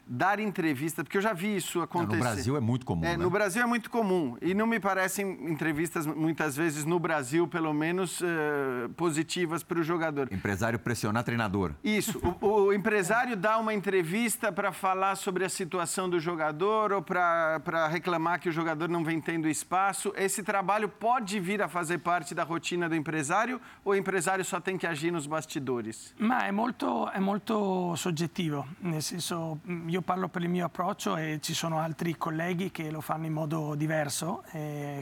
dar 0.06 0.38
entrevista, 0.40 1.02
porque 1.02 1.16
eu 1.16 1.22
já 1.22 1.32
vi 1.32 1.56
isso 1.56 1.80
acontecer. 1.80 2.16
No 2.16 2.22
Brasil 2.22 2.56
é 2.56 2.60
muito 2.60 2.86
comum. 2.86 3.04
É, 3.04 3.16
né? 3.16 3.16
No 3.16 3.30
Brasil 3.30 3.62
é 3.62 3.66
muito 3.66 3.90
comum. 3.90 4.36
E 4.40 4.54
não 4.54 4.66
me 4.66 4.80
parecem 4.80 5.50
entrevistas, 5.50 6.06
muitas 6.06 6.56
vezes, 6.56 6.84
no 6.84 6.98
Brasil, 6.98 7.46
pelo 7.48 7.72
menos, 7.72 8.20
uh, 8.20 8.88
positivas 8.96 9.62
para 9.62 9.78
o 9.78 9.82
jogador. 9.82 10.32
Empresário 10.32 10.78
pressionar 10.78 11.24
treinador. 11.24 11.72
Isso. 11.82 12.20
O, 12.40 12.46
o 12.46 12.72
empresário 12.72 13.36
dá 13.36 13.58
uma 13.58 13.74
entrevista 13.74 14.52
para 14.52 14.72
falar 14.72 15.16
sobre 15.16 15.44
a 15.44 15.48
situação 15.48 16.08
do 16.08 16.18
jogador 16.18 16.92
ou 16.92 17.02
para 17.02 17.88
reclamar 17.88 18.40
que 18.40 18.48
o 18.48 18.52
jogador 18.52 18.88
não 18.88 19.04
vem 19.04 19.20
tendo 19.20 19.48
espaço. 19.48 20.12
Esse 20.16 20.42
trabalho 20.42 20.88
pode 20.88 21.38
vir 21.40 21.62
a 21.62 21.68
fazer 21.68 21.98
parte 21.98 22.34
da 22.34 22.42
rotina 22.42 22.88
do 22.88 22.94
empresário 22.94 23.60
ou 23.84 23.92
o 23.92 23.96
empresário 23.96 24.44
só 24.44 24.60
tem 24.60 24.76
que 24.76 24.86
agir 24.86 25.10
nos 25.10 25.26
bastidores? 25.26 26.14
Ma 26.18 26.46
è 26.46 26.50
molto, 26.50 27.10
è 27.10 27.18
molto 27.18 27.94
soggettivo, 27.96 28.66
nel 28.80 29.02
senso 29.02 29.60
io 29.92 30.00
parlo 30.00 30.28
per 30.28 30.40
il 30.40 30.48
mio 30.48 30.64
approccio 30.64 31.18
e 31.18 31.38
ci 31.42 31.52
sono 31.52 31.78
altri 31.78 32.16
colleghi 32.16 32.70
che 32.70 32.90
lo 32.90 33.02
fanno 33.02 33.26
in 33.26 33.34
modo 33.34 33.74
diverso, 33.74 34.42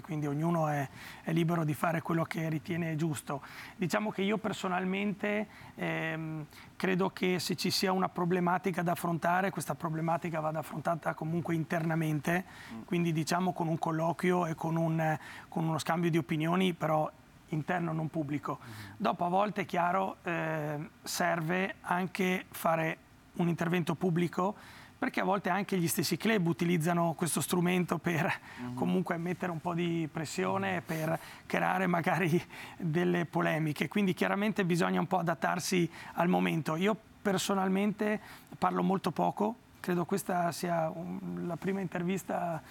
quindi 0.03 0.27
ognuno 0.27 0.67
è, 0.67 0.89
è, 1.23 1.33
libero 1.33 1.63
di 1.63 1.75
fare 1.75 2.03
quello 2.03 2.25
che 2.25 2.49
ritiene 2.49 2.97
giusto. 2.97 3.41
Diciamo 3.77 4.11
che 4.11 4.23
io 4.23 4.39
personalmente 4.39 5.47
ehm, 5.77 6.45
credo 6.75 7.11
che 7.11 7.39
se 7.39 7.55
ci 7.55 7.71
sia 7.71 7.93
una 7.93 8.09
problematica 8.09 8.83
da 8.83 8.91
affrontare, 8.91 9.51
questa 9.51 9.77
problematica 9.77 10.41
vada 10.41 10.59
affrontata 10.59 11.15
comunque 11.15 11.55
internamente, 11.55 12.45
quindi 12.85 13.13
diciamo 13.13 13.53
con 13.53 13.69
un 13.69 13.79
colloquio 13.79 14.47
e 14.47 14.57
con, 14.57 14.75
un, 14.75 15.17
con 15.49 15.69
uno 15.69 15.79
scambio 15.79 16.11
di 16.11 16.19
opinioni, 16.19 16.73
però 16.73 17.09
interno 17.51 17.93
non 17.93 18.09
pubblico. 18.09 18.59
Dopo 18.97 19.25
a 19.25 19.29
volte 19.29 19.61
è 19.61 19.67
chiaro 19.67 20.17
eh, 20.25 20.91
serve 21.05 21.77
anche 21.83 22.47
fare 22.51 22.99
un 23.35 23.47
intervento 23.47 23.95
pubblico 23.95 24.79
perché 25.01 25.21
a 25.21 25.25
volte 25.25 25.49
anche 25.49 25.79
gli 25.79 25.89
stessi 25.89 26.19
club 26.19 26.47
utilizzano 26.47 27.15
questo 27.15 27.41
strumento 27.41 27.97
per 27.97 28.31
mm-hmm. 28.61 28.75
comunque 28.75 29.17
mettere 29.17 29.51
un 29.51 29.59
po' 29.59 29.73
di 29.73 30.07
pressione, 30.13 30.83
per 30.85 31.19
creare 31.47 31.87
magari 31.87 32.39
delle 32.77 33.25
polemiche. 33.25 33.89
Quindi 33.89 34.13
chiaramente 34.13 34.63
bisogna 34.67 35.01
un 35.01 35.07
po' 35.07 35.17
adattarsi 35.17 35.91
al 36.17 36.29
momento. 36.29 36.77
Io 36.77 36.95
personalmente 37.23 38.21
parlo 38.59 38.83
molto 38.83 39.11
poco, 39.11 39.57
credo 39.81 40.05
questa 40.05 40.53
sia 40.53 40.91
un, 40.91 41.45
la 41.47 41.57
prima 41.57 41.81
intervista 41.81 42.63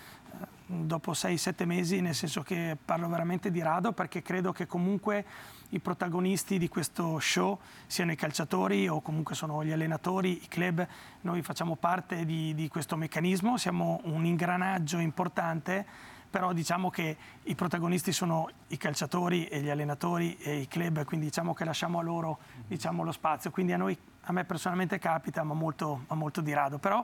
dopo 0.68 1.14
6-7 1.14 1.66
mesi, 1.66 2.00
nel 2.00 2.14
senso 2.14 2.44
che 2.44 2.78
parlo 2.86 3.10
veramente 3.10 3.50
di 3.50 3.60
rado 3.64 3.92
perché 3.92 4.22
credo 4.22 4.52
che 4.52 4.68
comunque 4.68 5.26
i 5.70 5.80
protagonisti 5.80 6.58
di 6.58 6.68
questo 6.68 7.20
show 7.20 7.60
siano 7.86 8.12
i 8.12 8.16
calciatori 8.16 8.88
o 8.88 9.02
comunque 9.02 9.36
sono 9.36 9.64
gli 9.64 9.72
allenatori, 9.72 10.44
i 10.44 10.48
club, 10.48 10.86
noi 11.22 11.42
facciamo 11.42 11.76
parte 11.76 12.26
di, 12.26 12.56
di 12.56 12.68
questo 12.68 12.96
meccanismo, 12.96 13.58
siamo 13.58 14.02
un 14.06 14.26
ingranaggio 14.26 14.98
importante, 14.98 15.86
però 16.30 16.54
diciamo 16.54 16.90
che 16.90 17.18
i 17.44 17.56
protagonisti 17.56 18.12
sono 18.12 18.50
i 18.68 18.78
calciatori 18.78 19.46
e 19.46 19.62
gli 19.62 19.70
allenatori 19.70 20.38
e 20.38 20.58
i 20.58 20.68
club, 20.68 21.04
quindi 21.06 21.28
diciamo 21.28 21.54
che 21.54 21.66
lasciamo 21.66 22.00
a 22.00 22.04
loro 22.04 22.40
diciamo, 22.68 23.04
lo 23.04 23.12
spazio, 23.12 23.52
quindi 23.52 23.74
a 23.74 23.78
noi 23.78 23.98
a 24.24 24.32
me 24.32 24.46
personalmente 24.46 25.00
capita, 25.00 25.44
ma 25.44 25.54
molto, 25.54 26.06
ma 26.08 26.16
molto 26.16 26.42
di 26.42 26.54
rado, 26.54 26.78
però 26.78 27.04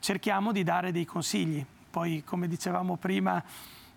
cerchiamo 0.00 0.52
di 0.52 0.62
dare 0.62 0.92
dei 0.92 1.04
consigli, 1.04 1.64
poi 1.90 2.22
come 2.24 2.46
dicevamo 2.46 2.96
prima 2.96 3.42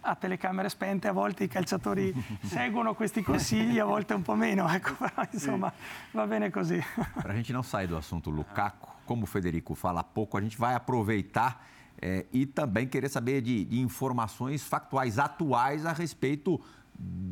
a 0.01 0.15
telecamere 0.15 0.69
spente 0.69 1.07
a 1.07 1.11
volte 1.11 1.43
i 1.43 1.47
calciatori 1.47 2.13
seguono 2.43 2.93
questi 2.93 3.21
consigli, 3.21 3.79
a 3.79 3.85
volte 3.85 4.13
un 4.13 4.21
po' 4.21 4.35
meno, 4.35 4.67
ecco, 4.67 4.93
però 4.95 5.27
insomma 5.31 5.71
va 6.11 6.27
bene 6.27 6.49
così. 6.49 6.81
Para 7.13 7.33
a 7.33 7.35
gente 7.35 7.53
não 7.53 7.63
sair 7.63 7.87
do 7.87 7.95
assunto 7.95 8.29
Lukaku, 8.29 8.89
como 9.05 9.23
o 9.23 9.27
Federico 9.27 9.75
fala 9.75 10.03
pouco, 10.03 10.37
a 10.37 10.41
gente 10.41 10.57
vai 10.57 10.73
aproveitar 10.73 11.65
é, 12.01 12.25
e 12.31 12.45
também 12.45 12.87
querer 12.87 13.09
saber 13.09 13.41
de, 13.41 13.65
de 13.65 13.79
informações 13.79 14.63
factuais 14.63 15.19
atuais 15.19 15.85
a 15.85 15.93
respeito 15.93 16.59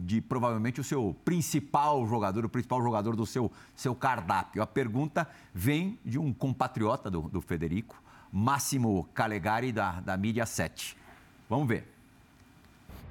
de 0.06 0.22
provavelmente 0.22 0.82
o 0.82 0.84
seu 0.84 1.16
principal 1.24 2.06
jogador, 2.08 2.46
o 2.46 2.50
principal 2.50 2.82
jogador 2.82 3.16
do 3.16 3.26
seu, 3.26 3.52
seu 3.76 3.94
cardápio. 3.94 4.62
A 4.62 4.68
pergunta 4.68 5.28
vem 5.54 6.00
de 6.04 6.18
um 6.18 6.34
compatriota 6.34 7.10
do, 7.10 7.22
do 7.22 7.42
Federico, 7.42 8.02
Massimo 8.32 9.08
Calegari, 9.14 9.72
da, 9.72 10.00
da 10.00 10.18
Mídia 10.18 10.46
7. 10.46 10.98
Vamos 11.48 11.68
ver. 11.68 11.99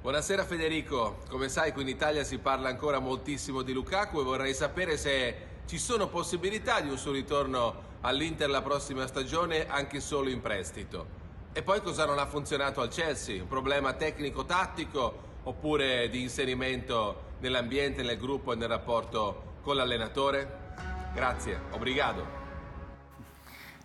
Buonasera 0.01 0.45
Federico, 0.45 1.17
come 1.27 1.49
sai 1.49 1.73
qui 1.73 1.81
in 1.81 1.89
Italia 1.89 2.23
si 2.23 2.37
parla 2.37 2.69
ancora 2.69 2.99
moltissimo 2.99 3.63
di 3.63 3.73
Lukaku 3.73 4.21
e 4.21 4.23
vorrei 4.23 4.53
sapere 4.53 4.95
se 4.95 5.35
ci 5.65 5.77
sono 5.77 6.07
possibilità 6.07 6.79
di 6.79 6.89
un 6.89 6.97
suo 6.97 7.11
ritorno 7.11 7.97
all'Inter 7.99 8.49
la 8.49 8.61
prossima 8.61 9.05
stagione 9.07 9.67
anche 9.67 9.99
solo 9.99 10.29
in 10.29 10.39
prestito. 10.39 11.05
E 11.51 11.63
poi 11.63 11.81
cosa 11.81 12.05
non 12.05 12.17
ha 12.17 12.25
funzionato 12.27 12.79
al 12.79 12.87
Chelsea? 12.87 13.41
Un 13.41 13.49
problema 13.49 13.91
tecnico-tattico 13.91 15.27
oppure 15.43 16.07
di 16.07 16.21
inserimento 16.21 17.23
nell'ambiente, 17.39 18.01
nel 18.01 18.17
gruppo 18.17 18.53
e 18.53 18.55
nel 18.55 18.69
rapporto 18.69 19.57
con 19.61 19.75
l'allenatore? 19.75 20.69
Grazie, 21.13 21.59
obrigado. 21.71 22.38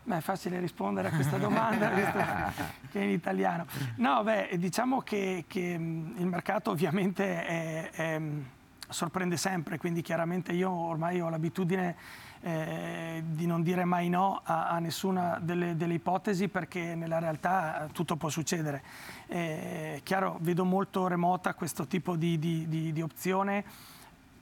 Beh, 0.07 0.19
è 0.19 0.21
facile 0.21 0.61
rispondere 0.61 1.09
a 1.09 1.11
questa 1.12 1.38
domanda, 1.38 1.88
visto 1.95 2.19
che 2.90 3.01
è 3.01 3.05
in 3.05 3.11
italiano. 3.11 3.64
No, 3.97 4.23
beh, 4.23 4.51
diciamo 4.59 5.01
che, 5.01 5.45
che 5.49 5.61
il 5.61 6.27
mercato 6.27 6.71
ovviamente 6.71 7.47
è, 7.47 7.90
è, 7.90 8.21
sorprende 8.87 9.38
sempre, 9.38 9.79
quindi 9.79 10.03
chiaramente 10.03 10.53
io 10.53 10.71
ormai 10.71 11.23
ho 11.23 11.31
l'abitudine 11.31 11.97
eh, 12.43 13.23
di 13.27 13.47
non 13.47 13.62
dire 13.62 13.87
mai 13.87 14.11
no 14.11 14.43
a, 14.45 14.69
a 14.69 14.79
nessuna 14.79 15.38
delle, 15.40 15.75
delle, 15.75 15.95
ipotesi 15.95 16.49
perché 16.49 16.95
nella 16.95 17.19
realtà 17.19 17.88
tutto 17.90 18.17
può 18.17 18.29
succedere. 18.29 18.83
Eh, 19.27 20.01
chiaro, 20.03 20.37
vedo 20.43 20.67
molto 20.67 21.07
remota 21.07 21.55
questo 21.55 21.87
tipo 21.87 22.14
di, 22.14 22.38
di, 22.38 22.69
di, 22.69 22.93
di 22.93 23.01
opzione 23.01 23.64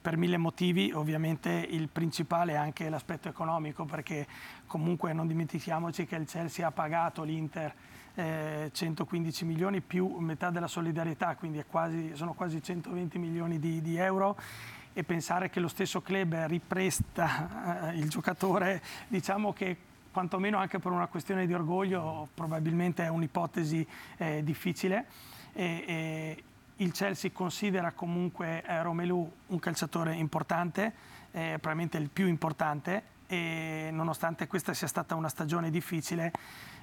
per 0.03 0.17
mille 0.17 0.35
motivi, 0.35 0.91
ovviamente 0.91 1.49
il 1.49 1.87
principale 1.87 2.51
è 2.51 2.55
anche 2.57 2.89
l'aspetto 2.89 3.29
economico, 3.29 3.85
perché 3.85 4.27
comunque 4.67 5.13
non 5.13 5.27
dimentichiamoci 5.27 6.05
che 6.05 6.17
il 6.17 6.27
Chelsea 6.27 6.67
ha 6.67 6.71
pagato 6.71 7.23
l'Inter 7.23 7.73
eh, 8.15 8.69
115 8.73 9.45
milioni 9.45 9.79
più 9.79 10.17
metà 10.17 10.49
della 10.49 10.67
solidarietà, 10.67 11.37
quindi 11.37 11.63
quasi, 11.65 12.11
sono 12.15 12.33
quasi 12.33 12.61
120 12.61 13.17
milioni 13.17 13.59
di, 13.59 13.81
di, 13.81 13.95
euro 13.95 14.35
e 14.91 15.05
pensare 15.05 15.49
che 15.49 15.61
lo 15.61 15.69
stesso 15.69 16.01
club 16.01 16.35
ripresta 16.47 17.91
eh, 17.91 17.97
il 17.97 18.09
giocatore, 18.09 18.83
diciamo 19.07 19.53
che 19.53 19.77
quantomeno 20.11 20.57
anche 20.57 20.79
per 20.79 20.91
una 20.91 21.07
questione 21.07 21.47
di 21.47 21.53
orgoglio 21.53 22.27
probabilmente 22.33 23.05
è 23.05 23.07
un'ipotesi 23.07 23.87
eh, 24.17 24.43
difficile. 24.43 25.05
E, 25.53 25.83
e, 25.87 26.43
il 26.83 26.91
Chelsea 26.91 27.31
considera 27.31 27.91
comunque 27.91 28.61
eh, 28.63 28.81
Romelu 28.81 29.31
un 29.47 29.59
calciatore 29.59 30.15
importante, 30.15 30.93
eh, 31.31 31.57
probabilmente 31.59 31.97
il 31.97 32.09
più 32.09 32.27
importante 32.27 33.11
e 33.25 33.89
nonostante 33.91 34.47
questa 34.47 34.73
sia 34.73 34.87
stata 34.87 35.15
una 35.15 35.29
stagione 35.29 35.71
difficile, 35.71 36.31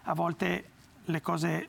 a 0.04 0.14
volte 0.14 0.70
le 1.04 1.20
cose 1.20 1.68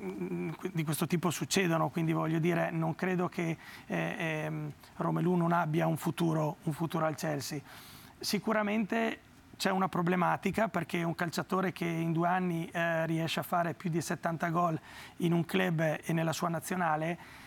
mm, 0.00 0.50
di 0.72 0.84
questo 0.84 1.06
tipo 1.06 1.30
succedono, 1.30 1.90
quindi 1.90 2.12
voglio 2.12 2.38
dire 2.38 2.70
non 2.70 2.94
credo 2.94 3.28
che 3.28 3.58
eh, 3.86 3.96
eh, 3.96 4.52
Romelu 4.96 5.34
non 5.34 5.52
abbia 5.52 5.86
un 5.86 5.96
futuro, 5.96 6.58
un 6.62 6.72
futuro 6.72 7.04
al 7.04 7.16
Chelsea. 7.16 7.60
Sicuramente 8.18 9.18
c'è 9.56 9.70
una 9.70 9.88
problematica 9.88 10.68
perché 10.68 11.02
un 11.02 11.14
calciatore 11.14 11.72
che 11.72 11.84
in 11.84 12.12
due 12.12 12.28
anni 12.28 12.68
eh, 12.68 13.06
riesce 13.06 13.40
a 13.40 13.42
fare 13.42 13.74
più 13.74 13.90
di 13.90 14.00
70 14.00 14.48
gol 14.48 14.80
in 15.18 15.32
un 15.32 15.44
club 15.44 15.98
e 16.02 16.12
nella 16.12 16.32
sua 16.32 16.48
nazionale 16.48 17.40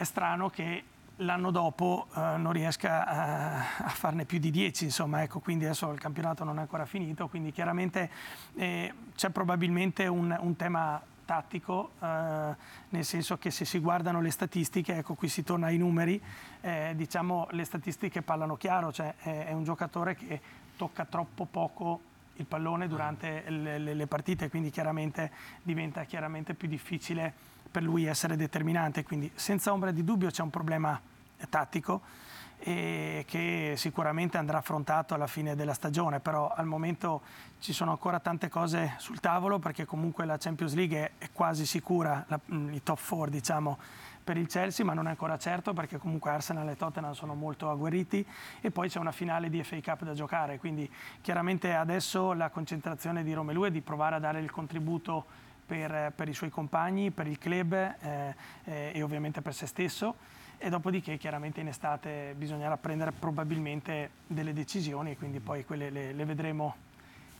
è 0.00 0.04
strano 0.04 0.48
che 0.48 0.82
l'anno 1.16 1.50
dopo 1.50 2.06
eh, 2.16 2.20
non 2.38 2.52
riesca 2.52 3.06
a, 3.06 3.58
a, 3.84 3.88
farne 3.88 4.24
più 4.24 4.38
di 4.38 4.50
10, 4.50 4.84
insomma, 4.84 5.22
ecco, 5.22 5.40
quindi 5.40 5.66
adesso 5.66 5.92
il 5.92 6.00
campionato 6.00 6.42
non 6.42 6.56
è 6.56 6.62
ancora 6.62 6.86
finito, 6.86 7.28
quindi 7.28 7.52
chiaramente 7.52 8.10
eh, 8.54 8.94
c'è 9.14 9.28
probabilmente 9.28 10.06
un, 10.06 10.34
un 10.40 10.56
tema 10.56 11.02
tattico, 11.26 11.90
eh, 12.00 12.56
nel 12.88 13.04
senso 13.04 13.36
che 13.36 13.50
se 13.50 13.66
si 13.66 13.78
guardano 13.78 14.22
le 14.22 14.30
statistiche, 14.30 14.96
ecco 14.96 15.12
qui 15.12 15.28
si 15.28 15.44
torna 15.44 15.66
ai 15.66 15.76
numeri, 15.76 16.18
eh, 16.62 16.94
diciamo 16.96 17.48
le 17.50 17.64
statistiche 17.64 18.22
parlano 18.22 18.56
chiaro, 18.56 18.90
cioè 18.94 19.16
è, 19.18 19.48
è 19.48 19.52
un 19.52 19.64
giocatore 19.64 20.16
che 20.16 20.40
tocca 20.78 21.04
troppo 21.04 21.44
poco 21.44 22.00
il 22.36 22.46
pallone 22.46 22.88
durante 22.88 23.44
le, 23.48 23.76
le, 23.76 23.92
le 23.92 24.06
partite, 24.06 24.48
quindi 24.48 24.70
chiaramente 24.70 25.30
diventa 25.62 26.04
chiaramente 26.04 26.54
più 26.54 26.68
difficile 26.68 27.49
per 27.70 27.82
lui 27.82 28.04
essere 28.04 28.36
determinante, 28.36 29.04
quindi 29.04 29.30
senza 29.34 29.72
ombra 29.72 29.90
di 29.90 30.04
dubbio 30.04 30.30
c'è 30.30 30.42
un 30.42 30.50
problema 30.50 31.00
tattico 31.48 32.02
e 32.62 33.24
che 33.26 33.74
sicuramente 33.76 34.36
andrà 34.36 34.58
affrontato 34.58 35.14
alla 35.14 35.26
fine 35.26 35.54
della 35.54 35.72
stagione, 35.72 36.20
però 36.20 36.52
al 36.54 36.66
momento 36.66 37.22
ci 37.58 37.72
sono 37.72 37.92
ancora 37.92 38.20
tante 38.20 38.48
cose 38.48 38.94
sul 38.98 39.18
tavolo 39.18 39.58
perché 39.58 39.86
comunque 39.86 40.26
la 40.26 40.36
Champions 40.36 40.74
League 40.74 41.12
è 41.16 41.30
quasi 41.32 41.64
sicura, 41.64 42.22
la, 42.28 42.38
i 42.70 42.82
top 42.82 43.00
4 43.06 43.30
diciamo, 43.30 43.78
per 44.22 44.36
il 44.36 44.46
Chelsea, 44.46 44.84
ma 44.84 44.92
non 44.92 45.06
è 45.06 45.10
ancora 45.10 45.38
certo 45.38 45.72
perché 45.72 45.96
comunque 45.96 46.30
Arsenal 46.30 46.68
e 46.68 46.76
Tottenham 46.76 47.12
sono 47.12 47.34
molto 47.34 47.70
agguerriti 47.70 48.24
e 48.60 48.70
poi 48.70 48.90
c'è 48.90 48.98
una 48.98 49.12
finale 49.12 49.48
di 49.48 49.62
FA 49.64 49.80
Cup 49.82 50.04
da 50.04 50.12
giocare, 50.12 50.58
quindi 50.58 50.90
chiaramente 51.22 51.74
adesso 51.74 52.34
la 52.34 52.50
concentrazione 52.50 53.22
di 53.22 53.32
Romelu 53.32 53.64
è 53.64 53.70
di 53.70 53.80
provare 53.80 54.16
a 54.16 54.18
dare 54.18 54.40
il 54.40 54.50
contributo 54.50 55.48
per, 55.70 56.12
per 56.16 56.28
i 56.28 56.34
suoi 56.34 56.50
compagni, 56.50 57.12
per 57.12 57.28
il 57.28 57.38
club 57.38 57.72
eh, 57.74 58.34
eh, 58.64 58.90
e 58.92 59.02
ovviamente 59.02 59.40
per 59.40 59.54
se 59.54 59.66
stesso. 59.66 60.16
E 60.58 60.68
dopodiché 60.68 61.16
chiaramente 61.16 61.60
in 61.60 61.68
estate 61.68 62.34
bisognerà 62.36 62.76
prendere 62.76 63.12
probabilmente 63.12 64.10
delle 64.26 64.52
decisioni, 64.52 65.16
quindi 65.16 65.38
poi 65.38 65.64
quelle 65.64 65.88
le, 65.90 66.12
le 66.12 66.24
vedremo 66.24 66.74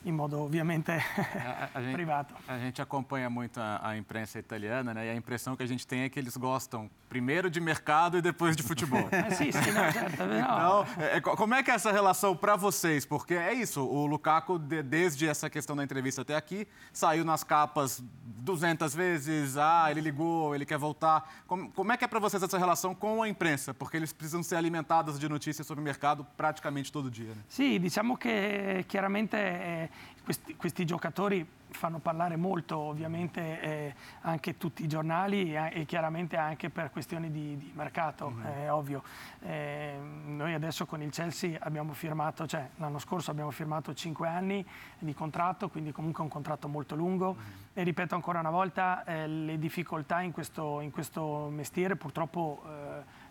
em 0.04 0.12
modo 0.12 0.38
obviamente 0.40 0.90
a, 0.92 1.70
a 1.74 1.82
gente, 1.82 1.92
privado. 1.92 2.34
A 2.46 2.58
gente 2.58 2.80
acompanha 2.80 3.28
muito 3.28 3.58
a, 3.60 3.80
a, 3.82 3.96
imprensa 3.96 4.38
italiana, 4.38 4.94
né? 4.94 5.06
E 5.06 5.10
a 5.10 5.14
impressão 5.14 5.56
que 5.56 5.62
a 5.62 5.66
gente 5.66 5.86
tem 5.86 6.02
é 6.02 6.08
que 6.08 6.18
eles 6.18 6.36
gostam 6.36 6.90
primeiro 7.08 7.50
de 7.50 7.60
mercado 7.60 8.18
e 8.18 8.22
depois 8.22 8.56
de 8.56 8.62
futebol. 8.62 9.08
é, 9.10 9.30
sim, 9.30 9.50
sim, 9.50 9.72
não, 9.72 9.92
certo, 9.92 10.24
não. 10.24 10.38
Então, 10.38 10.86
é, 10.98 11.20
como 11.20 11.54
é 11.54 11.62
que 11.62 11.70
é 11.70 11.74
essa 11.74 11.90
relação 11.90 12.36
para 12.36 12.56
vocês? 12.56 13.04
Porque 13.04 13.34
é 13.34 13.52
isso, 13.52 13.84
o 13.84 14.06
Lukaku, 14.06 14.58
de, 14.58 14.82
desde 14.82 15.26
essa 15.26 15.50
questão 15.50 15.74
da 15.74 15.82
entrevista 15.82 16.22
até 16.22 16.36
aqui, 16.36 16.66
saiu 16.92 17.24
nas 17.24 17.42
capas 17.42 18.02
200 18.40 18.94
vezes, 18.94 19.56
ah, 19.56 19.88
ele 19.90 20.00
ligou, 20.00 20.54
ele 20.54 20.64
quer 20.64 20.78
voltar. 20.78 21.30
Como, 21.46 21.70
como 21.72 21.92
é 21.92 21.96
que 21.96 22.04
é 22.04 22.08
para 22.08 22.20
vocês 22.20 22.42
essa 22.42 22.58
relação 22.58 22.94
com 22.94 23.22
a 23.22 23.28
imprensa? 23.28 23.74
Porque 23.74 23.96
eles 23.96 24.12
precisam 24.12 24.42
ser 24.42 24.56
alimentados 24.56 25.18
de 25.18 25.28
notícias 25.28 25.66
sobre 25.66 25.82
o 25.82 25.84
mercado 25.84 26.26
praticamente 26.36 26.90
todo 26.90 27.10
dia, 27.10 27.34
né? 27.34 27.42
Sì, 27.48 27.78
diciamo 27.78 28.16
che 28.16 28.84
chiaramente 28.86 29.36
eh, 29.36 29.89
questi, 30.22 30.54
questi, 30.56 30.84
giocatori 30.84 31.46
fanno 31.70 31.98
parlare 31.98 32.36
molto 32.36 32.76
ovviamente 32.76 33.60
eh, 33.60 33.94
anche 34.22 34.56
tutti 34.56 34.82
i 34.82 34.88
giornali 34.88 35.54
e, 35.54 35.70
e, 35.72 35.84
chiaramente 35.84 36.36
anche 36.36 36.68
per 36.68 36.90
questioni 36.90 37.30
di, 37.30 37.56
di 37.56 37.72
mercato, 37.74 38.30
mm-hmm. 38.30 38.46
è 38.46 38.72
ovvio. 38.72 39.02
Eh, 39.40 39.96
noi 40.26 40.52
adesso 40.54 40.86
con 40.86 41.02
il 41.02 41.10
Chelsea 41.10 41.58
abbiamo 41.60 41.92
firmato, 41.92 42.46
cioè 42.46 42.68
l'anno 42.76 42.98
scorso 42.98 43.30
abbiamo 43.30 43.50
firmato 43.50 43.94
5 43.94 44.28
anni 44.28 44.64
di 44.98 45.14
contratto, 45.14 45.68
quindi 45.68 45.92
comunque 45.92 46.22
un 46.22 46.28
contratto 46.30 46.68
molto 46.68 46.94
lungo 46.94 47.34
mm-hmm. 47.34 47.50
e 47.74 47.82
ripeto 47.82 48.14
ancora 48.14 48.40
una 48.40 48.50
volta, 48.50 49.04
eh, 49.04 49.26
le 49.26 49.58
difficoltà 49.58 50.20
in 50.20 50.32
questo, 50.32 50.80
in 50.80 50.90
questo 50.90 51.48
mestiere 51.50 51.96
purtroppo 51.96 52.62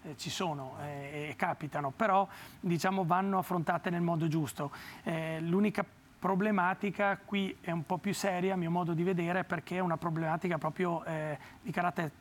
eh, 0.04 0.18
ci 0.18 0.30
sono 0.30 0.76
eh, 0.82 1.28
e 1.30 1.36
capitano, 1.36 1.92
però 1.92 2.28
diciamo 2.60 3.04
vanno 3.04 3.38
affrontate 3.38 3.90
nel 3.90 4.02
modo 4.02 4.28
giusto. 4.28 4.72
Eh, 5.04 5.40
l'unica 5.42 5.86
problematica 6.20 7.18
qui 7.24 7.56
è 7.62 7.72
un 7.72 7.86
po' 7.86 7.98
più 7.98 8.14
seria 8.14 8.54
a 8.54 8.58
mio 8.58 8.70
modo 8.70 8.94
di 8.94 9.04
vedere 9.04 9.46
perché 9.46 9.78
è 9.78 9.80
una 9.80 9.98
problematica 9.98 10.58
proprio 10.58 11.04
eh, 11.06 11.38
di 11.62 11.72
carattere 11.72 12.12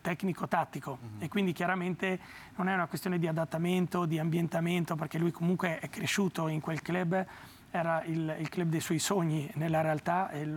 tecnico-tattico 0.00 0.98
mm-hmm. 1.00 1.22
e 1.22 1.28
quindi 1.28 1.52
chiaramente 1.52 2.18
non 2.56 2.68
è 2.68 2.74
una 2.74 2.86
questione 2.86 3.18
di 3.18 3.26
adattamento, 3.26 4.06
di 4.06 4.18
ambientamento 4.18 4.96
perché 4.96 5.18
lui 5.18 5.30
comunque 5.30 5.78
è 5.78 5.88
cresciuto 5.88 6.48
in 6.48 6.60
quel 6.60 6.80
club 6.80 7.26
era 7.70 8.02
il, 8.04 8.36
il 8.38 8.48
club 8.48 8.68
dei 8.68 8.80
suoi 8.80 9.00
sogni 9.00 9.50
nella 9.54 9.80
realtà 9.80 10.30
e 10.30 10.48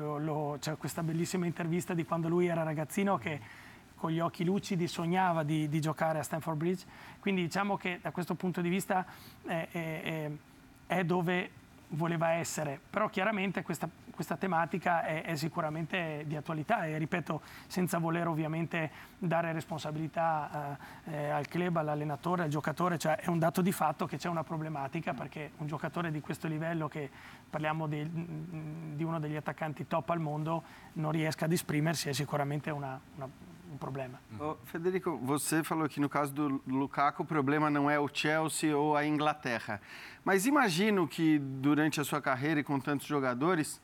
c'è 0.59 0.77
questa 0.77 1.01
bellissima 1.01 1.47
intervista 1.47 1.93
di 1.93 2.05
quando 2.05 2.29
lui 2.29 2.45
era 2.45 2.63
ragazzino 2.63 3.17
che 3.17 3.39
con 3.95 4.11
gli 4.11 4.19
occhi 4.19 4.45
lucidi 4.45 4.87
sognava 4.87 5.41
di, 5.41 5.67
di 5.67 5.81
giocare 5.81 6.19
a 6.19 6.23
Stanford 6.23 6.57
Bridge 6.57 6.85
quindi 7.19 7.41
diciamo 7.41 7.75
che 7.75 7.99
da 8.01 8.11
questo 8.11 8.35
punto 8.35 8.61
di 8.61 8.69
vista 8.69 9.03
è, 9.45 9.67
è, 9.71 10.31
è 10.85 11.03
dove 11.03 11.49
voleva 11.89 12.31
essere, 12.31 12.79
però 12.89 13.07
chiaramente 13.09 13.61
questa, 13.61 13.89
questa 14.11 14.35
tematica 14.35 15.05
è, 15.05 15.23
è, 15.23 15.35
sicuramente 15.35 16.23
di 16.27 16.35
attualità 16.35 16.85
e 16.85 16.97
ripeto, 16.97 17.41
senza 17.67 17.97
voler 17.97 18.27
ovviamente 18.27 18.91
dare 19.17 19.53
responsabilità 19.53 20.77
eh, 21.05 21.13
eh, 21.13 21.29
al 21.29 21.47
club, 21.47 21.77
all'allenatore, 21.77 22.43
al 22.43 22.49
giocatore, 22.49 22.97
cioè 22.97 23.15
è 23.15 23.29
un 23.29 23.39
dato 23.39 23.61
di 23.61 23.71
fatto 23.71 24.05
che 24.05 24.17
c'è 24.17 24.27
una 24.27 24.43
problematica 24.43 25.13
perché 25.13 25.51
un 25.57 25.67
giocatore 25.67 26.11
di 26.11 26.19
questo 26.19 26.47
livello, 26.47 26.87
che 26.89 27.09
parliamo 27.49 27.87
di, 27.87 28.05
di 28.95 29.03
uno 29.03 29.19
degli 29.19 29.35
attaccanti 29.35 29.87
top 29.87 30.09
al 30.09 30.19
mondo, 30.19 30.63
non 30.93 31.11
riesca 31.11 31.45
ad 31.45 31.53
esprimersi 31.53 32.09
è 32.09 32.13
sicuramente 32.13 32.69
una, 32.69 32.99
una 33.15 33.29
um 33.77 33.79
problema. 33.79 34.19
Oh, 34.39 34.55
Federico, 34.65 35.17
você 35.17 35.63
falou 35.63 35.87
que 35.87 35.99
no 35.99 36.09
caso 36.09 36.33
do 36.33 36.61
Lukaku 36.67 37.21
o 37.21 37.25
problema 37.25 37.69
não 37.69 37.89
é 37.89 37.99
o 37.99 38.09
Chelsea 38.11 38.75
ou 38.75 38.97
a 38.97 39.05
Inglaterra. 39.05 39.79
Mas 40.25 40.47
imagino 40.47 41.07
que 41.07 41.37
durante 41.37 42.01
a 42.01 42.03
sua 42.03 42.19
carreira 42.19 42.59
e 42.59 42.63
com 42.63 42.79
tantos 42.79 43.05
jogadores, 43.05 43.79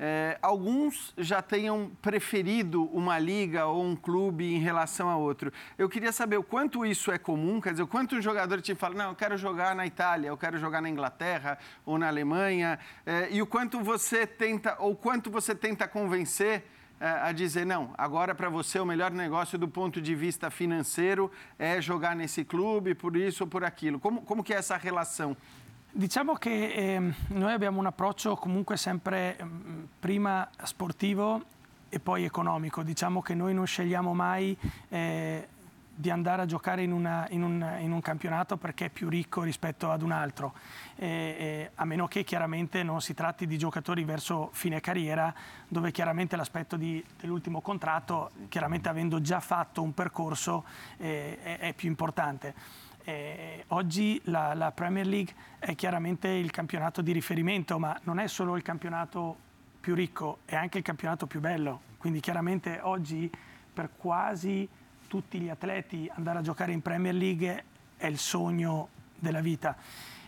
é, 0.00 0.36
alguns 0.42 1.14
já 1.16 1.40
tenham 1.40 1.92
preferido 2.02 2.84
uma 2.86 3.18
liga 3.18 3.66
ou 3.66 3.84
um 3.84 3.94
clube 3.94 4.52
em 4.52 4.58
relação 4.58 5.08
a 5.08 5.16
outro. 5.16 5.52
Eu 5.78 5.88
queria 5.88 6.10
saber 6.10 6.36
o 6.36 6.42
quanto 6.42 6.84
isso 6.84 7.12
é 7.12 7.18
comum, 7.18 7.60
quer 7.60 7.70
dizer, 7.70 7.84
o 7.84 7.86
quanto 7.86 8.16
um 8.16 8.20
jogador 8.20 8.60
te 8.60 8.74
fala, 8.74 8.94
não, 8.96 9.10
eu 9.10 9.14
quero 9.14 9.36
jogar 9.36 9.76
na 9.76 9.86
Itália, 9.86 10.28
eu 10.28 10.36
quero 10.36 10.58
jogar 10.58 10.82
na 10.82 10.88
Inglaterra 10.88 11.56
ou 11.86 11.98
na 11.98 12.08
Alemanha, 12.08 12.80
é, 13.06 13.28
e 13.30 13.40
o 13.40 13.46
quanto 13.46 13.80
você 13.80 14.26
tenta, 14.26 14.76
ou 14.80 14.96
quanto 14.96 15.30
você 15.30 15.54
tenta 15.54 15.86
convencer 15.86 16.64
a 17.00 17.32
dizer, 17.32 17.64
não, 17.64 17.94
agora 17.96 18.34
para 18.34 18.50
você 18.50 18.78
o 18.78 18.84
melhor 18.84 19.10
negócio 19.10 19.58
do 19.58 19.66
ponto 19.66 20.00
di 20.02 20.14
vista 20.14 20.50
finanziario 20.50 21.30
è 21.56 21.80
giocare 21.80 22.14
nesse 22.14 22.44
clube, 22.44 22.94
por 22.94 23.16
isso 23.16 23.44
ou 23.44 23.48
por 23.48 23.64
aquilo. 23.64 23.98
Come, 23.98 24.20
come 24.22 24.42
che 24.42 24.54
è 24.54 24.58
essa 24.58 24.76
relação? 24.76 25.34
Diciamo 25.92 26.34
che 26.34 26.72
eh, 26.72 27.14
noi 27.28 27.52
abbiamo 27.52 27.80
un 27.80 27.86
approccio 27.86 28.36
comunque 28.36 28.76
sempre 28.76 29.36
eh, 29.36 29.44
prima 29.98 30.48
sportivo 30.62 31.42
e 31.88 31.98
poi 31.98 32.24
economico. 32.24 32.82
Diciamo 32.82 33.22
che 33.22 33.34
noi 33.34 33.54
non 33.54 33.66
scegliamo 33.66 34.14
mai 34.14 34.56
eh, 34.88 35.48
di 36.00 36.08
andare 36.08 36.42
a 36.42 36.46
giocare 36.46 36.82
in, 36.82 36.92
una, 36.92 37.26
in, 37.28 37.42
un, 37.42 37.76
in, 37.80 37.92
un, 37.92 38.00
campionato 38.00 38.56
perché 38.56 38.86
è 38.86 38.88
più 38.88 39.10
ricco 39.10 39.42
rispetto 39.42 39.90
ad 39.90 40.00
un 40.00 40.12
altro, 40.12 40.54
e, 40.96 41.06
e, 41.06 41.70
a 41.74 41.84
meno 41.84 42.08
che 42.08 42.24
chiaramente 42.24 42.82
non 42.82 43.02
si 43.02 43.12
tratti 43.12 43.46
di 43.46 43.58
giocatori 43.58 44.02
verso 44.04 44.48
fine 44.52 44.80
carriera, 44.80 45.32
dove 45.68 45.90
chiaramente 45.90 46.36
l'aspetto 46.36 46.76
di, 46.76 47.04
dell'ultimo 47.20 47.60
contratto, 47.60 48.30
chiaramente 48.48 48.88
avendo 48.88 49.20
già 49.20 49.40
fatto 49.40 49.82
un 49.82 49.92
percorso, 49.92 50.64
eh, 50.96 51.38
è, 51.42 51.58
è, 51.58 51.74
più 51.74 51.88
importante. 51.90 52.54
Eh, 53.04 53.64
oggi 53.68 54.18
la, 54.24 54.54
la 54.54 54.72
Premier 54.72 55.06
League 55.06 55.34
è 55.58 55.74
chiaramente 55.74 56.28
il 56.28 56.50
campionato 56.50 57.02
di 57.02 57.12
riferimento, 57.12 57.78
ma 57.78 57.98
non 58.04 58.18
è 58.18 58.26
solo 58.26 58.56
il 58.56 58.62
campionato 58.62 59.36
più 59.80 59.94
ricco, 59.94 60.38
è 60.46 60.56
anche 60.56 60.78
il 60.78 60.84
campionato 60.84 61.26
più 61.26 61.40
bello. 61.40 61.82
Quindi 61.98 62.20
chiaramente 62.20 62.78
oggi 62.80 63.30
per 63.72 63.90
quasi 63.98 64.66
tutti 65.10 65.40
gli 65.40 65.48
atleti 65.48 66.08
andare 66.14 66.38
a 66.38 66.42
giocare 66.42 66.70
in 66.70 66.82
Premier 66.82 67.12
League 67.12 67.64
è 67.96 68.06
il 68.06 68.16
sogno 68.16 68.90
della 69.18 69.40
vita. 69.40 69.76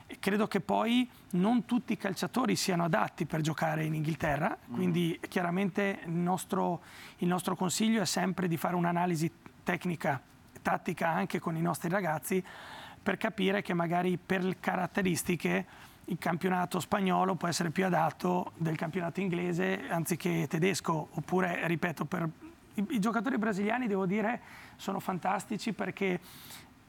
E 0.08 0.16
credo 0.18 0.48
che 0.48 0.60
poi 0.60 1.08
non 1.30 1.64
tutti 1.66 1.92
i 1.92 1.96
calciatori 1.96 2.56
siano 2.56 2.82
adatti 2.82 3.24
per 3.24 3.42
giocare 3.42 3.84
in 3.84 3.94
Inghilterra, 3.94 4.58
mm. 4.58 4.74
quindi 4.74 5.20
chiaramente 5.28 6.00
il 6.04 6.10
nostro, 6.10 6.82
il 7.18 7.28
nostro 7.28 7.54
consiglio 7.54 8.02
è 8.02 8.06
sempre 8.06 8.48
di 8.48 8.56
fare 8.56 8.74
un'analisi 8.74 9.30
tecnica, 9.62 10.20
tattica 10.60 11.10
anche 11.10 11.38
con 11.38 11.56
i 11.56 11.62
nostri 11.62 11.88
ragazzi 11.88 12.44
per 13.00 13.16
capire 13.16 13.62
che 13.62 13.74
magari 13.74 14.18
per 14.18 14.58
caratteristiche 14.58 15.66
il 16.06 16.18
campionato 16.18 16.80
spagnolo 16.80 17.36
può 17.36 17.46
essere 17.46 17.70
più 17.70 17.86
adatto 17.86 18.50
del 18.56 18.76
campionato 18.76 19.20
inglese 19.20 19.84
anziché 19.88 20.48
tedesco, 20.48 21.06
oppure, 21.12 21.68
ripeto, 21.68 22.04
per 22.04 22.28
i, 22.74 22.86
i 22.90 22.98
giocatori 22.98 23.38
brasiliani, 23.38 23.86
devo 23.86 24.06
dire, 24.06 24.40
sono 24.76 25.00
fantastici 25.00 25.72
perché 25.72 26.20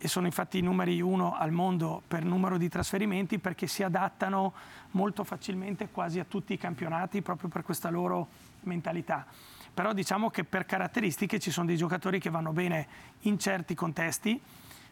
e 0.03 0.09
sono 0.09 0.25
infatti 0.25 0.57
i 0.57 0.61
numeri 0.61 0.99
uno 0.99 1.33
al 1.33 1.51
mondo 1.51 2.01
per 2.05 2.25
numero 2.25 2.57
di 2.57 2.67
trasferimenti 2.67 3.39
perché 3.39 3.67
si 3.67 3.83
adattano 3.83 4.51
molto 4.91 5.23
facilmente 5.23 5.87
quasi 5.91 6.19
a 6.19 6.25
tutti 6.25 6.51
i 6.51 6.57
campionati 6.57 7.21
proprio 7.21 7.47
per 7.47 7.63
questa 7.63 7.89
loro 7.89 8.27
mentalità. 8.63 9.25
Però 9.73 9.93
diciamo 9.93 10.29
che 10.29 10.43
per 10.43 10.65
caratteristiche 10.65 11.39
ci 11.39 11.51
sono 11.51 11.67
dei 11.67 11.77
giocatori 11.77 12.19
che 12.19 12.29
vanno 12.29 12.51
bene 12.51 12.85
in 13.21 13.39
certi 13.39 13.75
contesti, 13.75 14.41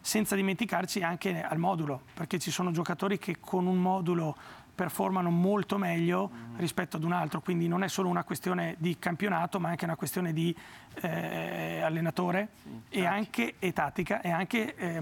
senza 0.02 0.34
dimenticarci 0.34 1.02
anche 1.02 1.42
al 1.42 1.58
modulo, 1.58 2.02
perché 2.12 2.38
ci 2.38 2.50
sono 2.50 2.72
giocatori 2.72 3.18
che 3.18 3.38
con 3.40 3.66
un 3.66 3.78
modulo 3.78 4.36
performano 4.74 5.30
molto 5.30 5.78
meglio 5.78 6.30
rispetto 6.56 6.96
ad 6.96 7.04
un 7.04 7.12
altro, 7.12 7.40
quindi 7.40 7.68
non 7.68 7.84
è 7.84 7.88
solo 7.88 8.08
una 8.08 8.24
questione 8.24 8.74
di 8.78 8.98
campionato, 8.98 9.60
ma 9.60 9.68
anche 9.68 9.84
una 9.84 9.96
questione 9.96 10.32
di 10.32 10.54
eh, 11.00 11.80
allenatore 11.82 12.48
sì, 12.62 12.98
e 12.98 13.06
anche 13.06 13.54
e 13.58 13.72
tattica 13.72 14.20
e 14.20 14.30
anche, 14.30 14.74
eh, 14.74 14.96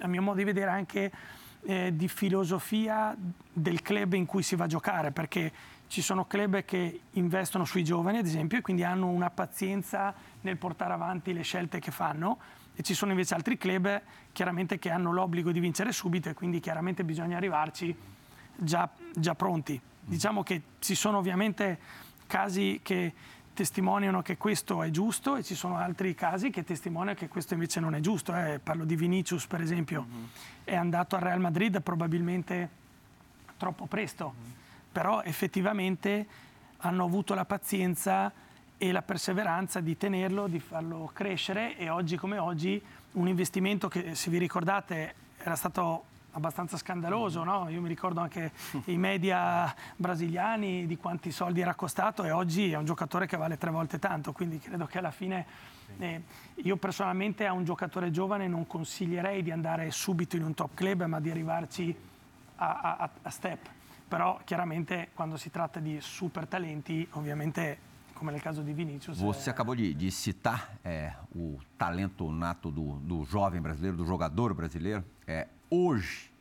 a 0.00 0.06
mio 0.06 0.22
modo 0.22 0.38
di 0.38 0.44
vedere, 0.44 0.70
anche 0.70 1.12
eh, 1.64 1.94
di 1.94 2.08
filosofia 2.08 3.14
del 3.52 3.82
club 3.82 4.14
in 4.14 4.24
cui 4.24 4.42
si 4.42 4.56
va 4.56 4.64
a 4.64 4.68
giocare, 4.68 5.10
perché 5.10 5.52
ci 5.88 6.00
sono 6.00 6.24
club 6.24 6.64
che 6.64 7.00
investono 7.12 7.64
sui 7.64 7.84
giovani, 7.84 8.18
ad 8.18 8.26
esempio, 8.26 8.58
e 8.58 8.60
quindi 8.60 8.84
hanno 8.84 9.08
una 9.08 9.30
pazienza 9.30 10.14
nel 10.40 10.56
portare 10.56 10.94
avanti 10.94 11.32
le 11.32 11.42
scelte 11.42 11.78
che 11.78 11.90
fanno 11.90 12.38
e 12.76 12.82
ci 12.82 12.92
sono 12.92 13.10
invece 13.10 13.34
altri 13.34 13.56
club 13.56 14.02
chiaramente 14.32 14.78
che 14.78 14.90
hanno 14.90 15.10
l'obbligo 15.10 15.50
di 15.50 15.60
vincere 15.60 15.92
subito 15.92 16.28
e 16.28 16.34
quindi 16.34 16.60
chiaramente 16.60 17.04
bisogna 17.04 17.38
arrivarci 17.38 17.96
già, 18.54 18.88
già 19.14 19.34
pronti. 19.34 19.80
Diciamo 20.00 20.42
che 20.42 20.62
ci 20.78 20.94
sono 20.94 21.18
ovviamente 21.18 21.78
casi 22.26 22.80
che 22.82 23.12
testimoniano 23.54 24.20
che 24.20 24.36
questo 24.36 24.82
è 24.82 24.90
giusto 24.90 25.36
e 25.36 25.42
ci 25.42 25.54
sono 25.54 25.78
altri 25.78 26.14
casi 26.14 26.50
che 26.50 26.62
testimoniano 26.62 27.18
che 27.18 27.28
questo 27.28 27.54
invece 27.54 27.80
non 27.80 27.94
è 27.94 28.00
giusto. 28.00 28.36
Eh. 28.36 28.60
Parlo 28.62 28.84
di 28.84 28.94
Vinicius, 28.94 29.46
per 29.46 29.62
esempio, 29.62 30.06
mm-hmm. 30.06 30.24
è 30.64 30.76
andato 30.76 31.16
al 31.16 31.22
Real 31.22 31.40
Madrid 31.40 31.80
probabilmente 31.80 32.68
troppo 33.56 33.86
presto, 33.86 34.34
mm-hmm. 34.36 34.50
però 34.92 35.22
effettivamente 35.22 36.26
hanno 36.78 37.04
avuto 37.04 37.32
la 37.32 37.46
pazienza 37.46 38.30
e 38.78 38.92
la 38.92 39.02
perseveranza 39.02 39.80
di 39.80 39.96
tenerlo, 39.96 40.46
di 40.46 40.60
farlo 40.60 41.10
crescere 41.12 41.76
e 41.76 41.88
oggi 41.88 42.16
come 42.16 42.38
oggi 42.38 42.82
un 43.12 43.28
investimento 43.28 43.88
che, 43.88 44.14
se 44.14 44.30
vi 44.30 44.38
ricordate, 44.38 45.14
era 45.38 45.56
stato 45.56 46.04
abbastanza 46.32 46.76
scandaloso, 46.76 47.42
no? 47.44 47.68
Io 47.70 47.80
mi 47.80 47.88
ricordo 47.88 48.20
anche 48.20 48.52
i 48.86 48.98
media 48.98 49.74
brasiliani 49.96 50.86
di 50.86 50.96
quanti 50.98 51.30
soldi 51.30 51.60
era 51.60 51.74
costato 51.74 52.24
e 52.24 52.30
oggi 52.30 52.72
è 52.72 52.76
un 52.76 52.84
giocatore 52.84 53.26
che 53.26 53.38
vale 53.38 53.56
tre 53.56 53.70
volte 53.70 53.98
tanto, 53.98 54.32
quindi 54.32 54.58
credo 54.58 54.84
che 54.84 54.98
alla 54.98 55.10
fine 55.10 55.46
eh, 55.98 56.22
io 56.56 56.76
personalmente 56.76 57.46
a 57.46 57.52
un 57.52 57.64
giocatore 57.64 58.10
giovane 58.10 58.46
non 58.46 58.66
consiglierei 58.66 59.42
di 59.42 59.50
andare 59.50 59.90
subito 59.90 60.36
in 60.36 60.44
un 60.44 60.52
top 60.52 60.74
club, 60.74 61.04
ma 61.04 61.20
di 61.20 61.30
arrivarci 61.30 61.96
a, 62.56 62.96
a, 62.98 63.10
a 63.22 63.30
step. 63.30 63.68
Però 64.06 64.38
chiaramente 64.44 65.08
quando 65.14 65.36
si 65.36 65.50
tratta 65.50 65.80
di 65.80 65.98
super 66.00 66.46
talenti, 66.46 67.06
ovviamente 67.12 67.94
come 68.16 68.32
nel 68.32 68.40
caso 68.40 68.62
di 68.62 68.72
Vinícius. 68.72 69.18
Você 69.18 69.50
é... 69.50 69.52
acabou 69.52 69.76
de, 69.76 69.94
de 69.94 70.10
citar 70.10 70.78
é, 70.82 71.12
o 71.34 71.58
talento 71.76 72.30
nato 72.30 72.70
do, 72.70 72.98
do 73.00 73.24
jovem 73.24 73.60
brasileiro, 73.60 73.96
do 73.96 74.04
jogador 74.04 74.54
brasileiro. 74.54 75.04
É, 75.26 75.46
hoje, 75.70 76.32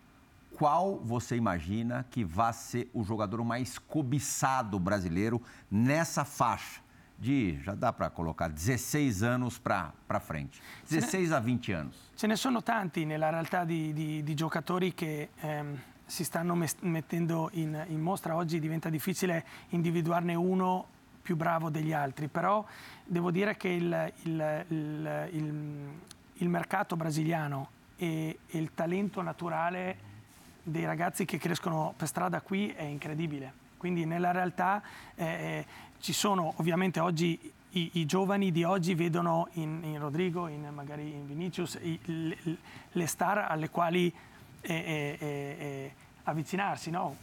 qual 0.55 0.97
você 0.99 1.35
imagina 1.35 2.05
que 2.09 2.23
vai 2.23 2.53
ser 2.53 2.89
o 2.93 3.03
jogador 3.03 3.43
mais 3.43 3.77
cobiçado 3.77 4.79
brasileiro 4.79 5.41
nessa 5.69 6.23
faixa? 6.23 6.83
De, 7.17 7.57
já 7.63 7.73
dá 7.73 7.93
para 7.93 8.09
colocar, 8.09 8.49
16 8.49 9.23
anos 9.23 9.57
para 9.57 10.19
frente, 10.19 10.61
16 10.89 11.31
a 11.31 11.39
20 11.39 11.71
anos. 11.71 12.11
Ce 12.13 12.27
ne 12.27 12.35
sono 12.35 12.61
tanti 12.61 13.05
nella 13.05 13.29
realtà 13.29 13.63
di, 13.63 13.93
di, 13.93 14.21
di 14.21 14.33
giocatori 14.33 14.93
che 14.93 15.29
ehm, 15.39 15.77
si 16.05 16.25
stanno 16.25 16.55
mettendo 16.81 17.49
in, 17.53 17.85
in 17.87 18.01
mostra. 18.01 18.35
Oggi 18.35 18.59
diventa 18.59 18.89
difficile 18.89 19.45
individuarne 19.69 20.35
uno 20.35 20.87
più 21.25 21.35
bravo 21.35 21.71
degli 21.71 21.91
altri, 21.91 22.27
però 22.27 22.63
devo 23.03 23.31
dire 23.31 23.57
che 23.57 23.67
il, 23.69 24.13
il, 24.25 24.65
il, 24.69 25.89
il 26.33 26.49
mercato 26.49 26.95
brasiliano 26.95 27.69
e, 27.95 28.37
e 28.47 28.57
il 28.59 28.75
talento 28.75 29.23
naturale 29.23 29.97
dei 30.61 30.85
ragazzi 30.85 31.25
che 31.25 31.39
crescono 31.39 31.95
per 31.97 32.07
strada 32.07 32.41
qui 32.41 32.69
è 32.69 32.83
incredibile. 32.83 33.63
Quindi 33.77 34.05
nella 34.05 34.29
realtà 34.29 34.83
eh, 35.15 35.25
eh, 35.25 35.65
ci 35.99 36.13
sono 36.13 36.53
ovviamente 36.57 36.99
oggi 36.99 37.51
i, 37.71 37.89
i, 37.93 38.05
giovani 38.05 38.51
di 38.51 38.63
oggi 38.63 38.93
vedono 38.93 39.47
in, 39.53 39.79
in 39.83 39.99
Rodrigo, 39.99 40.47
in, 40.47 40.69
magari 40.71 41.11
in 41.11 41.25
Vinicius, 41.25 41.79
i, 41.81 41.99
le, 42.03 42.37
le, 42.91 43.07
star 43.07 43.47
alle 43.49 43.71
quali 43.71 44.13
eh, 44.61 44.73
eh, 44.73 45.17
eh, 45.19 45.27
eh 45.27 45.93
avvicinarsi. 46.27 46.91
No? 46.91 47.15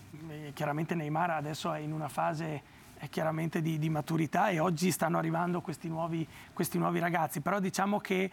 chiaramente 0.54 0.94
Neymar 0.94 1.30
adesso 1.30 1.72
è 1.72 1.78
in 1.78 1.92
una 1.92 2.08
fase 2.08 2.62
chiaramente 3.08 3.60
di, 3.60 3.78
di, 3.78 3.88
maturità 3.88 4.48
e 4.48 4.58
oggi 4.58 4.90
stanno 4.90 5.18
arrivando 5.18 5.60
questi 5.60 5.88
nuovi, 5.88 6.26
questi 6.52 6.78
nuovi 6.78 6.98
ragazzi, 6.98 7.40
però 7.40 7.58
diciamo 7.58 7.98
che 7.98 8.30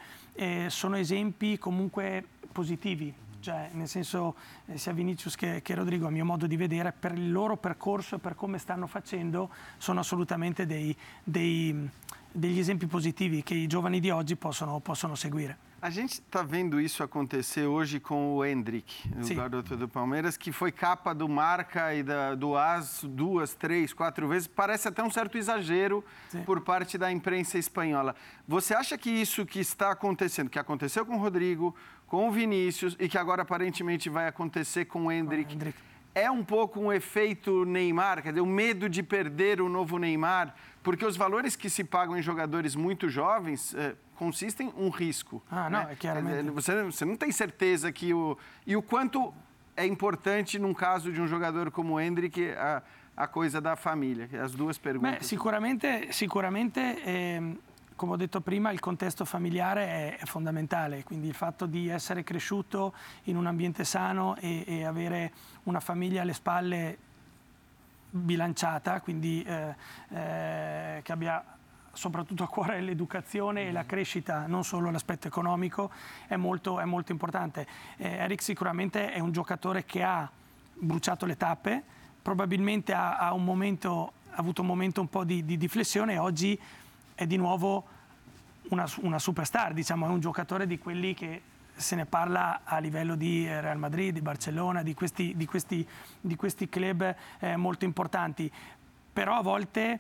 sono 0.67 0.97
esempi 0.97 1.58
comunque 1.58 2.23
positivi 2.51 3.13
cioè 3.39 3.69
nel 3.73 3.88
senso 3.88 4.36
eh, 4.65 4.77
sia 4.77 4.91
Vinicius 4.91 5.36
che, 5.36 5.62
che, 5.62 5.75
Rodrigo 5.75 6.08
a 6.08 6.10
mio 6.10 6.25
modo 6.25 6.45
di 6.45 6.58
vedere 6.58 6.91
per 6.91 7.13
il 7.13 7.32
loro 7.32 7.58
percorso 7.58 8.15
e 8.15 8.19
per 8.19 8.36
come 8.36 8.58
stanno 8.58 8.88
facendo 8.88 9.49
sono 9.77 10.01
assolutamente 10.01 10.65
dei, 10.65 10.95
dei, 11.23 11.89
degli 12.32 12.60
esempi 12.60 12.86
positivi 12.86 13.43
che 13.43 13.53
i 13.53 13.67
giovani 13.67 13.99
di 13.99 14.10
oggi 14.10 14.36
possono, 14.36 14.79
possono 14.79 15.15
seguire. 15.15 15.68
A 15.82 15.89
gente 15.89 16.13
está 16.13 16.44
vendo 16.44 16.80
isso 16.80 17.02
acontecer 17.02 17.65
hoje 17.65 18.02
com 18.02 18.36
o 18.36 18.44
Hendrick, 18.44 19.10
o 19.18 19.24
Sim. 19.24 19.36
garoto 19.36 19.78
do 19.78 19.88
Palmeiras, 19.88 20.36
que 20.36 20.52
foi 20.52 20.74
capa 20.74 21.13
do 21.13 21.30
Marca 21.30 21.96
e 21.96 22.04
da, 22.04 22.36
do 22.36 22.58
AS 22.58 23.06
duas, 23.06 23.54
três, 23.54 23.94
quatro 23.94 24.28
vezes. 24.28 24.46
Parece 24.46 24.89
até 24.89 25.02
um 25.02 25.10
certo 25.10 25.38
exagero 25.38 26.04
Sim. 26.28 26.44
por 26.44 26.60
parte 26.60 26.98
da 26.98 27.10
imprensa 27.10 27.58
espanhola. 27.58 28.13
Você 28.46 28.74
acha 28.74 28.98
que 28.98 29.10
isso 29.10 29.46
que 29.46 29.60
está 29.60 29.92
acontecendo, 29.92 30.50
que 30.50 30.60
aconteceu 30.60 31.06
com 31.06 31.15
o 31.15 31.18
Rodrigo, 31.18 31.74
com 32.06 32.28
o 32.28 32.32
Vinícius 32.32 32.98
e 33.00 33.08
que 33.08 33.18
agora 33.18 33.44
aparentemente 33.44 34.10
vai 34.10 34.28
acontecer 34.28 34.84
com 34.84 35.06
o 35.06 35.12
Hendrick, 35.12 35.58
é 36.13 36.30
um 36.30 36.44
pouco 36.44 36.80
um 36.80 36.92
efeito 36.92 37.63
Neymar, 37.63 38.22
quer 38.22 38.30
dizer, 38.30 38.42
o 38.42 38.46
medo 38.46 38.89
de 38.89 39.02
perder 39.02 39.62
o 39.62 39.70
novo 39.70 39.98
Neymar, 39.98 40.54
porque 40.84 41.06
os 41.06 41.15
valores 41.15 41.56
que 41.56 41.70
se 41.70 41.84
pagam 41.84 42.18
em 42.18 42.22
jogadores 42.22 42.76
muito 42.76 43.08
jovens 43.08 43.74
eh, 43.76 43.96
consistem 44.19 44.73
um 44.75 44.89
risco. 44.89 45.41
Ah, 45.49 45.69
não, 45.69 45.86
né? 45.86 45.93
é 45.93 45.95
claramente. 45.95 46.51
Você, 46.51 46.84
você 46.84 47.05
não 47.05 47.15
tem 47.15 47.32
certeza 47.32 47.89
que 47.89 48.13
o... 48.13 48.38
E 48.67 48.75
o 48.75 48.82
quanto 48.82 49.34
é 49.77 49.86
importante, 49.86 50.60
num 50.60 50.73
caso 50.73 51.10
de 51.10 51.21
um 51.21 51.27
jogador 51.27 51.71
como 51.71 51.93
o 51.93 51.99
Hendrick, 52.01 52.51
a, 52.51 52.84
a 53.15 53.27
coisa 53.27 53.62
da 53.62 53.77
família? 53.77 54.27
As 54.43 54.51
duas 54.51 54.77
perguntas. 54.77 55.19
Beh, 55.19 55.23
sicuramente, 55.23 56.12
sicuramente 56.12 57.01
eh, 57.05 57.55
come 57.95 58.12
ho 58.12 58.17
detto 58.17 58.41
prima, 58.41 58.71
il 58.71 58.82
contesto 58.82 59.23
familiare 59.23 59.88
è, 59.88 60.17
è, 60.17 60.25
fondamentale, 60.25 61.03
quindi 61.05 61.29
il 61.29 61.34
fatto 61.34 61.65
di 61.65 61.88
essere 61.88 62.25
cresciuto 62.25 62.93
in 63.23 63.38
un 63.38 63.47
ambiente 63.47 63.86
sano 63.86 64.36
e, 64.36 64.65
e 64.67 64.84
avere 64.84 65.32
una 65.63 65.79
famiglia 65.79 66.23
alle 66.23 66.34
spalle 66.34 66.97
bilanciata, 68.10 68.99
quindi 68.99 69.43
eh, 69.43 69.75
eh, 70.10 70.99
che 71.03 71.12
abbia 71.13 71.41
soprattutto 71.99 72.43
a 72.43 72.47
cuore 72.47 72.79
l'educazione 72.81 73.67
e 73.67 73.71
la 73.73 73.85
crescita, 73.85 74.47
non 74.47 74.63
solo 74.63 74.89
l'aspetto 74.89 75.27
economico, 75.27 75.91
è 76.27 76.38
molto, 76.38 76.79
è 76.79 76.85
molto 76.85 77.12
importante. 77.12 77.67
Eh, 77.97 78.07
Eric 78.07 78.41
sicuramente 78.41 79.12
è 79.12 79.19
un 79.19 79.33
giocatore 79.33 79.83
che 79.83 80.01
ha 80.01 80.29
bruciato 80.73 81.25
le 81.25 81.35
tappe, 81.35 81.83
probabilmente 82.21 82.93
ha, 82.93 83.17
ha, 83.17 83.33
un 83.33 83.43
momento, 83.43 84.13
ha 84.31 84.38
avuto 84.38 84.62
un 84.62 84.67
momento 84.67 85.01
un 85.01 85.09
po' 85.09 85.25
di, 85.25 85.43
di, 85.43 85.57
di 85.57 85.67
flessione 85.67 86.13
e 86.13 86.17
oggi 86.17 86.57
è 87.15 87.27
di 87.27 87.35
nuovo 87.35 87.83
una, 88.69 88.88
una 89.01 89.19
superstar, 89.19 89.73
diciamo, 89.73 90.05
è 90.05 90.09
un 90.09 90.21
giocatore 90.21 90.67
di 90.67 90.79
quelli 90.79 91.13
che 91.13 91.41
se 91.75 91.95
ne 91.95 92.05
parla 92.05 92.62
a 92.63 92.77
livello 92.79 93.15
di 93.15 93.45
Real 93.45 93.77
Madrid, 93.77 94.13
di 94.13 94.21
Barcellona, 94.21 94.83
di 94.83 94.93
questi, 94.93 95.33
di 95.35 95.45
questi, 95.45 95.85
di 96.19 96.35
questi 96.38 96.69
club 96.69 97.15
eh, 97.39 97.57
molto 97.57 97.83
importanti. 97.83 98.49
Però 99.12 99.35
a 99.35 99.41
volte 99.41 99.99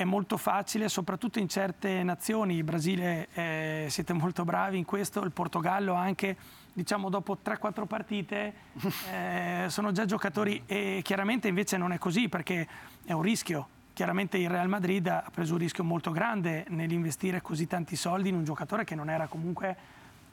è 0.00 0.04
molto 0.04 0.38
facile, 0.38 0.88
soprattutto 0.88 1.38
in 1.38 1.48
certe 1.48 2.02
nazioni, 2.02 2.56
il 2.56 2.64
Brasile 2.64 3.28
eh, 3.34 3.86
siete 3.90 4.14
molto 4.14 4.44
bravi 4.44 4.78
in 4.78 4.86
questo, 4.86 5.22
il 5.22 5.30
Portogallo 5.30 5.92
anche, 5.92 6.36
diciamo 6.72 7.10
dopo 7.10 7.36
3-4 7.44 7.84
partite 7.86 8.54
eh, 9.12 9.66
sono 9.68 9.92
già 9.92 10.06
giocatori 10.06 10.62
e 10.64 11.00
chiaramente 11.04 11.48
invece 11.48 11.76
non 11.76 11.92
è 11.92 11.98
così 11.98 12.30
perché 12.30 12.66
è 13.04 13.12
un 13.12 13.22
rischio 13.22 13.68
Chiaramente 13.92 14.38
il 14.38 14.48
Real 14.48 14.68
Madrid 14.68 15.06
ha 15.08 15.28
preso 15.30 15.52
un 15.52 15.58
rischio 15.58 15.84
molto 15.84 16.10
grande 16.10 16.64
nell'investire 16.68 17.42
così 17.42 17.66
tanti 17.66 17.96
soldi 17.96 18.30
in 18.30 18.34
un 18.36 18.44
giocatore 18.44 18.84
che 18.84 18.94
non 18.94 19.10
era 19.10 19.26
comunque 19.26 19.76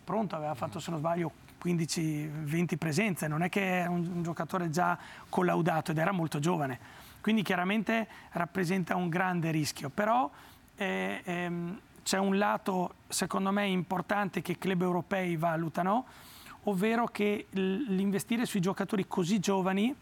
pronto, 0.06 0.38
aveva 0.38 0.54
fatto 0.54 0.80
se 0.80 0.90
non 0.90 1.00
sbaglio 1.00 1.34
15-20 1.62 2.78
presenze, 2.78 3.28
non 3.28 3.42
è 3.42 3.50
che 3.50 3.82
è 3.82 3.86
un, 3.88 4.10
un 4.14 4.24
giocatore 4.24 4.70
già 4.70 4.98
collaudato 5.28 5.92
ed 5.92 5.98
era 5.98 6.14
molto 6.14 6.40
giovane. 6.40 6.80
Quindi 7.28 7.44
chiaramente 7.44 8.08
rappresenta 8.32 8.96
un 8.96 9.10
grande 9.10 9.52
rischio, 9.52 9.90
però 9.90 10.32
eh, 10.78 11.22
ehm, 11.26 11.78
c'è 12.02 12.18
un 12.20 12.38
lato 12.38 12.94
secondo 13.10 13.52
me 13.52 13.68
importante 13.68 14.42
che 14.42 14.54
i 14.54 14.58
club 14.58 14.82
europei 14.82 15.36
valutano, 15.36 16.06
ovvero 16.64 17.08
che 17.08 17.48
l'investire 17.50 18.46
sui 18.46 18.62
giocatori 18.62 19.10
così 19.10 19.42
giovani 19.42 19.94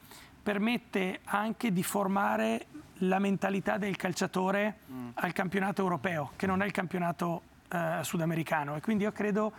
permette 0.44 1.22
anche 1.24 1.74
di 1.74 1.82
formare 1.82 2.68
la 3.00 3.18
mentalità 3.18 3.80
del 3.80 3.96
calciatore 3.96 4.82
mm. 4.92 5.10
al 5.16 5.34
campionato 5.34 5.82
europeo, 5.82 6.34
che 6.36 6.46
non 6.46 6.62
è 6.62 6.66
il 6.66 6.72
campionato 6.72 7.42
eh, 7.70 8.02
sudamericano. 8.04 8.76
E 8.76 8.82
quindi 8.82 9.04
io 9.04 9.12
credo 9.12 9.52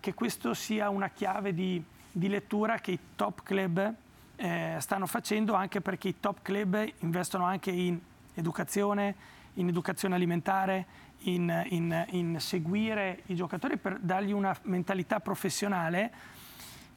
che 0.00 0.14
questo 0.14 0.54
sia 0.54 0.88
una 0.88 1.10
chiave 1.10 1.52
di, 1.52 1.84
di 2.10 2.28
lettura 2.28 2.78
che 2.78 2.92
i 2.92 2.98
top 3.16 3.42
club 3.42 3.96
eh, 4.36 4.76
stanno 4.78 5.06
facendo, 5.06 5.54
anche 5.54 5.80
perché 5.80 6.08
i 6.08 6.20
top 6.20 6.38
club 6.42 6.84
investono 7.00 7.44
anche 7.44 7.70
in 7.70 7.98
educazione, 8.34 9.14
in 9.54 9.68
educazione 9.68 10.14
alimentare, 10.14 10.86
in, 11.24 11.64
in, 11.68 12.04
in 12.10 12.40
seguire 12.40 13.22
i 13.26 13.34
giocatori 13.34 13.76
per 13.76 13.98
dargli 14.00 14.32
una 14.32 14.56
mentalità 14.62 15.20
professionale 15.20 16.10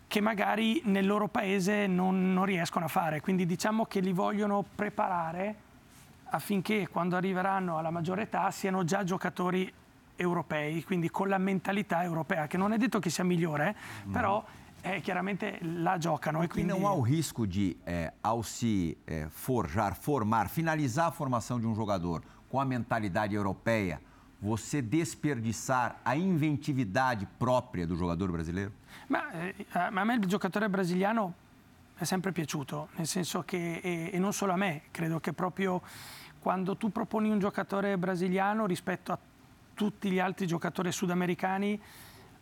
che 0.08 0.22
magari 0.22 0.82
nel 0.86 1.06
loro 1.06 1.28
paese 1.28 1.88
non, 1.88 2.34
non, 2.34 2.46
riescono 2.46 2.86
a 2.86 2.88
fare. 2.88 3.22
Quindi 3.22 3.46
diciamo 3.46 3.86
che 3.86 4.00
li 4.00 4.14
vogliono 4.14 4.64
preparare 4.76 5.56
affinché 6.26 6.88
quando 6.88 7.16
arriveranno 7.16 7.78
alla 7.78 7.90
maggiore 7.90 8.24
età 8.24 8.50
siano 8.52 8.84
già 8.84 9.04
giocatori 9.04 9.72
europei, 10.16 10.84
quindi 10.84 11.10
con 11.10 11.28
la 11.28 11.38
mentalità 11.38 12.04
europea, 12.04 12.48
che 12.48 12.58
non 12.58 12.72
è 12.72 12.78
detto 12.78 13.00
che 13.00 13.10
sia 13.10 13.24
migliore, 13.24 13.76
mm. 14.08 14.12
però 14.12 14.44
eh, 14.86 15.02
chiaramente 15.02 15.58
la 15.62 15.98
giocano. 15.98 16.44
E 16.44 16.48
quindi... 16.48 16.72
não 16.72 16.88
há 16.88 16.94
o 16.94 17.02
risco 17.02 17.48
de, 17.48 17.76
eh, 17.86 18.14
ao 18.22 18.44
se 18.44 18.98
eh, 19.08 19.28
forjar, 19.30 19.96
formar, 19.96 20.48
finalizar 20.48 21.08
a 21.08 21.12
formação 21.12 21.60
de 21.60 21.66
um 21.66 21.74
jogador, 21.74 22.22
com 22.48 22.60
a 22.60 22.66
mentalidade 22.66 23.34
europeia, 23.34 24.00
você 24.40 24.82
desperdiçar 24.82 26.00
a 26.06 26.16
inventividade 26.16 27.26
própria 27.40 27.88
do 27.88 27.96
jogador 27.96 28.32
brasileiro? 28.32 28.72
Ma, 29.08 29.32
eh, 29.34 29.66
a 29.74 30.06
me 30.06 30.14
il 30.14 30.28
giocatore 30.28 30.70
brasiliano 30.70 31.34
è 31.98 32.04
sempre 32.04 32.32
piaciuto, 32.32 32.90
nel 32.98 33.08
senso 33.08 33.42
che, 33.42 33.80
e, 33.82 34.10
e 34.14 34.20
non 34.20 34.34
solo 34.34 34.54
a 34.54 34.58
me, 34.58 34.84
credo 34.92 35.20
che 35.20 35.34
proprio 35.34 35.82
quando 36.40 36.78
tu 36.78 36.92
proponi 36.92 37.30
un 37.32 37.40
giocatore 37.40 37.98
brasiliano 37.98 38.68
rispetto 38.68 39.12
a 39.12 39.18
tutti 39.74 40.12
gli 40.12 40.20
altri 40.20 40.46
giocatori 40.46 40.92
sudamericani 40.92 41.82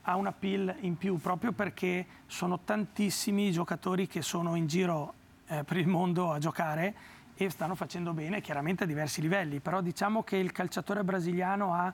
ha 0.03 0.15
un 0.15 0.27
appeal 0.27 0.75
in 0.81 0.97
più 0.97 1.17
proprio 1.17 1.51
perché 1.51 2.05
sono 2.25 2.59
tantissimi 2.59 3.51
giocatori 3.51 4.07
che 4.07 4.21
sono 4.21 4.55
in 4.55 4.67
giro 4.67 5.13
eh, 5.47 5.63
per 5.63 5.77
il 5.77 5.87
mondo 5.87 6.31
a 6.31 6.39
giocare 6.39 6.93
e 7.35 7.49
stanno 7.49 7.75
facendo 7.75 8.13
bene 8.13 8.41
chiaramente 8.41 8.83
a 8.83 8.87
diversi 8.87 9.21
livelli, 9.21 9.59
però 9.59 9.81
diciamo 9.81 10.23
che 10.23 10.37
il 10.37 10.51
calciatore 10.51 11.03
brasiliano 11.03 11.73
ha 11.73 11.91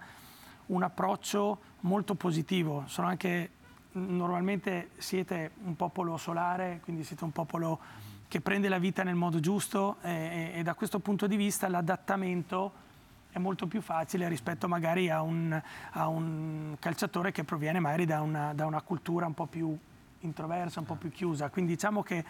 un 0.67 0.83
approccio 0.83 1.61
molto 1.81 2.15
positivo, 2.15 2.83
sono 2.87 3.07
anche 3.07 3.51
normalmente 3.93 4.91
siete 4.97 5.51
un 5.63 5.75
popolo 5.75 6.17
solare, 6.17 6.79
quindi 6.83 7.03
siete 7.03 7.23
un 7.23 7.31
popolo 7.31 7.79
che 8.27 8.41
prende 8.41 8.69
la 8.69 8.77
vita 8.77 9.03
nel 9.03 9.15
modo 9.15 9.39
giusto 9.39 9.97
e, 10.01 10.51
e 10.55 10.63
da 10.63 10.75
questo 10.75 10.99
punto 10.99 11.25
di 11.25 11.35
vista 11.35 11.67
l'adattamento 11.67 12.87
è 13.31 13.39
molto 13.39 13.67
più 13.67 13.81
facile 13.81 14.27
rispetto 14.27 14.67
magari 14.67 15.09
a 15.09 15.21
un, 15.21 15.61
a 15.91 16.07
un 16.07 16.75
calciatore 16.79 17.31
che 17.31 17.43
proviene 17.43 17.79
magari 17.79 18.05
da 18.05 18.21
una, 18.21 18.53
da 18.53 18.65
una 18.65 18.81
cultura 18.81 19.25
un 19.25 19.33
po' 19.33 19.45
più 19.45 19.77
introversa, 20.21 20.79
un 20.79 20.85
po' 20.85 20.95
più 20.95 21.11
chiusa. 21.11 21.49
Quindi 21.49 21.73
diciamo 21.73 22.01
che 22.03 22.25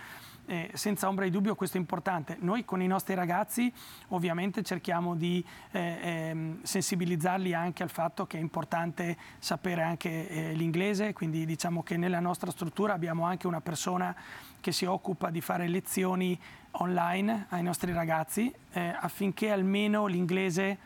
eh, 0.46 0.72
senza 0.74 1.08
ombra 1.08 1.26
di 1.26 1.32
dubbio 1.32 1.56
questo 1.56 1.78
è 1.78 1.80
importante. 1.80 2.38
Noi 2.40 2.66
con 2.66 2.82
i 2.82 2.88
nostri 2.88 3.14
ragazzi 3.14 3.72
ovviamente 4.10 4.64
cerchiamo 4.64 5.16
di 5.16 5.44
eh, 5.72 5.80
eh, 5.80 6.56
sensibilizzarli 6.62 7.54
anche 7.54 7.84
al 7.84 7.90
fatto 7.90 8.26
che 8.26 8.38
è 8.38 8.42
importante 8.42 9.18
sapere 9.40 9.84
anche 9.84 10.28
eh, 10.28 10.54
l'inglese, 10.54 11.14
quindi 11.14 11.46
diciamo 11.46 11.84
che 11.84 11.98
nella 11.98 12.20
nostra 12.20 12.52
struttura 12.52 12.94
abbiamo 12.94 13.26
anche 13.26 13.48
una 13.48 13.62
persona 13.62 14.16
che 14.60 14.72
si 14.72 14.86
occupa 14.86 15.30
di 15.30 15.42
fare 15.42 15.68
lezioni 15.68 16.40
online 16.72 17.46
ai 17.50 17.64
nostri 17.64 17.92
ragazzi 17.92 18.54
eh, 18.72 18.96
affinché 19.00 19.52
almeno 19.52 20.06
l'inglese 20.06 20.78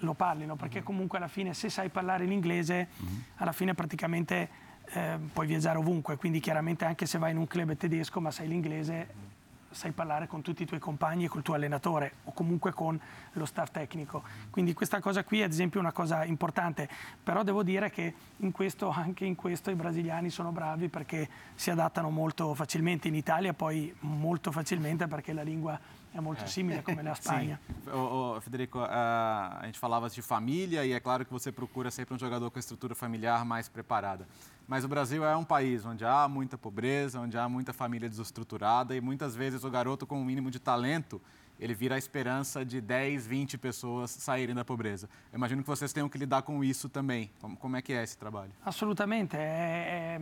lo 0.00 0.14
parlino, 0.14 0.56
perché 0.56 0.82
comunque 0.82 1.18
alla 1.18 1.28
fine 1.28 1.52
se 1.54 1.68
sai 1.68 1.88
parlare 1.90 2.24
l'inglese, 2.24 2.88
mm-hmm. 3.02 3.20
alla 3.36 3.52
fine 3.52 3.74
praticamente 3.74 4.48
eh, 4.92 5.18
puoi 5.32 5.46
viaggiare 5.46 5.78
ovunque, 5.78 6.16
quindi 6.16 6.40
chiaramente 6.40 6.84
anche 6.84 7.06
se 7.06 7.18
vai 7.18 7.32
in 7.32 7.36
un 7.36 7.46
club 7.46 7.76
tedesco 7.76 8.20
ma 8.20 8.30
sai 8.30 8.48
l'inglese 8.48 9.29
sai 9.70 9.92
parlare 9.92 10.26
con 10.26 10.42
tutti 10.42 10.62
i 10.62 10.66
tuoi 10.66 10.80
compagni 10.80 11.24
e 11.24 11.28
col 11.28 11.42
tuo 11.42 11.54
allenatore 11.54 12.14
o 12.24 12.32
comunque 12.32 12.72
con 12.72 12.98
lo 13.32 13.44
staff 13.44 13.70
tecnico. 13.70 14.22
Quindi 14.50 14.72
questa 14.74 15.00
cosa 15.00 15.24
qui 15.24 15.40
è 15.40 15.44
ad 15.44 15.50
esempio 15.50 15.80
una 15.80 15.92
cosa 15.92 16.24
importante, 16.24 16.88
però 17.22 17.42
devo 17.42 17.62
dire 17.62 17.90
che 17.90 18.14
in 18.38 18.52
questo, 18.52 18.90
anche 18.90 19.24
in 19.24 19.36
questo 19.36 19.70
i 19.70 19.74
brasiliani 19.74 20.30
sono 20.30 20.50
bravi 20.50 20.88
perché 20.88 21.28
si 21.54 21.70
adattano 21.70 22.10
molto 22.10 22.54
facilmente 22.54 23.08
in 23.08 23.14
Italia, 23.14 23.52
poi 23.54 23.94
molto 24.00 24.50
facilmente 24.50 25.06
perché 25.06 25.32
la 25.32 25.42
lingua 25.42 25.78
è 26.12 26.20
molto 26.20 26.46
simile 26.46 26.82
come 26.82 27.02
na 27.02 27.14
Spagna. 27.14 27.58
Sim. 27.66 27.90
O, 27.90 28.36
o 28.36 28.40
Federico, 28.40 28.80
a 28.80 29.60
gente 29.64 29.78
falava 29.78 30.08
de 30.08 30.20
família 30.22 30.84
e 30.84 30.92
é 30.92 31.00
claro 31.00 31.24
que 31.24 31.32
você 31.32 31.52
procura 31.52 31.90
sempre 31.90 32.14
um 32.14 32.18
jogador 32.18 32.50
com 32.50 32.58
a 32.58 32.60
estrutura 32.60 32.94
familiar 32.94 33.44
mais 33.44 33.68
preparada. 33.68 34.26
Mas 34.66 34.84
o 34.84 34.88
Brasil 34.88 35.24
é 35.24 35.36
um 35.36 35.44
país 35.44 35.84
onde 35.84 36.04
há 36.04 36.28
muita 36.28 36.56
pobreza, 36.58 37.20
onde 37.20 37.36
há 37.36 37.48
muita 37.48 37.72
família 37.72 38.08
desestruturada 38.08 38.94
e 38.94 39.00
muitas 39.00 39.34
vezes 39.34 39.64
o 39.64 39.70
garoto 39.70 40.06
com 40.06 40.20
um 40.20 40.24
mínimo 40.24 40.50
de 40.50 40.58
talento 40.58 41.20
ele 41.60 41.74
vira 41.74 41.94
a 41.94 41.98
esperança 41.98 42.64
de 42.64 42.80
10, 42.80 43.26
20 43.26 43.58
pessoas 43.58 44.10
saírem 44.10 44.54
da 44.54 44.64
pobreza. 44.64 45.08
Eu 45.30 45.36
imagino 45.36 45.62
que 45.62 45.68
vocês 45.68 45.92
tenham 45.92 46.08
que 46.08 46.16
lidar 46.16 46.40
com 46.42 46.64
isso 46.64 46.88
também. 46.88 47.30
Como, 47.38 47.56
como 47.56 47.76
é 47.76 47.82
que 47.82 47.92
é 47.92 48.02
esse 48.02 48.16
trabalho? 48.16 48.50
Assolutamente, 48.64 49.36
è, 49.36 50.18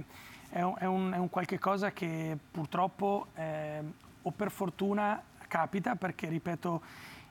è, 0.51 0.59
è, 0.59 0.62
un, 0.64 1.12
è 1.12 1.16
un, 1.16 1.28
qualche 1.30 1.59
cosa 1.61 1.93
che 1.93 2.36
purtroppo 2.51 3.28
eh, 3.36 3.82
o 4.22 4.32
per 4.32 4.51
fortuna 4.51 5.22
capita 5.49 5.96
perché, 5.96 6.28
ripeto, 6.28 6.82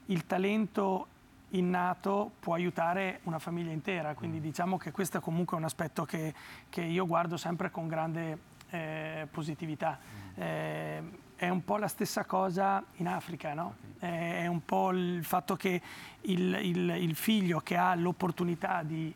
il 0.08 0.26
talento 0.26 1.08
innato 1.52 2.32
può 2.40 2.56
aiutare 2.56 3.22
una 3.24 3.40
famiglia 3.40 3.72
intera, 3.72 4.14
quindi 4.14 4.40
mm. 4.40 4.42
diciamo 4.42 4.78
che 4.78 4.92
questo 4.92 5.18
è 5.18 5.22
comunque 5.22 5.56
un 5.56 5.64
aspetto 5.64 6.04
che, 6.04 6.34
che 6.70 6.82
io 6.82 7.06
guardo 7.06 7.38
sempre 7.38 7.72
con 7.72 7.88
grande 7.88 8.38
eh, 8.70 9.28
positività. 9.32 9.98
Mm. 9.98 10.42
Eh, 10.42 11.04
è 11.38 11.50
un 11.50 11.64
po' 11.64 11.78
la 11.78 11.88
stessa 11.88 12.26
cosa 12.26 12.84
in 12.96 13.08
Africa, 13.08 13.54
no? 13.54 13.76
okay. 13.98 14.44
È 14.44 14.48
un 14.48 14.66
po' 14.66 14.90
il 14.90 15.24
fatto 15.24 15.56
che 15.56 15.82
il, 16.22 16.60
il, 16.62 16.90
il 17.00 17.16
figlio 17.16 17.60
che 17.60 17.78
ha 17.78 17.94
l'opportunità 17.94 18.82
di, 18.82 19.14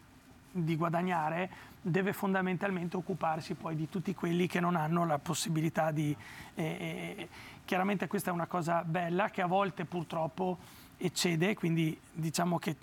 di, 0.51 0.75
guadagnare 0.75 1.49
deve 1.81 2.13
fondamentalmente 2.13 2.95
occuparsi 2.95 3.55
poi 3.55 3.75
di 3.75 3.89
tutti 3.89 4.13
quelli 4.13 4.45
che 4.45 4.59
non 4.59 4.75
hanno 4.75 5.05
la 5.05 5.17
possibilità 5.17 5.91
di... 5.91 6.15
Eh, 6.55 6.63
eh 6.63 7.29
chiaramente 7.71 8.07
questa 8.07 8.31
è 8.31 8.33
una 8.33 8.47
cosa 8.47 8.83
bella 8.83 9.29
che 9.29 9.41
a 9.41 9.45
volte 9.45 9.85
purtroppo 9.85 10.57
eccede, 10.97 11.55
quindi 11.55 11.97
diciamo 12.11 12.59
che 12.59 12.75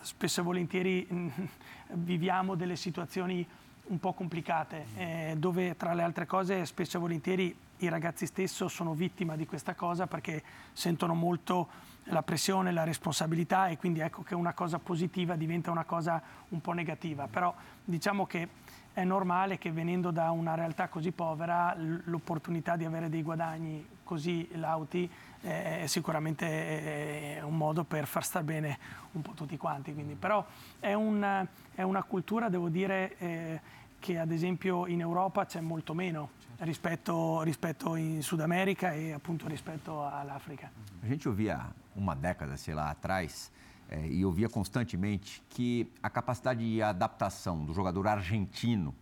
spesso 0.00 0.40
e 0.40 0.42
volentieri 0.42 1.06
mm, 1.12 1.28
viviamo 2.02 2.56
delle 2.56 2.74
situazioni 2.74 3.46
un 3.84 4.00
po' 4.00 4.14
complicate, 4.14 4.86
eh, 4.96 5.34
dove 5.38 5.76
tra 5.76 5.94
le 5.94 6.02
altre 6.02 6.26
cose 6.26 6.66
spesso 6.66 6.96
e 6.96 7.00
volentieri 7.00 7.56
i 7.76 7.88
ragazzi 7.88 8.26
stessi 8.26 8.68
sono 8.68 8.94
vittima 8.94 9.36
di 9.36 9.46
questa 9.46 9.76
cosa 9.76 10.08
perché 10.08 10.42
sentono 10.72 11.14
molto 11.14 11.68
la 12.06 12.24
pressione, 12.24 12.72
la 12.72 12.82
responsabilità 12.82 13.68
e 13.68 13.76
quindi 13.76 14.00
ecco 14.00 14.22
che 14.22 14.34
una 14.34 14.54
cosa 14.54 14.80
positiva 14.80 15.36
diventa 15.36 15.70
una 15.70 15.84
cosa 15.84 16.20
un 16.48 16.60
po' 16.60 16.72
negativa. 16.72 17.28
Però 17.28 17.54
diciamo 17.84 18.26
che 18.26 18.48
è 18.92 19.04
normale 19.04 19.58
che 19.58 19.70
venendo 19.72 20.10
da 20.10 20.30
una 20.30 20.54
realtà 20.54 20.88
così 20.88 21.12
povera 21.12 21.74
l'opportunità 21.76 22.76
di 22.76 22.84
avere 22.84 23.08
dei 23.08 23.22
guadagni 23.22 23.86
così 24.04 24.48
lauti 24.52 25.10
è 25.40 25.84
sicuramente 25.86 27.40
un 27.42 27.56
modo 27.56 27.84
per 27.84 28.06
far 28.06 28.24
star 28.24 28.44
bene 28.44 28.78
un 29.12 29.22
po' 29.22 29.32
tutti 29.32 29.56
quanti. 29.56 29.92
Quindi, 29.92 30.14
però 30.14 30.44
è, 30.78 30.92
un, 30.92 31.46
è, 31.74 31.82
una 31.82 32.02
cultura, 32.02 32.48
devo 32.48 32.68
dire, 32.68 33.16
eh, 33.18 33.60
che 33.98 34.18
ad 34.18 34.30
esempio 34.30 34.86
in 34.86 35.00
Europa 35.00 35.46
c'è 35.46 35.60
molto 35.60 35.94
meno 35.94 36.30
rispetto, 36.58 37.42
rispetto 37.42 37.96
in 37.96 38.22
Sud 38.22 38.40
America 38.40 38.92
e 38.92 39.12
appunto 39.12 39.48
rispetto 39.48 40.06
all'Africa. 40.06 40.70
A 41.02 41.06
gente 41.06 41.28
ouvia 41.28 41.72
uma 41.94 42.14
década, 42.14 42.56
sei 42.56 42.74
lá, 42.74 42.90
atrás, 42.90 43.50
é, 43.92 44.06
e 44.06 44.24
ouvia 44.24 44.48
constantemente 44.48 45.42
que 45.50 45.86
a 46.02 46.08
capacidade 46.08 46.64
de 46.64 46.80
adaptação 46.80 47.62
do 47.62 47.74
jogador 47.74 48.08
argentino 48.08 48.94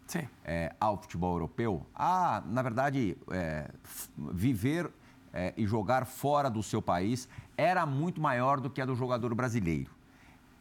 é, 0.45 0.75
ao 0.81 1.01
futebol 1.01 1.35
europeu, 1.35 1.87
a, 1.95 2.43
na 2.47 2.61
verdade, 2.61 3.17
é, 3.31 3.71
viver 4.17 4.91
é, 5.33 5.55
e 5.57 5.65
jogar 5.65 6.05
fora 6.05 6.51
do 6.51 6.61
seu 6.61 6.83
país 6.83 7.29
era 7.57 7.87
muito 7.87 8.21
maior 8.21 8.61
do 8.61 8.69
que 8.69 8.81
a 8.81 8.85
do 8.85 8.97
jogador 8.97 9.33
brasileiro. 9.33 9.93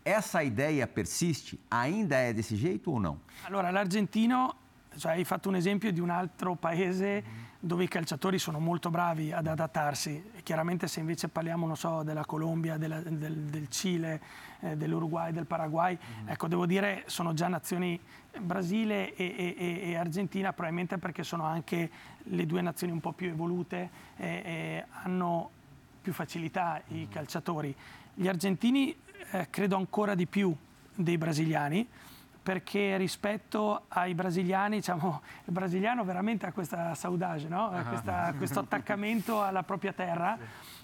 Essa 0.05 0.43
ideia 0.43 0.85
persiste? 0.85 1.59
Ainda 1.69 2.15
é 2.15 2.31
desse 2.31 2.55
jeito 2.55 2.91
ou 2.91 2.99
não? 2.99 3.19
Allora, 3.45 3.71
l'argentino, 3.71 4.55
cioè 4.95 5.13
hai 5.13 5.25
fatto 5.25 5.49
un 5.49 5.55
esempio 5.55 5.91
di 5.91 6.01
un 6.01 6.11
altro 6.11 6.55
paese 6.55 7.23
dove 7.61 7.83
i 7.83 7.87
calciatori 7.89 8.39
sono 8.39 8.59
molto 8.59 8.89
bravi 8.89 9.33
ad 9.33 9.45
adattarsi. 9.45 10.31
Chiaramente 10.43 10.87
se 10.87 11.01
invece 11.01 11.27
parliamo, 11.27 11.67
non 11.67 11.75
so, 11.75 12.03
della 12.03 12.23
Colombia, 12.23 12.77
della, 12.77 13.01
del, 13.01 13.35
del, 13.35 13.67
Cile, 13.67 14.21
eh, 14.61 14.77
dell'Uruguay, 14.77 15.33
del 15.33 15.45
Paraguay, 15.45 15.97
mm-hmm. 15.97 16.29
ecco, 16.29 16.47
devo 16.47 16.65
dire, 16.65 17.03
sono 17.07 17.33
già 17.33 17.49
nazioni 17.49 17.99
Brasile 18.39 19.13
e, 19.15 19.55
e, 19.57 19.79
e, 19.89 19.95
Argentina, 19.97 20.53
probabilmente 20.53 20.97
perché 20.97 21.23
sono 21.23 21.43
anche 21.43 21.89
le 22.17 22.45
due 22.45 22.61
nazioni 22.61 22.93
un 22.93 23.01
po' 23.01 23.11
più 23.11 23.27
evolute 23.27 23.89
e, 24.15 24.41
e 24.45 24.85
hanno 25.03 25.49
più 26.01 26.13
facilità 26.13 26.81
i 26.87 26.93
mm-hmm. 26.93 27.09
calciatori. 27.11 27.75
Gli 28.13 28.27
argentini 28.27 28.95
eh, 29.31 29.47
credo 29.49 29.75
ancora 29.75 30.15
di 30.15 30.27
più 30.27 30.55
dei 30.95 31.17
brasiliani, 31.17 31.87
perché 32.41 32.97
rispetto 32.97 33.83
ai 33.89 34.13
brasiliani, 34.15 34.77
diciamo, 34.77 35.21
il 35.45 35.53
brasiliano 35.53 36.03
veramente 36.03 36.45
ha 36.45 36.51
questa 36.51 36.95
saudade, 36.95 37.47
no? 37.47 37.69
Ah. 37.69 37.83
questa, 37.83 38.33
questo 38.37 38.59
attaccamento 38.59 39.43
alla 39.43 39.63
propria 39.63 39.93
terra, 39.93 40.37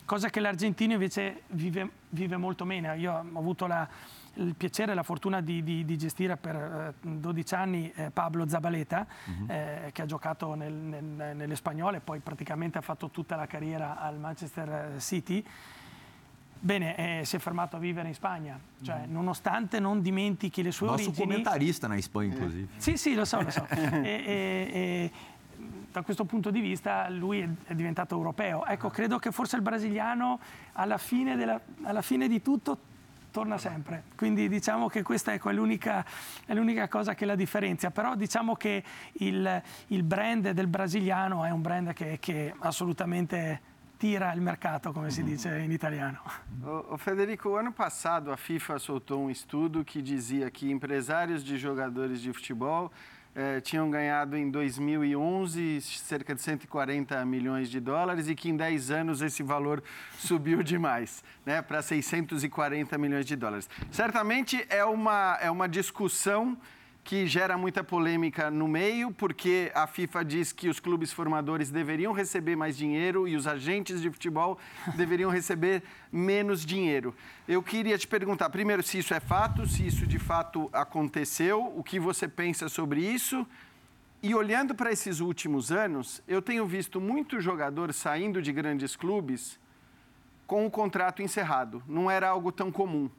cosa 0.06 0.30
che 0.30 0.40
l'argentino 0.40 0.94
invece 0.94 1.44
vive, 1.48 1.90
vive 2.10 2.38
molto 2.38 2.66
meno. 2.66 2.94
Io 2.94 3.14
ho 3.14 3.40
avuto 3.40 3.68
la, 3.68 3.88
il 4.36 4.56
piacere 4.56 4.92
e 4.92 4.96
la 4.96 5.04
fortuna 5.04 5.42
di, 5.42 5.64
di, 5.64 5.86
di 5.86 5.98
gestire 5.98 6.38
per 6.38 6.56
eh, 6.56 6.94
12 7.02 7.56
anni 7.56 7.92
eh, 7.96 8.12
Pablo 8.12 8.48
Zabaleta, 8.48 9.06
uh-huh. 9.26 9.46
eh, 9.48 9.90
che 9.92 10.02
ha 10.02 10.06
giocato 10.06 10.54
nel, 10.56 10.74
nel, 10.74 11.36
nelle 11.36 11.56
spagnole, 11.56 12.00
poi 12.00 12.20
praticamente 12.20 12.78
ha 12.78 12.82
fatto 12.82 13.10
tutta 13.10 13.36
la 13.36 13.48
carriera 13.48 14.00
al 14.00 14.18
Manchester 14.18 14.96
City 15.00 15.44
Bene, 16.66 17.20
eh, 17.20 17.26
si 17.26 17.36
è 17.36 17.40
fermato 17.40 17.76
a 17.76 17.80
vivere 17.80 18.08
in 18.08 18.16
Spagna, 18.16 18.60
cioè, 18.82 19.04
mm. 19.06 19.12
nonostante 19.12 19.80
non 19.80 20.02
dimentichi 20.02 20.64
le 20.64 20.72
sue 20.72 20.88
Nostro 20.88 21.12
origini. 21.12 21.28
commentarista 21.28 21.86
na 21.86 22.02
Spagna, 22.02 22.34
inclusive. 22.34 22.68
Eh. 22.76 22.82
Sì, 22.82 22.98
sì, 22.98 23.14
lo 23.14 23.24
so, 23.24 23.40
lo 23.40 23.52
so. 23.52 23.68
e, 23.70 24.02
e, 24.02 25.12
da 25.92 26.02
questo 26.02 26.26
punto 26.26 26.50
di 26.50 26.62
vista 26.62 27.08
lui 27.10 27.48
è, 27.66 27.76
diventato 27.76 28.16
europeo. 28.16 28.66
Ecco, 28.66 28.90
credo 28.90 29.20
che 29.20 29.32
forse 29.32 29.58
il 29.58 29.62
brasiliano 29.62 30.40
alla 30.72 30.98
fine, 30.98 31.36
della, 31.36 31.62
alla 31.84 32.02
fine 32.02 32.28
di 32.28 32.42
tutto 32.42 32.80
torna 33.30 33.60
sempre. 33.60 34.06
Quindi 34.16 34.50
diciamo 34.50 34.88
che 34.88 35.04
questa 35.04 35.34
è 35.34 35.40
l'unica, 35.52 36.04
è 36.48 36.56
l'unica 36.56 36.88
cosa 36.88 37.14
che 37.14 37.26
la 37.26 37.36
differenzia, 37.36 37.92
però 37.92 38.16
diciamo 38.16 38.56
che 38.56 38.84
il, 39.20 39.62
il 39.90 40.02
brand 40.02 40.50
del 40.50 40.66
brasiliano 40.66 41.46
è 41.46 41.52
un 41.52 41.62
brand 41.62 41.94
che, 41.94 42.18
che 42.20 42.56
assolutamente 42.58 43.74
tira 43.98 44.34
il 44.34 44.42
mercato, 44.42 44.92
come 44.92 45.10
si 45.10 45.24
dice 45.24 45.60
in 45.60 45.72
italiano. 45.72 46.20
O, 46.64 46.98
Federico, 46.98 47.56
ano 47.56 47.72
passado 47.72 48.32
a 48.32 48.38
FIFA 48.38 48.80
soltou 48.80 49.24
um 49.24 49.30
estudo 49.30 49.84
que 49.84 50.02
dizia 50.02 50.50
que 50.50 50.70
empresários 50.70 51.44
de 51.44 51.58
jogadores 51.58 52.22
de 52.22 52.32
futebol 52.34 52.92
eh, 53.34 53.60
tinham 53.62 53.90
ganhado 53.90 54.38
em 54.38 54.50
2011 54.50 55.82
cerca 55.82 56.34
de 56.34 56.42
140 56.42 57.26
milhões 57.26 57.70
de 57.70 57.80
dólares 57.80 58.28
e 58.28 58.36
que 58.36 58.50
em 58.50 58.56
10 58.56 58.92
anos 58.92 59.22
esse 59.22 59.44
valor 59.44 59.84
subiu 60.18 60.64
demais, 60.64 61.24
né, 61.46 61.62
para 61.62 61.82
640 61.82 62.98
milhões 62.98 63.26
de 63.26 63.36
dólares. 63.36 63.70
Certamente 63.92 64.66
é 64.70 64.86
uma, 64.86 65.38
é 65.42 65.52
uma 65.52 65.68
discussão 65.68 66.58
que 67.06 67.28
gera 67.28 67.56
muita 67.56 67.84
polêmica 67.84 68.50
no 68.50 68.68
meio, 68.68 69.12
porque 69.12 69.72
a 69.76 69.86
FIFA 69.86 70.26
diz 70.26 70.52
que 70.52 70.68
os 70.68 70.80
clubes 70.80 71.14
formadores 71.14 71.70
deveriam 71.70 72.12
receber 72.12 72.56
mais 72.56 72.76
dinheiro 72.76 73.28
e 73.28 73.36
os 73.36 73.46
agentes 73.46 74.02
de 74.02 74.10
futebol 74.10 74.58
deveriam 74.98 75.30
receber 75.30 75.84
menos 76.12 76.66
dinheiro. 76.66 77.16
Eu 77.48 77.62
queria 77.62 77.96
te 77.96 78.08
perguntar, 78.08 78.50
primeiro, 78.50 78.82
se 78.82 78.98
isso 78.98 79.14
é 79.14 79.20
fato, 79.20 79.68
se 79.68 79.86
isso 79.86 80.08
de 80.08 80.18
fato 80.18 80.68
aconteceu, 80.74 81.72
o 81.78 81.84
que 81.84 82.00
você 82.00 82.28
pensa 82.28 82.68
sobre 82.68 83.02
isso. 83.02 83.46
E 84.24 84.34
olhando 84.34 84.74
para 84.74 84.92
esses 84.92 85.20
últimos 85.20 85.72
anos, 85.72 86.24
eu 86.28 86.42
tenho 86.42 86.66
visto 86.66 87.00
muito 87.00 87.40
jogador 87.40 87.94
saindo 87.94 88.42
de 88.42 88.52
grandes 88.52 88.96
clubes 88.96 89.60
com 90.48 90.66
o 90.66 90.72
contrato 90.72 91.22
encerrado. 91.22 91.84
Não 91.88 92.10
era 92.10 92.28
algo 92.30 92.52
tão 92.52 92.72
comum. 92.72 93.12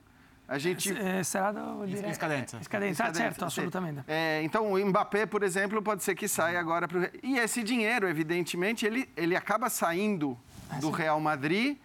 A 0.49 0.59
gente... 0.59 0.97
É, 0.97 1.23
serado, 1.25 1.59
vuol 1.61 1.87
dire... 1.87 2.15
Scadenza. 2.15 2.63
Scadenza, 2.63 3.05
ah, 3.05 3.15
certo, 3.15 3.45
assolutamente. 3.45 4.05
É, 4.07 4.43
então, 4.45 4.73
o 4.73 4.87
Mbappé, 4.87 5.27
por 5.27 5.43
exemplo, 5.43 5.83
pode 5.83 6.05
ser 6.05 6.15
que 6.15 6.29
saia 6.29 6.61
agora 6.61 6.87
para 6.87 7.11
E 7.23 7.39
esse 7.39 7.63
dinheiro, 7.65 8.09
evidentemente, 8.09 8.87
ele, 8.87 9.09
ele 9.17 9.35
acaba 9.35 9.69
saindo 9.69 10.39
ah, 10.71 10.79
do 10.79 10.91
Real 10.91 11.19
Madrid, 11.19 11.77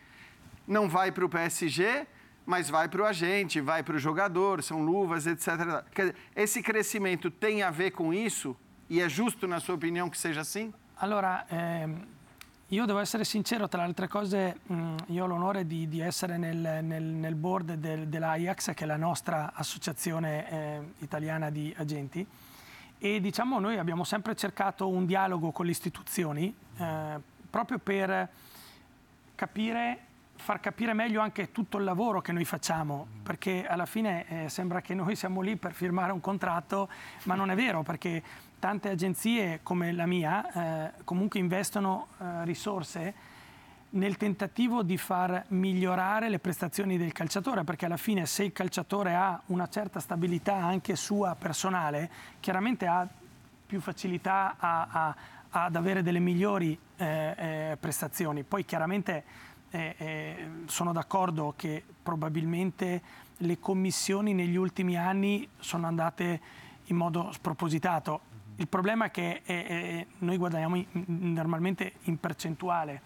não 0.68 0.88
vai 0.88 1.12
para 1.12 1.26
o 1.26 1.30
PSG, 1.30 2.05
mas 2.45 2.70
vai 2.70 2.88
para 2.88 3.01
o 3.01 3.05
agente, 3.05 3.59
vai 3.59 3.82
para 3.82 3.95
o 3.95 3.99
jogador, 3.99 4.62
são 4.62 4.84
luvas, 4.84 5.26
etc. 5.26 5.47
Esse 6.36 6.62
crescimento 6.62 7.32
tem 7.32 7.64
a 7.64 7.72
ver 7.72 7.91
com 7.91 8.14
isso? 8.14 8.55
E 8.88 9.01
é 9.01 9.09
justo, 9.09 9.47
na 9.47 9.59
sua 9.59 9.74
opinião, 9.74 10.09
que 10.09 10.18
seja 10.18 10.41
assim? 10.41 10.72
Allora, 10.97 11.45
eh, 11.49 11.88
Io 12.72 12.86
devo 12.86 12.99
essere 12.99 13.26
sincero, 13.26 13.67
tra 13.67 13.82
le 13.82 13.88
altre 13.88 14.07
cose, 14.07 14.59
mh, 14.65 14.95
io 15.07 15.26
ho 15.26 15.28
l'onore 15.28 15.67
di, 15.67 15.89
di 15.89 15.99
essere 15.99 16.38
nel, 16.38 16.80
nel, 16.82 17.03
nel 17.03 17.36
board 17.36 17.74
del, 17.74 18.07
dell'AIAX, 18.07 18.74
che 18.74 18.86
è 18.86 18.88
la 18.88 18.95
nostra 18.95 19.51
associazione 19.53 20.49
eh, 20.49 20.80
italiana 20.99 21.49
di 21.49 21.76
agenti, 21.78 22.26
e 22.97 23.19
diciamo 23.19 23.59
noi 23.59 23.78
abbiamo 23.78 24.05
sempre 24.05 24.38
cercato 24.38 24.88
un 24.88 25.05
dialogo 25.05 25.51
con 25.51 25.65
le 25.65 25.72
istituzioni 25.72 26.55
eh, 26.78 27.19
proprio 27.49 27.78
per 27.78 28.30
capire 29.36 30.05
far 30.38 30.59
capire 30.59 30.93
meglio 30.93 31.22
anche 31.22 31.51
tutto 31.51 31.78
il 31.78 31.84
lavoro 31.84 32.22
che 32.22 32.32
noi 32.32 32.45
facciamo, 32.45 33.05
perché 33.22 33.67
alla 33.67 33.86
fine 33.86 34.45
eh, 34.45 34.49
sembra 34.49 34.82
che 34.82 34.93
noi 34.93 35.15
siamo 35.15 35.41
lì 35.41 35.55
per 35.55 35.74
firmare 35.74 36.11
un 36.13 36.22
contratto, 36.22 36.89
ma 37.24 37.36
non 37.36 37.51
è 37.51 37.55
vero, 37.55 37.84
perché 37.84 38.24
tante 38.62 38.89
agenzie 38.89 39.62
come 39.64 39.91
la 39.91 40.05
mia 40.05 40.91
eh, 40.93 41.03
comunque 41.03 41.39
investono 41.39 42.09
eh, 42.20 42.45
risorse 42.45 43.14
nel 43.89 44.18
tentativo 44.18 44.84
di 44.84 44.97
far 44.97 45.45
migliorare 45.47 46.30
le 46.30 46.38
prestazioni 46.38 46.95
del 46.95 47.12
calciatore, 47.12 47.64
perché 47.64 47.86
alla 47.86 47.97
fine 47.97 48.28
se 48.28 48.43
il 48.43 48.53
calciatore 48.53 49.16
ha 49.16 49.41
una 49.47 49.68
certa 49.68 49.99
stabilità 49.99 50.55
anche 50.55 50.95
sua 50.95 51.36
personale, 51.36 52.09
chiaramente 52.39 52.86
ha 52.86 53.05
più 53.66 53.82
facilità 53.82 54.55
a, 54.59 54.88
a, 54.89 55.16
ad 55.49 55.76
avere 55.76 56.03
delle 56.03 56.20
migliori 56.20 56.78
eh, 56.97 57.36
eh 57.36 57.78
prestazioni. 57.80 58.43
Poi 58.43 58.64
chiaramente 58.64 59.24
eh, 59.72 59.95
eh, 59.97 60.49
sono 60.68 60.93
d'accordo 60.93 61.55
che 61.57 61.84
probabilmente 62.03 63.01
le 63.38 63.59
commissioni 63.59 64.36
negli 64.36 64.55
ultimi 64.55 64.97
anni 64.97 65.49
sono 65.57 65.88
andate 65.88 66.39
in 66.86 66.95
modo 66.95 67.32
spropositato. 67.32 68.30
Il 68.62 68.68
problema 68.68 69.05
è 69.05 69.12
che 69.12 69.41
eh, 69.43 69.53
eh 69.53 70.07
noi 70.20 70.38
guadagniamo 70.38 70.76
in, 70.76 70.86
normalmente 71.34 71.93
in 72.03 72.20
percentuale, 72.20 73.01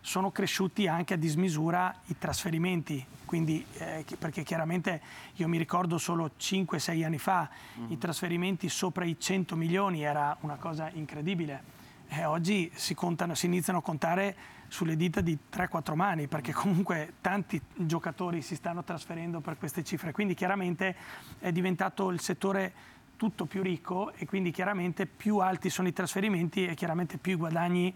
sono 0.00 0.32
cresciuti 0.32 0.88
anche 0.88 1.14
a 1.14 1.16
dismisura 1.16 1.94
i 2.06 2.18
trasferimenti, 2.18 3.06
quindi, 3.24 3.64
eh, 3.78 4.04
perché 4.18 4.42
chiaramente 4.42 5.00
io 5.34 5.46
mi 5.46 5.58
ricordo 5.58 5.96
solo 5.98 6.32
5-6 6.36 7.04
anni 7.04 7.18
fa 7.18 7.48
mm. 7.78 7.92
i 7.92 7.98
trasferimenti 7.98 8.68
sopra 8.68 9.04
i 9.04 9.16
100 9.16 9.54
milioni 9.54 10.02
era 10.02 10.36
una 10.40 10.56
cosa 10.56 10.90
incredibile. 10.92 11.74
E 12.08 12.24
oggi 12.24 12.68
si, 12.74 12.94
contano, 12.94 13.36
si 13.36 13.46
iniziano 13.46 13.78
a 13.78 13.82
contare 13.82 14.36
sulle 14.66 14.96
dita 14.96 15.20
di 15.20 15.38
3-4 15.52 15.94
mani, 15.94 16.26
perché 16.26 16.52
comunque 16.52 17.14
tanti 17.20 17.60
giocatori 17.74 18.42
si 18.42 18.56
stanno 18.56 18.82
trasferendo 18.82 19.38
per 19.38 19.56
queste 19.56 19.84
cifre. 19.84 20.10
Quindi 20.10 20.34
chiaramente 20.34 20.96
è 21.38 21.52
diventato 21.52 22.10
il 22.10 22.18
settore 22.18 22.94
tutto 23.16 23.46
più 23.46 23.62
ricco 23.62 24.12
e 24.12 24.26
quindi 24.26 24.50
chiaramente 24.50 25.06
più 25.06 25.38
alti 25.38 25.70
sono 25.70 25.88
i 25.88 25.92
trasferimenti 25.92 26.66
e 26.66 26.74
chiaramente 26.74 27.18
più 27.18 27.32
i 27.32 27.36
guadagni 27.36 27.94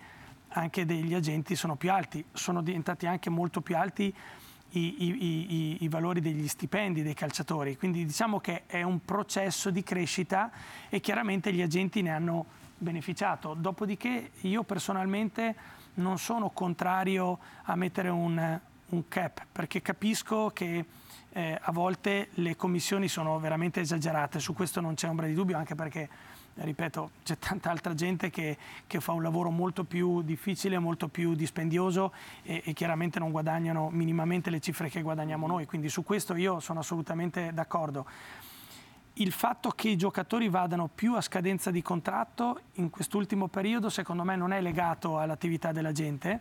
anche 0.48 0.84
degli 0.84 1.14
agenti 1.14 1.54
sono 1.54 1.76
più 1.76 1.92
alti. 1.92 2.24
Sono 2.32 2.62
diventati 2.62 3.06
anche 3.06 3.30
molto 3.30 3.60
più 3.60 3.76
alti 3.76 4.12
i, 4.70 5.04
i, 5.04 5.54
i, 5.54 5.76
i, 5.80 5.88
valori 5.88 6.20
degli 6.20 6.46
stipendi 6.48 7.02
dei 7.02 7.14
calciatori. 7.14 7.76
Quindi 7.76 8.04
diciamo 8.04 8.40
che 8.40 8.66
è 8.66 8.82
un 8.82 9.04
processo 9.04 9.70
di 9.70 9.82
crescita 9.82 10.50
e 10.88 11.00
chiaramente 11.00 11.52
gli 11.52 11.62
agenti 11.62 12.02
ne 12.02 12.10
hanno 12.10 12.46
beneficiato. 12.78 13.54
Dopodiché 13.54 14.30
io 14.40 14.62
personalmente 14.62 15.54
non 15.94 16.18
sono 16.18 16.50
contrario 16.50 17.38
a 17.64 17.74
mettere 17.74 18.08
un, 18.08 18.60
un 18.90 19.08
cap 19.08 19.46
perché 19.50 19.82
capisco 19.82 20.50
che 20.52 20.84
eh, 21.32 21.58
a 21.60 21.72
volte 21.72 22.28
le 22.34 22.56
commissioni 22.56 23.08
sono 23.08 23.38
veramente 23.38 23.80
esagerate, 23.80 24.38
su 24.40 24.52
questo 24.52 24.80
non 24.80 24.94
c'è 24.94 25.08
ombra 25.08 25.26
di 25.26 25.34
dubbio 25.34 25.56
anche 25.56 25.74
perché 25.74 26.08
ripeto, 26.54 27.10
c'è 27.22 27.38
tanta 27.38 27.70
altra 27.70 27.94
gente 27.94 28.30
che, 28.30 28.56
che, 28.86 29.00
fa 29.00 29.12
un 29.12 29.22
lavoro 29.22 29.50
molto 29.50 29.84
più 29.84 30.22
difficile, 30.22 30.78
molto 30.78 31.08
più 31.08 31.34
dispendioso 31.34 32.12
e, 32.42 32.62
e, 32.64 32.72
chiaramente 32.72 33.18
non 33.18 33.30
guadagnano 33.30 33.88
minimamente 33.90 34.50
le 34.50 34.60
cifre 34.60 34.88
che 34.88 35.00
guadagniamo 35.00 35.46
noi, 35.46 35.66
quindi 35.66 35.88
su 35.88 36.02
questo 36.02 36.34
io 36.34 36.60
sono 36.60 36.80
assolutamente 36.80 37.52
d'accordo. 37.52 38.06
Il 39.14 39.32
fatto 39.32 39.70
che 39.70 39.88
i 39.88 39.96
giocatori 39.96 40.48
vadano 40.48 40.88
più 40.92 41.14
a 41.14 41.20
scadenza 41.20 41.70
di 41.70 41.82
contratto 41.82 42.60
in 42.74 42.90
quest'ultimo 42.90 43.48
periodo 43.48 43.88
secondo 43.88 44.24
me 44.24 44.36
non 44.36 44.52
è 44.52 44.60
legato 44.60 45.18
all'attività 45.18 45.72
della 45.72 45.92
gente, 45.92 46.40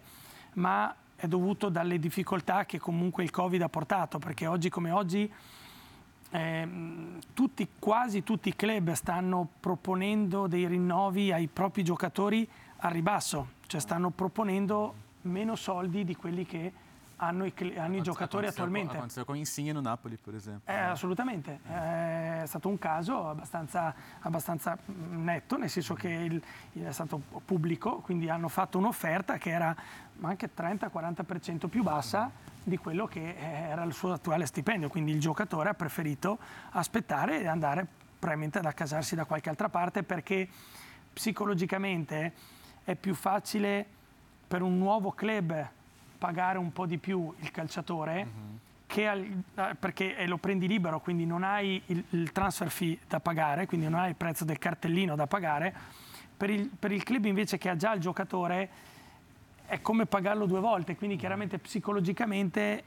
ma 0.53 0.93
è 1.19 1.27
dovuto 1.27 1.67
dalle 1.67 1.99
difficoltà 1.99 2.65
che 2.65 2.79
comunque 2.79 3.23
il 3.23 3.29
Covid 3.29 3.61
ha 3.61 3.67
portato, 3.67 4.19
perché 4.19 4.47
oggi 4.47 4.69
come 4.69 4.91
oggi 4.91 5.29
eh, 6.31 6.69
tutti, 7.33 7.67
quasi 7.77 8.23
tutti 8.23 8.47
i 8.47 8.55
club 8.55 8.93
stanno 8.93 9.49
proponendo 9.59 10.47
dei 10.47 10.65
rinnovi 10.65 11.33
ai 11.33 11.47
propri 11.47 11.83
giocatori 11.83 12.47
al 12.77 12.91
ribasso, 12.91 13.47
cioè 13.67 13.81
stanno 13.81 14.11
proponendo 14.11 15.07
meno 15.23 15.57
soldi 15.57 16.05
di 16.05 16.15
quelli 16.15 16.45
che 16.45 16.71
hanno 17.21 17.45
i, 17.45 17.53
hanno 17.77 17.97
i 17.97 18.01
giocatori 18.01 18.47
attualmente. 18.47 18.95
Aconteceu 18.95 19.25
con 19.25 19.35
Insigne 19.35 19.71
no 19.71 19.81
Napoli, 19.81 20.17
per 20.17 20.35
esempio. 20.35 20.71
Eh, 20.71 20.77
assolutamente, 20.77 21.59
è 21.63 22.43
stato 22.45 22.69
un 22.69 22.77
caso 22.77 23.29
abbastanza, 23.29 23.93
abbastanza 24.21 24.77
netto, 24.85 25.57
nel 25.57 25.69
senso 25.69 25.93
che 25.93 26.09
il, 26.09 26.41
il 26.73 26.83
è 26.83 26.91
stato 26.91 27.21
pubblico, 27.43 27.97
quindi 27.97 28.29
hanno 28.29 28.47
fatto 28.47 28.77
un'offerta 28.77 29.37
che 29.37 29.49
era 29.49 29.75
anche 30.21 30.49
30-40% 30.55 31.67
più 31.67 31.83
bassa 31.83 32.31
di 32.63 32.77
quello 32.77 33.05
che 33.07 33.35
era 33.37 33.83
il 33.83 33.93
suo 33.93 34.13
attuale 34.13 34.45
stipendio, 34.45 34.89
quindi 34.89 35.11
il 35.11 35.19
giocatore 35.19 35.69
ha 35.69 35.73
preferito 35.73 36.37
aspettare 36.71 37.41
e 37.41 37.47
andare 37.47 37.85
probabilmente 38.17 38.59
ad 38.59 38.65
accasarsi 38.65 39.15
da 39.15 39.25
qualche 39.25 39.49
altra 39.49 39.69
parte 39.69 40.03
perché 40.03 40.47
psicologicamente 41.11 42.33
è 42.83 42.95
più 42.95 43.13
facile 43.13 43.85
per 44.47 44.61
un 44.61 44.77
nuovo 44.77 45.11
club 45.11 45.77
pagare 46.19 46.57
un 46.57 46.71
po' 46.71 46.85
di 46.85 46.97
più 46.97 47.33
il 47.39 47.49
calciatore 47.49 48.27
uh-huh. 48.91 49.07
al, 49.07 49.43
eh, 49.55 49.75
perché 49.79 50.27
lo 50.27 50.37
prendi 50.37 50.67
libero, 50.67 50.99
quindi 50.99 51.25
non 51.25 51.43
hai 51.43 51.81
il, 51.87 52.03
il, 52.09 52.31
transfer 52.31 52.69
fee 52.69 52.99
da 53.07 53.19
pagare, 53.19 53.65
quindi 53.65 53.87
non 53.87 53.99
hai 53.99 54.09
il 54.09 54.15
prezzo 54.15 54.45
del 54.45 54.59
cartellino 54.59 55.15
da 55.15 55.25
pagare. 55.25 55.73
Per 56.37 56.49
il, 56.49 56.69
per 56.77 56.91
il 56.91 57.03
club 57.03 57.25
invece 57.25 57.57
che 57.57 57.69
ha 57.69 57.75
già 57.75 57.93
il 57.93 58.01
giocatore 58.01 58.69
è 59.65 59.81
come 59.81 60.05
pagarlo 60.05 60.45
due 60.45 60.59
volte, 60.59 60.95
quindi 60.95 61.15
chiaramente 61.15 61.57
psicologicamente 61.57 62.83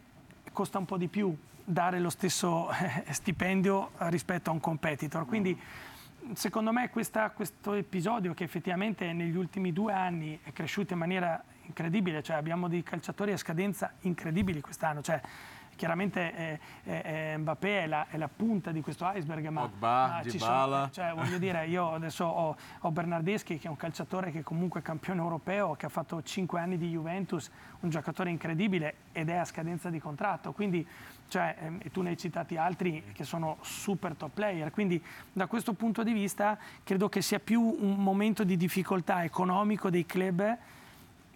costa 0.53 0.79
un 0.79 0.85
po' 0.85 0.97
di 0.97 1.09
più 1.09 1.35
dare 1.65 1.99
lo 1.99 2.11
stesso 2.11 2.71
eh, 2.71 3.05
stipendio 3.13 3.93
rispetto 4.11 4.51
a 4.51 4.53
un 4.53 4.61
competitor. 4.61 5.27
Quindi 5.27 5.59
secondo 6.35 6.73
me 6.73 6.91
questa, 6.91 7.31
questo 7.31 7.75
episodio 7.75 8.35
che 8.35 8.45
effettivamente 8.45 9.13
negli 9.13 9.37
ultimi 9.37 9.73
due 9.73 9.93
anni 9.93 10.39
è 10.43 10.53
cresciuto 10.53 10.93
in 10.93 10.99
maniera 10.99 11.43
incredibile, 11.73 12.23
cioè 12.23 12.37
abbiamo 12.37 12.69
dei 12.69 12.83
calciatori 12.83 13.33
a 13.33 13.37
scadenza 13.39 13.95
incredibili 14.01 14.61
quest'anno, 14.61 15.01
cioè, 15.01 15.21
chiaramente 15.75 16.61
eh, 16.85 17.03
eh, 17.33 17.37
Mbappé 17.39 17.85
è 17.85 17.87
la, 17.87 18.07
è 18.09 18.17
la, 18.17 18.29
punta 18.29 18.71
di 18.71 18.83
questo 18.83 19.11
iceberg, 19.13 19.49
ma, 19.49 19.63
Pogba, 19.63 20.07
ma 20.07 20.31
ci 20.31 20.39
sono, 20.39 20.91
cioè, 20.91 21.13
voglio 21.15 21.39
dire, 21.39 21.67
io 21.67 21.95
adesso 21.95 22.25
ho, 22.25 22.57
ho, 22.81 22.91
Bernardeschi 22.91 23.59
che 23.59 23.67
è 23.67 23.71
un 23.71 23.77
calciatore 23.77 24.31
che 24.31 24.43
comunque 24.43 24.81
è 24.81 24.83
campione 24.83 25.21
europeo, 25.21 25.75
che 25.75 25.87
ha 25.87 25.89
fatto 25.89 26.23
5 26.23 26.61
anni 26.61 26.77
di 26.77 26.91
Juventus, 26.91 27.51
un 27.81 27.91
giocatore 27.91 28.31
incredibile 28.31 28.95
ed 29.13 29.31
è 29.31 29.37
a 29.37 29.45
scadenza 29.45 29.89
di 29.89 29.99
contratto, 29.99 30.53
quindi 30.53 30.87
cioè, 31.29 31.57
ehm, 31.59 31.81
e 31.83 31.91
tu 31.91 32.03
ne 32.03 32.11
hai 32.11 32.17
citati 32.19 32.57
altri 32.57 33.03
che 33.13 33.25
sono 33.25 33.57
super 33.63 34.15
top 34.15 34.31
player, 34.35 34.71
quindi 34.71 35.03
da 35.33 35.47
questo 35.47 35.73
punto 35.73 36.03
di 36.03 36.13
vista 36.13 36.59
credo 36.85 37.09
che 37.09 37.23
sia 37.23 37.41
più 37.41 37.61
un 37.61 37.97
momento 37.97 38.45
di 38.45 38.57
difficoltà 38.57 39.25
economico 39.25 39.89
dei 39.91 40.05
club 40.05 40.59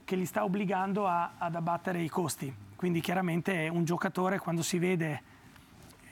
che 0.07 0.15
li 0.15 0.25
sta 0.25 0.45
obbligando 0.45 1.07
a, 1.07 1.33
ad 1.37 1.57
abbattere 1.57 2.01
i 2.01 2.09
costi. 2.09 2.55
Quindi 2.77 3.01
chiaramente 3.01 3.69
un 3.69 3.85
giocatore 3.85 4.39
quando 4.39 4.63
si 4.63 4.79
vede 4.79 5.35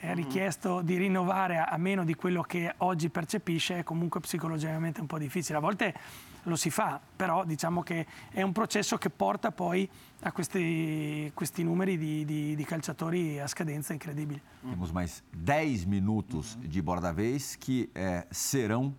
è 0.01 0.09
mhm. 0.09 0.15
richiesto 0.15 0.81
di 0.83 0.97
rinnovare 0.97 1.59
a 1.59 1.77
meno 1.79 2.05
di 2.05 2.15
quello 2.15 2.43
che 2.43 2.75
oggi 2.79 3.09
percepisce 3.09 3.79
è 3.79 3.83
comunque 3.85 4.19
psicologicamente 4.19 5.01
un 5.01 5.07
po' 5.07 5.17
difficile. 5.17 5.59
A 5.59 5.61
volte 5.61 5.95
lo 6.43 6.57
si 6.57 6.71
fa, 6.71 7.01
però 7.15 7.45
diciamo 7.45 7.83
che 7.83 8.05
è 8.31 8.43
un 8.43 8.51
processo 8.51 8.99
che 8.99 9.11
porta 9.11 9.53
poi 9.53 9.89
a 10.23 10.33
questi, 10.33 11.31
questi 11.33 11.63
numeri 11.63 11.97
di, 11.97 12.25
di, 12.25 12.57
di, 12.57 12.65
calciatori 12.65 13.39
a 13.39 13.47
scadenza 13.47 13.93
incredibili. 13.93 14.43
Temos 14.69 14.91
mais 14.91 15.23
10 15.31 15.87
minutos 15.87 16.59
de 16.59 16.83
borda 16.83 17.13
vez 17.13 17.57
que 17.57 17.89
eh, 17.95 18.27
serão 18.31 18.93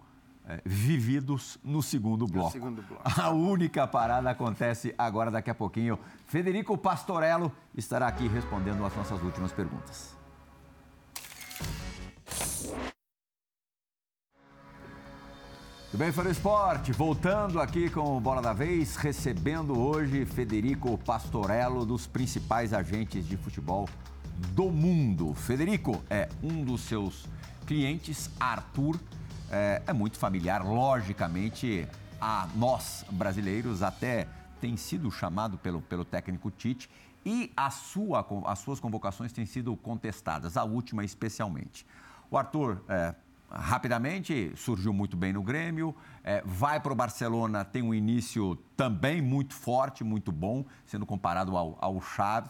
é, 0.48 0.62
vividos 0.64 1.58
no 1.64 1.82
segundo 1.82 2.28
bloco. 2.28 2.52
segundo 2.52 2.82
bloco. 2.82 3.04
A 3.20 3.30
única 3.30 3.88
parada 3.88 4.30
acontece 4.30 4.94
agora, 4.98 5.32
daqui 5.32 5.50
a 5.50 5.56
pouquinho. 5.56 6.00
Federico 6.28 6.78
Pastorello 6.78 7.52
estará 7.76 8.08
aqui 8.08 8.28
respondendo 8.28 8.86
as 8.86 8.96
nossas 8.96 9.22
últimas 9.22 9.52
perguntas. 9.52 10.16
Tudo 15.96 16.04
bem, 16.04 16.12
Faro 16.12 16.30
Esporte? 16.30 16.92
Voltando 16.92 17.62
aqui 17.62 17.90
com 17.90 18.18
o 18.18 18.20
Bola 18.20 18.42
da 18.42 18.52
Vez, 18.52 18.98
recebendo 18.98 19.80
hoje 19.80 20.26
Federico 20.26 20.98
Pastorello, 20.98 21.86
dos 21.86 22.06
principais 22.06 22.74
agentes 22.74 23.26
de 23.26 23.38
futebol 23.38 23.88
do 24.52 24.70
mundo. 24.70 25.34
Federico 25.34 26.04
é 26.10 26.28
um 26.44 26.66
dos 26.66 26.82
seus 26.82 27.30
clientes, 27.66 28.30
Arthur, 28.38 29.00
é, 29.52 29.82
é 29.86 29.94
muito 29.94 30.18
familiar, 30.18 30.66
logicamente, 30.66 31.88
a 32.20 32.48
nós 32.56 33.06
brasileiros, 33.12 33.84
até 33.84 34.28
tem 34.60 34.78
sido 34.78 35.12
chamado 35.12 35.58
pelo, 35.58 35.82
pelo 35.82 36.06
técnico 36.06 36.50
Tite 36.50 36.90
e 37.26 37.52
a 37.58 37.70
sua, 37.70 38.26
as 38.46 38.60
suas 38.60 38.80
convocações 38.80 39.32
têm 39.32 39.46
sido 39.46 39.76
contestadas, 39.76 40.58
a 40.58 40.64
última 40.64 41.04
especialmente. 41.04 41.86
O 42.30 42.38
Arthur, 42.38 42.84
é, 42.88 43.16
rapidamente, 43.50 44.54
surgiu 44.56 44.94
muito 44.94 45.18
bem 45.18 45.34
no 45.34 45.42
Grêmio, 45.42 45.96
é, 46.24 46.42
vai 46.46 46.80
para 46.80 46.94
o 46.94 46.96
Barcelona, 46.96 47.66
tem 47.66 47.82
um 47.82 47.94
início 47.94 48.56
também 48.78 49.22
muito 49.22 49.54
forte, 49.54 50.04
muito 50.04 50.32
bom, 50.32 50.66
sendo 50.86 51.06
comparado 51.06 51.58
ao, 51.58 51.78
ao 51.82 52.02
Xavi. 52.02 52.50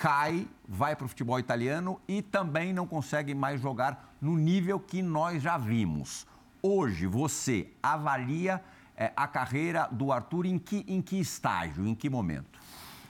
Cai, 0.00 0.46
vai 0.68 0.94
para 0.94 1.06
o 1.06 1.08
futebol 1.08 1.40
italiano 1.40 2.00
e 2.06 2.22
também 2.22 2.72
não 2.72 2.86
consegue 2.86 3.34
mais 3.34 3.60
jogar 3.60 4.14
no 4.20 4.36
nível 4.36 4.78
que 4.78 5.02
nós 5.02 5.42
já 5.42 5.58
vimos. 5.58 6.24
Hoje, 6.62 7.04
você 7.04 7.72
avalia 7.82 8.62
eh, 8.96 9.12
a 9.16 9.26
carreira 9.26 9.88
do 9.90 10.12
Arthur 10.12 10.46
em 10.46 10.56
que 10.56 11.18
estágio, 11.18 11.84
em 11.84 11.96
que 11.96 12.08
momento? 12.08 12.60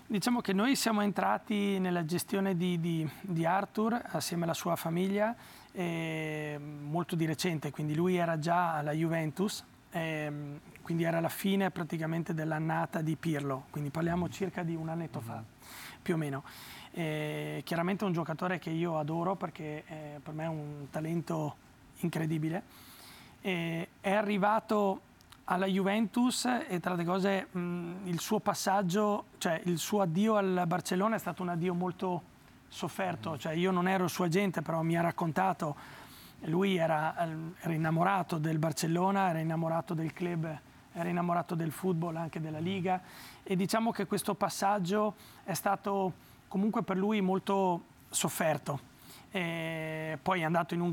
Diciamo 0.09 0.41
che 0.41 0.55
noi 0.55 0.76
siamo 0.76 1.03
entrati 1.03 1.78
nella 1.78 2.07
gestione 2.07 2.57
di, 2.57 2.80
di, 2.80 3.07
di 3.20 3.45
Arthur 3.45 4.01
assieme 4.12 4.45
alla 4.45 4.55
sua 4.55 4.74
famiglia 4.74 5.36
eh, 5.72 6.59
molto 6.59 7.14
di 7.14 7.26
recente, 7.26 7.70
quindi 7.70 7.95
lui 7.95 8.16
era 8.16 8.39
già 8.39 8.76
alla 8.76 8.93
Juventus, 8.93 9.62
eh, 9.91 10.32
quindi 10.80 11.05
era 11.05 11.20
la 11.20 11.28
fine 11.28 11.70
praticamente 11.70 12.32
dell'annata 12.32 13.03
di 13.03 13.14
Pirlo, 13.16 13.66
quindi 13.68 13.91
parliamo 13.91 14.30
circa 14.30 14.62
di 14.62 14.74
un 14.74 14.89
annetto 14.89 15.20
fa, 15.20 15.45
più 16.01 16.14
o 16.14 16.16
meno. 16.16 16.43
Eh, 16.99 17.61
chiaramente 17.62 18.03
è 18.03 18.09
un 18.09 18.12
giocatore 18.12 18.59
che 18.59 18.70
io 18.70 18.99
adoro 18.99 19.36
perché 19.36 19.84
eh, 19.86 20.20
per 20.20 20.34
me 20.34 20.42
è 20.42 20.49
un 20.49 20.88
talento 20.90 21.55
incredibile. 22.01 22.61
Eh, 23.40 23.88
è 24.01 24.12
arrivato 24.12 25.03
alla 25.44 25.66
Juventus 25.66 26.46
e 26.66 26.80
tra 26.80 26.94
le 26.94 27.05
cose 27.05 27.46
mh, 27.53 28.07
il 28.07 28.18
suo 28.18 28.40
passaggio, 28.40 29.26
cioè 29.38 29.61
il 29.66 29.78
suo 29.78 30.01
addio 30.01 30.34
al 30.38 30.64
Barcellona 30.66 31.14
è 31.14 31.20
stato 31.20 31.42
un 31.42 31.51
addio 31.51 31.72
molto 31.72 32.22
sofferto, 32.66 33.38
cioè 33.38 33.53
io 33.53 33.70
non 33.70 33.86
ero 33.86 34.09
suo 34.09 34.24
agente 34.24 34.61
però 34.61 34.82
mi 34.82 34.99
ha 34.99 35.01
raccontato, 35.01 35.76
lui 36.46 36.78
era, 36.78 37.14
era 37.61 37.72
innamorato 37.72 38.38
del 38.38 38.59
Barcellona, 38.59 39.28
era 39.28 39.38
innamorato 39.38 39.94
del 39.94 40.12
club, 40.12 40.61
era 40.92 41.09
innamorato 41.09 41.55
del 41.55 41.70
football, 41.70 42.16
anche 42.16 42.40
della 42.40 42.59
Liga 42.59 43.01
e 43.44 43.55
diciamo 43.55 43.92
che 43.92 44.05
questo 44.07 44.34
passaggio 44.34 45.14
è 45.44 45.55
stato 45.55 46.26
comunque 46.49 46.82
per 46.82 46.96
lui 46.96 47.20
molto 47.20 47.82
sofferto. 48.11 48.96
E 49.30 50.18
poi 50.22 50.40
è 50.40 50.44
andato 50.44 50.72
in 50.74 50.80
un, 50.80 50.92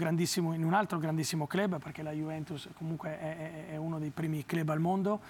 in 0.53 0.63
un, 0.63 0.73
altro 0.73 0.97
grandissimo 0.99 1.47
club 1.47 1.79
perché 1.79 2.03
la 2.03 2.11
Juventus 2.11 2.67
comunque 2.77 3.17
è, 3.17 3.69
è 3.71 3.77
uno 3.77 3.97
dei 3.97 4.09
primi 4.09 4.45
club 4.45 4.69
al 4.69 4.81
mondo 4.81 5.21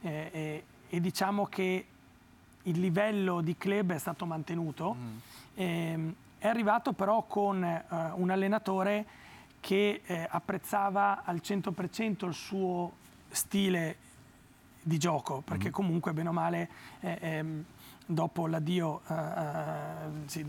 e, 0.00 0.28
e, 0.32 0.64
e, 0.88 1.00
diciamo 1.00 1.46
che 1.46 1.86
il 2.62 2.80
livello 2.80 3.40
di 3.40 3.56
club 3.56 3.92
è 3.92 3.98
stato 3.98 4.26
mantenuto. 4.26 4.96
Mm. 4.98 5.16
E, 5.54 6.14
è 6.38 6.46
arrivato 6.46 6.92
però 6.92 7.22
con 7.22 7.62
uh, 7.62 8.20
un 8.20 8.30
allenatore 8.30 9.04
che 9.60 10.02
eh, 10.04 10.26
apprezzava 10.30 11.22
al 11.24 11.40
100% 11.42 12.26
il 12.26 12.32
suo 12.32 12.92
stile 13.28 13.96
di 14.80 14.98
gioco 14.98 15.40
perché 15.40 15.68
mm. 15.68 15.72
comunque 15.72 16.12
bene 16.12 16.28
o 16.28 16.32
male 16.32 16.68
eh, 17.00 17.18
ehm, 17.20 17.64
dopo 18.10 18.46
l'addio 18.46 19.02
uh, 19.06 19.12
uh, 19.12 20.40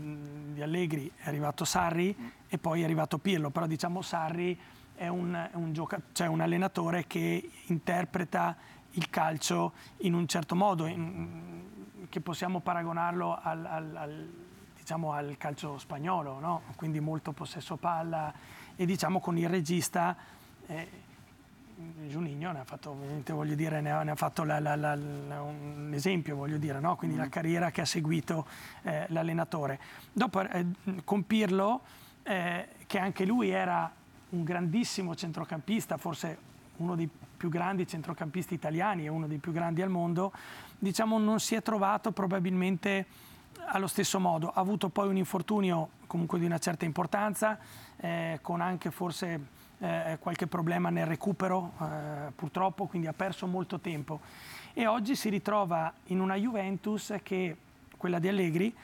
di 0.54 0.62
Allegri 0.62 1.12
è 1.14 1.28
arrivato 1.28 1.66
Sarri 1.66 2.16
mm. 2.18 2.26
e 2.48 2.56
poi 2.56 2.80
è 2.80 2.84
arrivato 2.84 3.18
Pirlo, 3.18 3.50
però 3.50 3.66
diciamo 3.66 4.00
Sarri 4.00 4.58
è 4.94 5.08
un, 5.08 5.48
un, 5.52 5.72
gioca- 5.74 6.00
cioè 6.12 6.26
un 6.26 6.40
allenatore 6.40 7.06
che 7.06 7.50
interpreta 7.66 8.56
il 8.92 9.10
calcio 9.10 9.72
in 9.98 10.14
un 10.14 10.26
certo 10.26 10.54
modo, 10.54 10.86
in, 10.86 12.06
che 12.08 12.20
possiamo 12.20 12.60
paragonarlo 12.60 13.38
al, 13.42 13.66
al, 13.66 13.96
al, 13.96 14.32
diciamo 14.78 15.12
al 15.12 15.36
calcio 15.36 15.76
spagnolo, 15.76 16.38
no? 16.40 16.62
quindi 16.76 16.98
molto 16.98 17.32
possesso 17.32 17.76
palla 17.76 18.32
e 18.74 18.86
diciamo 18.86 19.20
con 19.20 19.36
il 19.36 19.48
regista... 19.48 20.16
Eh, 20.66 21.08
Giunigno 22.08 22.52
ne 22.52 22.60
ha 22.60 22.64
fatto, 22.64 22.96
voglio 23.26 23.54
dire, 23.54 23.80
ne 23.80 23.90
ha, 23.90 24.02
ne 24.02 24.10
ha 24.10 24.16
fatto 24.16 24.44
la, 24.44 24.58
la, 24.58 24.74
la, 24.74 24.92
un 24.94 25.90
esempio, 25.92 26.36
voglio 26.36 26.58
dire, 26.58 26.80
no? 26.80 26.96
quindi 26.96 27.16
mm. 27.16 27.20
la 27.20 27.28
carriera 27.28 27.70
che 27.70 27.80
ha 27.82 27.84
seguito 27.84 28.46
eh, 28.82 29.06
l'allenatore. 29.08 29.78
Dopo 30.12 30.40
eh, 30.40 30.66
con 31.04 31.26
Pirlo, 31.26 31.82
eh, 32.22 32.68
che 32.86 32.98
anche 32.98 33.24
lui 33.24 33.50
era 33.50 33.92
un 34.30 34.44
grandissimo 34.44 35.14
centrocampista, 35.14 35.96
forse 35.96 36.48
uno 36.76 36.96
dei 36.96 37.08
più 37.36 37.48
grandi 37.48 37.86
centrocampisti 37.86 38.54
italiani 38.54 39.04
e 39.04 39.08
uno 39.08 39.26
dei 39.26 39.38
più 39.38 39.52
grandi 39.52 39.82
al 39.82 39.90
mondo, 39.90 40.32
diciamo 40.78 41.18
non 41.18 41.40
si 41.40 41.54
è 41.54 41.62
trovato 41.62 42.12
probabilmente 42.12 43.06
allo 43.66 43.86
stesso 43.86 44.18
modo. 44.18 44.50
Ha 44.50 44.60
avuto 44.60 44.88
poi 44.88 45.08
un 45.08 45.16
infortunio 45.16 45.90
comunque 46.06 46.38
di 46.38 46.44
una 46.44 46.58
certa 46.58 46.84
importanza, 46.84 47.58
eh, 47.96 48.38
con 48.42 48.60
anche 48.60 48.90
forse 48.90 49.58
eh, 49.80 50.18
qualche 50.20 50.46
problema 50.46 50.90
nel 50.90 51.06
recupero 51.06 51.72
eh, 51.80 52.32
purtroppo, 52.34 52.86
quindi 52.86 53.08
ha 53.08 53.12
perso 53.12 53.46
molto 53.46 53.80
tempo. 53.80 54.20
E 54.72 54.86
oggi 54.86 55.16
si 55.16 55.28
ritrova 55.28 55.92
in 56.06 56.20
una 56.20 56.36
Juventus 56.36 57.14
che, 57.22 57.56
quella 57.96 58.18
di 58.18 58.28
Allegri, 58.28 58.74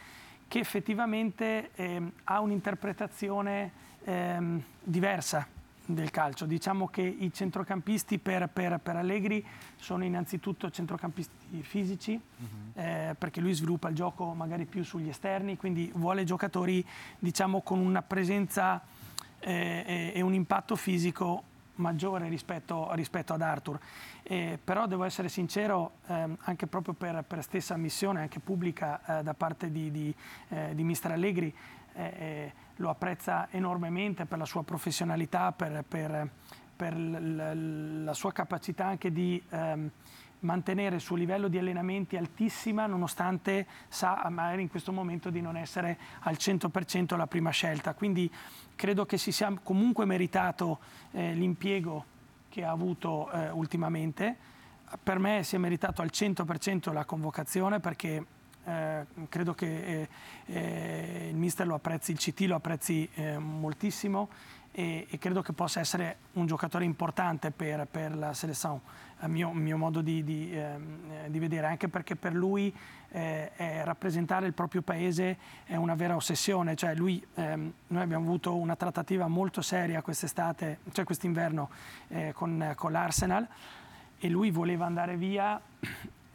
che 0.48 0.58
effettivamente 0.58 1.70
eh, 1.74 2.02
ha 2.24 2.40
un'interpretazione 2.40 3.70
ehm, 4.04 4.62
diversa 4.82 5.46
del 5.84 6.10
calcio. 6.10 6.46
Diciamo 6.46 6.88
che 6.88 7.02
i 7.02 7.32
centrocampisti 7.32 8.18
per, 8.18 8.48
per, 8.48 8.78
per 8.78 8.96
Allegri 8.96 9.44
sono 9.76 10.04
innanzitutto 10.04 10.70
centrocampisti 10.70 11.62
fisici, 11.62 12.12
uh-huh. 12.14 12.80
eh, 12.80 13.14
perché 13.16 13.40
lui 13.40 13.52
sviluppa 13.52 13.88
il 13.88 13.94
gioco 13.94 14.34
magari 14.34 14.64
più 14.64 14.82
sugli 14.82 15.08
esterni, 15.08 15.56
quindi 15.56 15.92
vuole 15.94 16.24
giocatori 16.24 16.84
diciamo, 17.18 17.60
con 17.60 17.78
una 17.78 18.02
presenza 18.02 18.82
e 19.46 20.20
un 20.22 20.34
impatto 20.34 20.74
fisico 20.74 21.44
maggiore 21.76 22.28
rispetto, 22.28 22.88
rispetto 22.92 23.32
ad 23.32 23.42
Arthur. 23.42 23.78
Eh, 24.22 24.58
però 24.62 24.86
devo 24.86 25.04
essere 25.04 25.28
sincero, 25.28 25.92
ehm, 26.06 26.36
anche 26.42 26.66
proprio 26.66 26.94
per, 26.94 27.24
per, 27.26 27.42
stessa 27.42 27.74
ammissione, 27.74 28.20
anche 28.20 28.40
pubblica 28.40 29.18
eh, 29.18 29.22
da 29.22 29.34
parte 29.34 29.70
di, 29.70 29.90
di, 29.90 30.14
eh, 30.48 30.74
di 30.74 30.82
Mister 30.82 31.12
Allegri, 31.12 31.54
eh, 31.94 32.04
eh, 32.18 32.52
lo 32.76 32.90
apprezza 32.90 33.48
enormemente 33.50 34.26
per 34.26 34.38
la 34.38 34.44
sua 34.44 34.62
professionalità, 34.62 35.52
per, 35.52 35.84
per, 35.86 36.28
per 36.76 36.96
la 36.96 38.14
sua 38.14 38.32
capacità 38.32 38.86
anche 38.86 39.12
di 39.12 39.42
ehm, 39.48 39.90
mantenere 40.46 40.94
il 40.94 41.00
suo 41.02 41.16
livello 41.16 41.48
di 41.48 41.58
allenamenti 41.58 42.16
altissima 42.16 42.86
nonostante 42.86 43.66
sa 43.88 44.26
magari 44.30 44.62
in 44.62 44.68
questo 44.68 44.92
momento 44.92 45.28
di 45.28 45.42
non 45.42 45.56
essere 45.56 45.98
al 46.20 46.36
100% 46.38 47.16
la 47.16 47.26
prima 47.26 47.50
scelta. 47.50 47.92
Quindi 47.92 48.32
credo 48.74 49.04
che 49.04 49.18
si 49.18 49.32
sia 49.32 49.52
comunque 49.62 50.06
meritato 50.06 50.78
eh, 51.10 51.34
l'impiego 51.34 52.04
che 52.48 52.64
ha 52.64 52.70
avuto 52.70 53.30
eh, 53.30 53.50
ultimamente. 53.50 54.36
Per 55.02 55.18
me 55.18 55.42
si 55.42 55.56
è 55.56 55.58
meritato 55.58 56.00
al 56.00 56.10
100% 56.12 56.92
la 56.92 57.04
convocazione 57.04 57.80
perché 57.80 58.24
eh, 58.66 59.06
credo 59.28 59.54
che 59.54 59.66
eh, 59.66 60.08
eh, 60.46 61.28
il 61.30 61.36
mister 61.36 61.66
lo 61.66 61.76
apprezzi, 61.76 62.10
il 62.10 62.18
CT 62.18 62.40
lo 62.42 62.56
apprezzi 62.56 63.08
eh, 63.14 63.38
moltissimo 63.38 64.28
e, 64.72 65.06
e, 65.08 65.18
credo 65.18 65.40
che 65.40 65.52
possa 65.52 65.78
essere 65.78 66.16
un 66.32 66.46
giocatore 66.46 66.84
importante 66.84 67.52
per, 67.52 67.86
per 67.88 68.16
la 68.16 68.34
selezione, 68.34 68.80
a 69.20 69.28
mio, 69.28 69.52
mio 69.52 69.76
modo 69.76 70.00
di, 70.00 70.24
di, 70.24 70.50
ehm, 70.52 71.28
di, 71.28 71.38
vedere, 71.38 71.68
anche 71.68 71.88
perché 71.88 72.16
per 72.16 72.34
lui 72.34 72.74
rappresentare 73.08 74.46
il 74.46 74.52
proprio 74.52 74.82
paese 74.82 75.38
è 75.64 75.76
una 75.76 75.94
vera 75.94 76.16
ossessione, 76.16 76.74
cioè 76.74 76.94
lui, 76.94 77.24
ehm, 77.36 77.72
noi 77.86 78.02
abbiamo 78.02 78.24
avuto 78.24 78.54
una 78.54 78.76
trattativa 78.76 79.26
molto 79.26 79.62
seria 79.62 80.02
quest'estate, 80.02 80.80
cioè 80.92 81.06
quest'inverno 81.06 81.70
con, 82.34 82.72
con 82.74 82.92
l'Arsenal 82.92 83.48
e 84.18 84.28
lui 84.28 84.50
voleva 84.50 84.84
andare 84.84 85.16
via 85.16 85.58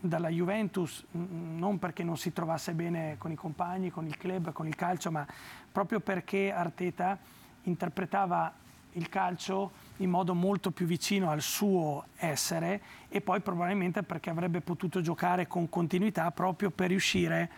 dalla 0.01 0.29
Juventus 0.29 1.05
non 1.11 1.77
perché 1.77 2.03
non 2.03 2.17
si 2.17 2.33
trovasse 2.33 2.73
bene 2.73 3.15
con 3.17 3.31
i 3.31 3.35
compagni, 3.35 3.91
con 3.91 4.05
il 4.07 4.17
club, 4.17 4.51
con 4.51 4.67
il 4.67 4.75
calcio, 4.75 5.11
ma 5.11 5.25
proprio 5.71 5.99
perché 5.99 6.51
Arteta 6.51 7.17
interpretava 7.63 8.51
il 8.93 9.07
calcio 9.07 9.71
in 9.97 10.09
modo 10.09 10.33
molto 10.33 10.71
più 10.71 10.85
vicino 10.85 11.29
al 11.29 11.41
suo 11.41 12.05
essere 12.17 12.81
e 13.07 13.21
poi 13.21 13.39
probabilmente 13.39 14.03
perché 14.03 14.29
avrebbe 14.29 14.61
potuto 14.61 15.01
giocare 15.01 15.47
con 15.47 15.69
continuità 15.69 16.29
proprio 16.31 16.71
per 16.71 16.89
riuscire 16.89 17.49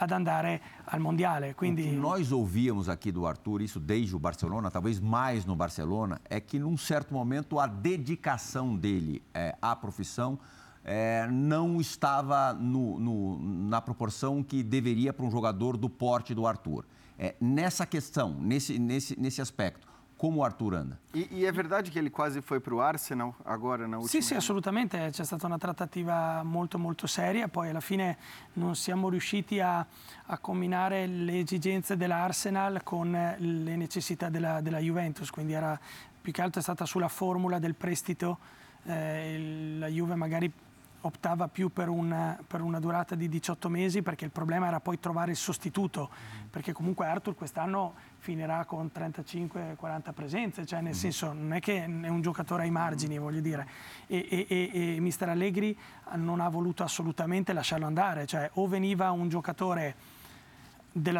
ad 0.00 0.12
andare 0.12 0.60
al 0.84 1.00
mondiale. 1.00 1.54
Quindi... 1.54 1.90
Nós 1.90 2.30
ouvíamos 2.30 2.88
aqui 2.88 3.10
do 3.10 3.26
Arthur, 3.26 3.62
isso 3.62 3.80
desde 3.80 4.14
o 4.14 4.18
Barcelona, 4.20 4.70
talvez 4.70 5.00
mais 5.00 5.44
no 5.44 5.56
Barcelona, 5.56 6.20
é 6.30 6.40
que 6.40 6.58
num 6.58 6.76
certo 6.76 7.12
momento 7.12 7.58
a 7.58 7.66
dedicação 7.66 8.76
dele 8.76 9.20
é, 9.34 9.56
à 9.60 9.74
profissão 9.74 10.38
é, 10.88 11.26
não 11.30 11.80
estava 11.80 12.54
no, 12.54 12.98
no, 12.98 13.38
na 13.68 13.78
proporção 13.78 14.42
que 14.42 14.62
deveria 14.62 15.12
para 15.12 15.26
um 15.26 15.30
jogador 15.30 15.76
do 15.76 15.90
porte 15.90 16.34
do 16.34 16.46
Arthur. 16.46 16.86
É, 17.18 17.34
nessa 17.38 17.84
questão, 17.84 18.34
nesse, 18.40 18.78
nesse, 18.78 19.20
nesse 19.20 19.42
aspecto, 19.42 19.86
como 20.16 20.40
o 20.40 20.44
Arthur 20.44 20.74
anda. 20.74 20.98
E, 21.12 21.28
e, 21.30 21.46
è 21.46 21.52
verdade 21.52 21.90
che 21.90 21.98
ele 21.98 22.10
quasi 22.10 22.40
foi 22.40 22.58
para 22.58 22.74
o 22.74 22.80
Arsenal 22.80 23.34
agora 23.44 23.86
na 23.86 23.98
ultima? 23.98 24.08
Sì, 24.08 24.22
sì, 24.22 24.34
assolutamente. 24.34 25.10
C'è 25.10 25.24
stata 25.24 25.44
una 25.44 25.58
trattativa 25.58 26.42
molto 26.42 26.78
molto 26.78 27.06
seria, 27.06 27.48
poi 27.48 27.68
alla 27.68 27.80
fine 27.80 28.16
non 28.54 28.74
siamo 28.74 29.10
riusciti 29.10 29.60
a, 29.60 29.84
a 30.26 30.38
combinare 30.38 31.06
le 31.06 31.40
esigenze 31.40 31.98
dell'Arsenal 31.98 32.82
con 32.82 33.10
le 33.10 33.76
necessità 33.76 34.30
della, 34.30 34.62
della, 34.62 34.78
Juventus, 34.78 35.28
quindi 35.30 35.52
era 35.52 35.78
più 36.20 36.32
che 36.32 36.40
altro 36.40 36.60
è 36.60 36.62
stata 36.62 36.86
sulla 36.86 37.08
formula 37.08 37.58
del 37.58 37.74
prestito. 37.74 38.38
Eh, 38.84 39.76
la 39.78 39.88
Juve 39.88 40.14
magari 40.14 40.50
optava 41.02 41.48
più 41.48 41.70
per 41.72 41.88
una, 41.88 42.38
per 42.44 42.60
una, 42.60 42.80
durata 42.80 43.14
di 43.14 43.28
18 43.28 43.68
mesi 43.68 44.02
perché 44.02 44.24
il 44.24 44.30
problema 44.30 44.66
era 44.66 44.80
poi 44.80 44.98
trovare 44.98 45.30
il 45.30 45.36
sostituto, 45.36 46.10
perché 46.50 46.72
comunque 46.72 47.06
Arthur 47.06 47.34
quest'anno 47.34 47.94
finirà 48.18 48.64
con 48.64 48.90
35-40 48.92 50.12
presenze, 50.12 50.66
cioè 50.66 50.80
nel 50.80 50.94
mm. 50.94 50.98
senso 50.98 51.32
non 51.32 51.52
è 51.52 51.60
che 51.60 51.84
è 51.84 52.08
un 52.08 52.20
giocatore 52.20 52.64
ai 52.64 52.70
margini, 52.70 53.18
voglio 53.18 53.40
dire, 53.40 53.66
e, 54.06 54.26
e, 54.28 54.46
e, 54.48 54.96
e 54.96 55.00
mister 55.00 55.28
Allegri 55.28 55.76
non 56.14 56.40
ha 56.40 56.48
voluto 56.48 56.82
assolutamente 56.82 57.52
lasciarlo 57.52 57.86
andare, 57.86 58.26
cioè 58.26 58.50
o 58.54 58.66
veniva 58.66 59.10
un 59.10 59.28
giocatore 59.28 60.16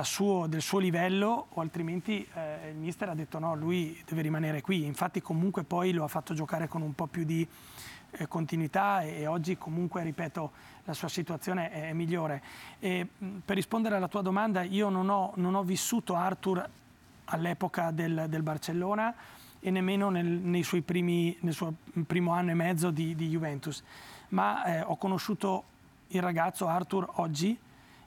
suo, 0.03 0.47
del 0.47 0.63
suo 0.63 0.79
livello 0.79 1.47
o 1.51 1.61
altrimenti 1.61 2.27
eh, 2.35 2.71
il 2.71 2.77
mister 2.77 3.09
ha 3.11 3.15
detto 3.15 3.39
no, 3.39 3.55
lui 3.55 4.03
deve 4.07 4.23
rimanere 4.23 4.61
qui, 4.61 4.85
infatti 4.85 5.21
comunque 5.21 5.65
poi 5.65 5.93
lo 5.93 6.05
ha 6.05 6.09
fatto 6.09 6.35
giocare 6.35 6.69
con 6.69 6.83
un 6.83 6.95
po' 6.95 7.07
più 7.07 7.25
di 7.25 7.47
eh, 8.11 8.27
continuità 8.29 9.03
e, 9.03 9.27
oggi 9.27 9.57
comunque, 9.57 10.03
ripeto, 10.03 10.53
la 10.85 10.95
sua 10.95 11.09
situazione 11.09 11.71
è, 11.71 11.93
migliore. 11.93 12.43
E, 12.79 13.07
per 13.45 13.57
rispondere 13.57 13.97
alla 13.97 14.09
tua 14.09 14.23
domanda, 14.23 14.63
io 14.63 14.89
non 14.89 15.09
ho, 15.09 15.33
non 15.37 15.55
ho 15.55 15.63
vissuto 15.63 16.15
Arthur 16.15 16.69
all'epoca 17.27 17.91
del, 17.91 18.27
del, 18.29 18.43
Barcellona 18.43 19.15
e 19.61 19.71
nemmeno 19.71 20.09
nel, 20.09 20.83
primi, 20.85 21.37
nel 21.41 21.53
suo 21.53 21.75
primo 22.07 22.33
anno 22.33 22.51
e 22.51 22.55
mezzo 22.55 22.91
di, 22.91 23.15
di 23.15 23.29
Juventus, 23.29 23.83
ma 24.29 24.65
eh, 24.65 24.81
ho 24.83 24.97
conosciuto 24.97 25.65
il 26.09 26.23
ragazzo 26.23 26.67
Arthur 26.67 27.07
oggi 27.17 27.59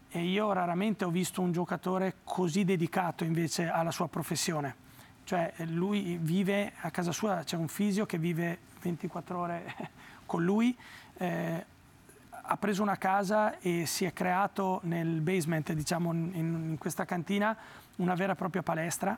e 0.09 0.23
io 0.23 0.51
raramente 0.51 1.05
ho 1.05 1.09
visto 1.09 1.41
un 1.41 1.51
giocatore 1.51 2.15
così 2.23 2.65
dedicato 2.65 3.23
invece 3.23 3.69
alla 3.69 3.91
sua 3.91 4.07
professione. 4.07 4.89
Cioè 5.23 5.53
lui 5.67 6.17
vive 6.19 6.73
a 6.81 6.89
casa 6.89 7.11
sua, 7.11 7.43
c'è 7.43 7.55
un 7.55 7.67
fisio 7.67 8.05
che 8.05 8.17
vive 8.17 8.57
24 8.81 9.37
ore 9.37 9.75
con 10.25 10.43
lui, 10.43 10.75
eh, 11.17 11.65
ha 12.29 12.57
preso 12.57 12.81
una 12.81 12.97
casa 12.97 13.59
e 13.59 13.85
si 13.85 14.05
è 14.05 14.13
creato 14.13 14.79
nel 14.83 15.21
basement, 15.21 15.71
diciamo 15.73 16.11
in, 16.11 16.31
in 16.33 16.75
questa 16.77 17.05
cantina, 17.05 17.55
una 17.97 18.15
vera 18.15 18.33
e 18.33 18.35
propria 18.35 18.63
palestra 18.63 19.17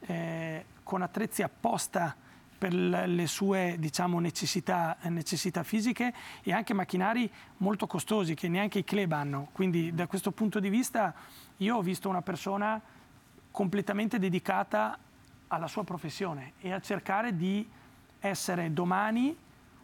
eh, 0.00 0.64
con 0.82 1.02
attrezzi 1.02 1.42
apposta 1.42 2.14
per 2.60 2.74
le 2.74 3.26
sue 3.26 3.76
diciamo, 3.78 4.20
necessità, 4.20 4.98
necessità, 5.04 5.62
fisiche 5.62 6.12
e 6.42 6.52
anche 6.52 6.74
macchinari 6.74 7.30
molto 7.58 7.86
costosi 7.86 8.34
che 8.34 8.48
neanche 8.48 8.80
i 8.80 8.84
club 8.84 9.12
hanno. 9.12 9.48
Quindi 9.52 9.94
da 9.94 10.06
questo 10.06 10.30
punto 10.30 10.60
di 10.60 10.68
vista 10.68 11.14
io 11.58 11.76
ho 11.76 11.80
visto 11.80 12.10
una 12.10 12.20
persona 12.20 12.78
completamente 13.50 14.18
dedicata 14.18 14.98
alla 15.48 15.68
sua 15.68 15.84
professione 15.84 16.52
e 16.60 16.72
a 16.72 16.80
cercare 16.80 17.34
di 17.34 17.66
essere 18.20 18.72
domani 18.72 19.36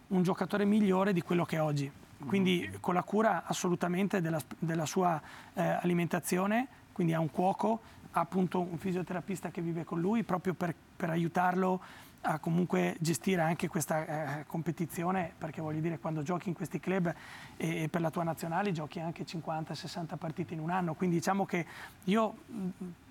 un 0.09 0.23
giocatore 0.23 0.65
migliore 0.65 1.13
di 1.13 1.23
quello 1.23 1.45
che 1.45 1.57
è 1.57 1.63
oggi. 1.63 1.91
Quindi 2.27 2.71
con 2.81 2.95
la 2.95 3.03
cura 3.03 3.45
assolutamente 3.45 4.21
della, 4.21 4.41
della 4.59 4.87
sua 4.87 5.21
eh, 5.55 5.63
alimentazione, 5.63 6.67
quindi 6.93 7.13
ha 7.13 7.21
un 7.21 7.31
cuoco, 7.31 7.81
ha 8.13 8.21
appunto 8.21 8.61
un 8.61 8.79
fisioterapista 8.79 9.51
che 9.51 9.61
vive 9.61 9.85
con 9.85 10.01
lui 10.01 10.23
proprio 10.23 10.55
per, 10.55 10.75
per 10.97 11.11
aiutarlo 11.11 11.81
a 12.27 12.39
comunque 12.39 12.97
gestire 12.99 13.41
anche 13.41 13.69
questa 13.69 14.41
eh, 14.41 14.47
competizione, 14.47 15.33
perché 15.37 15.61
voglio 15.61 15.81
dire 15.81 15.99
quando 15.99 16.23
giochi 16.23 16.49
in 16.49 16.55
questi 16.55 16.81
club 16.81 17.13
e, 17.57 17.85
e 17.85 17.89
per 17.89 18.01
la 18.01 18.11
tua 18.11 18.25
nazionale 18.25 18.73
giochi 18.73 18.99
anche 18.99 19.25
50-60 19.25 20.17
partite 20.17 20.55
in 20.55 20.61
un 20.61 20.71
anno, 20.71 20.95
quindi 20.95 21.17
diciamo 21.17 21.47
che 21.47 21.65
io 22.05 22.35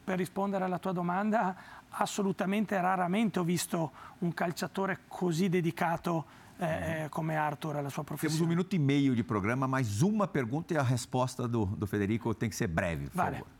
per 0.03 0.17
rispondere 0.17 0.65
alla 0.65 0.77
tua 0.77 0.91
domanda, 0.91 1.55
assolutamente 1.89 2.79
raramente 2.79 3.39
ho 3.39 3.43
visto 3.43 3.91
un 4.19 4.33
calciatore 4.33 4.99
così 5.07 5.49
dedicato 5.49 6.25
eh, 6.57 7.03
eh, 7.03 7.09
come 7.09 7.35
Arthur 7.35 7.77
alla 7.77 7.89
sua 7.89 8.03
professione. 8.03 8.35
Temos 8.35 8.39
um 8.41 8.49
minuto 8.49 8.75
e 8.75 8.79
meio 8.79 9.15
de 9.15 9.23
programa, 9.23 9.67
mais 9.67 10.01
uma 10.01 10.27
pergunta 10.27 10.73
e 10.73 10.77
a 10.77 10.83
resposta 10.83 11.47
do, 11.47 11.65
do 11.65 11.87
Federico 11.87 12.33
tem 12.33 12.49
que 12.49 12.55
ser 12.55 12.67
breve, 12.67 13.07
por 13.09 13.15
vale. 13.15 13.37
favor. 13.37 13.54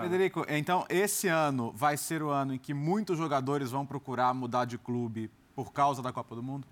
Federico, 0.00 0.44
então 0.48 0.84
esse 0.88 1.28
ano 1.28 1.72
vai 1.72 1.96
ser 1.96 2.22
o 2.22 2.30
ano 2.30 2.54
em 2.54 2.58
que 2.58 2.74
muitos 2.74 3.18
jogadores 3.18 3.70
vão 3.70 3.86
procurar 3.86 4.34
mudar 4.34 4.64
de 4.64 4.78
clube 4.78 5.30
por 5.54 5.72
causa 5.72 6.02
da 6.02 6.12
Copa 6.12 6.34
do 6.34 6.42
Mundo? 6.42 6.66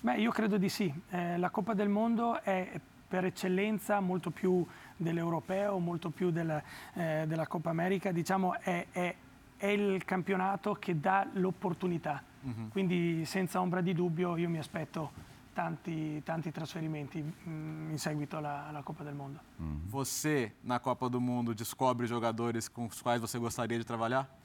Beh, 0.00 0.18
io 0.18 0.32
credo 0.32 0.58
di 0.58 0.68
sì. 0.68 0.92
Eh, 1.10 1.38
la 1.38 1.50
Coppa 1.50 1.74
del 1.74 1.88
Mondo 1.88 2.42
è 2.42 2.80
per 3.06 3.24
eccellenza 3.26 4.00
molto 4.00 4.30
più 4.30 4.66
dell'Europeo, 4.96 5.78
molto 5.78 6.10
più 6.10 6.30
della, 6.30 6.62
eh, 6.94 7.24
della 7.26 7.46
Coppa 7.46 7.70
America, 7.70 8.10
diciamo 8.10 8.58
è, 8.58 8.86
è, 8.90 9.14
è, 9.58 9.66
il 9.66 10.04
campionato 10.04 10.74
che 10.74 10.98
dà 10.98 11.28
l'opportunità. 11.34 12.22
Mm-hmm. 12.44 12.68
Quindi 12.68 13.24
senza 13.26 13.60
ombra 13.60 13.80
di 13.80 13.92
dubbio 13.92 14.36
io 14.36 14.48
mi 14.48 14.58
aspetto 14.58 15.12
tanti, 15.52 16.22
tanti 16.22 16.50
trasferimenti 16.50 17.22
mm, 17.22 17.90
in 17.90 17.98
seguito 17.98 18.36
alla, 18.36 18.66
alla 18.66 18.82
Coppa 18.82 19.04
del 19.04 19.14
Mondo. 19.14 19.40
Mm-hmm. 19.60 19.88
Você, 19.88 20.52
na 20.62 20.78
Copa 20.78 21.08
do 21.08 21.20
Mundo, 21.20 21.54
descobre 21.54 22.06
giocatori 22.06 22.58
con 22.72 22.86
os 22.86 23.00
quais 23.00 23.20
você 23.20 23.38
gostaria 23.38 23.78
di 23.78 23.84
lavorare? 23.86 24.40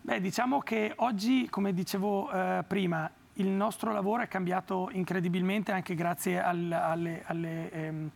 Beh, 0.00 0.20
diciamo 0.20 0.60
che 0.60 0.92
oggi, 0.96 1.48
come 1.48 1.72
dicevo 1.72 2.30
eh, 2.30 2.62
prima, 2.66 3.10
il 3.34 3.48
nostro 3.48 3.92
lavoro 3.92 4.22
è 4.22 4.28
cambiato 4.28 4.90
incredibilmente 4.92 5.72
anche 5.72 5.94
grazie 5.94 6.42
al, 6.42 6.70
alle, 6.70 7.22
alle 7.24 7.70
ehm, 7.70 8.10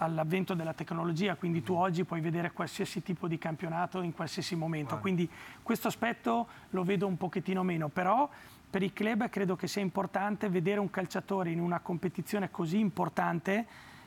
all'avvento 0.00 0.54
della 0.54 0.72
tecnologia, 0.72 1.36
quindi 1.36 1.62
tu 1.62 1.74
oggi 1.74 2.04
puoi 2.04 2.20
vedere 2.20 2.52
qualsiasi 2.52 3.02
tipo 3.02 3.28
di 3.28 3.38
campionato 3.38 4.00
in 4.00 4.12
qualsiasi 4.12 4.56
momento, 4.56 4.98
quindi 4.98 5.28
questo 5.62 5.88
aspetto 5.88 6.46
lo 6.70 6.84
vedo 6.84 7.06
un 7.06 7.16
pochettino 7.16 7.62
meno, 7.62 7.88
però 7.88 8.28
per 8.70 8.82
i 8.82 8.92
club 8.92 9.28
credo 9.28 9.56
che 9.56 9.66
sia 9.66 9.82
importante 9.82 10.48
vedere 10.48 10.78
un 10.78 10.90
calciatore 10.90 11.50
in 11.50 11.60
una 11.60 11.80
competizione 11.80 12.50
così 12.50 12.78
importante 12.78 13.66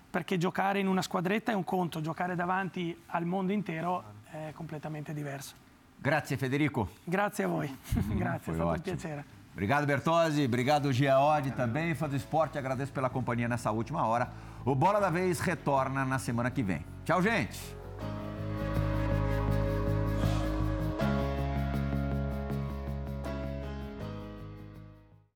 perché 0.10 0.38
giocare 0.38 0.80
in 0.80 0.88
una 0.88 1.02
squadretta 1.02 1.52
è 1.52 1.56
un 1.56 1.64
conto, 1.64 2.00
giocare 2.00 2.36
davanti 2.36 2.98
al 3.08 3.26
mondo 3.26 3.52
intero 3.52 4.04
è 4.30 4.52
completamente 4.54 5.14
diverso. 5.14 5.56
Grazie 5.98 6.38
Federico. 6.38 6.90
Grazie 7.04 7.44
a 7.44 7.48
voi, 7.48 7.78
grazie, 8.16 8.52
è 8.52 8.56
stato 8.56 8.70
un 8.70 8.82
piacere. 8.82 9.26
Obrigado, 9.54 9.86
Bertozzi. 9.86 10.44
Obrigado, 10.44 10.92
Giaodi 10.92 11.54
também. 11.54 11.94
Fã 11.94 12.08
do 12.08 12.16
esporte, 12.16 12.58
agradeço 12.58 12.92
pela 12.92 13.10
companhia 13.10 13.48
nessa 13.48 13.70
última 13.72 14.04
hora. 14.04 14.32
O 14.66 14.74
Bola 14.74 15.00
da 15.00 15.12
Vez 15.12 15.40
retorna 15.40 16.04
na 16.04 16.18
semana 16.18 16.50
que 16.50 16.64
vem. 16.64 16.84
Tchau, 17.04 17.22
gente! 17.22 17.83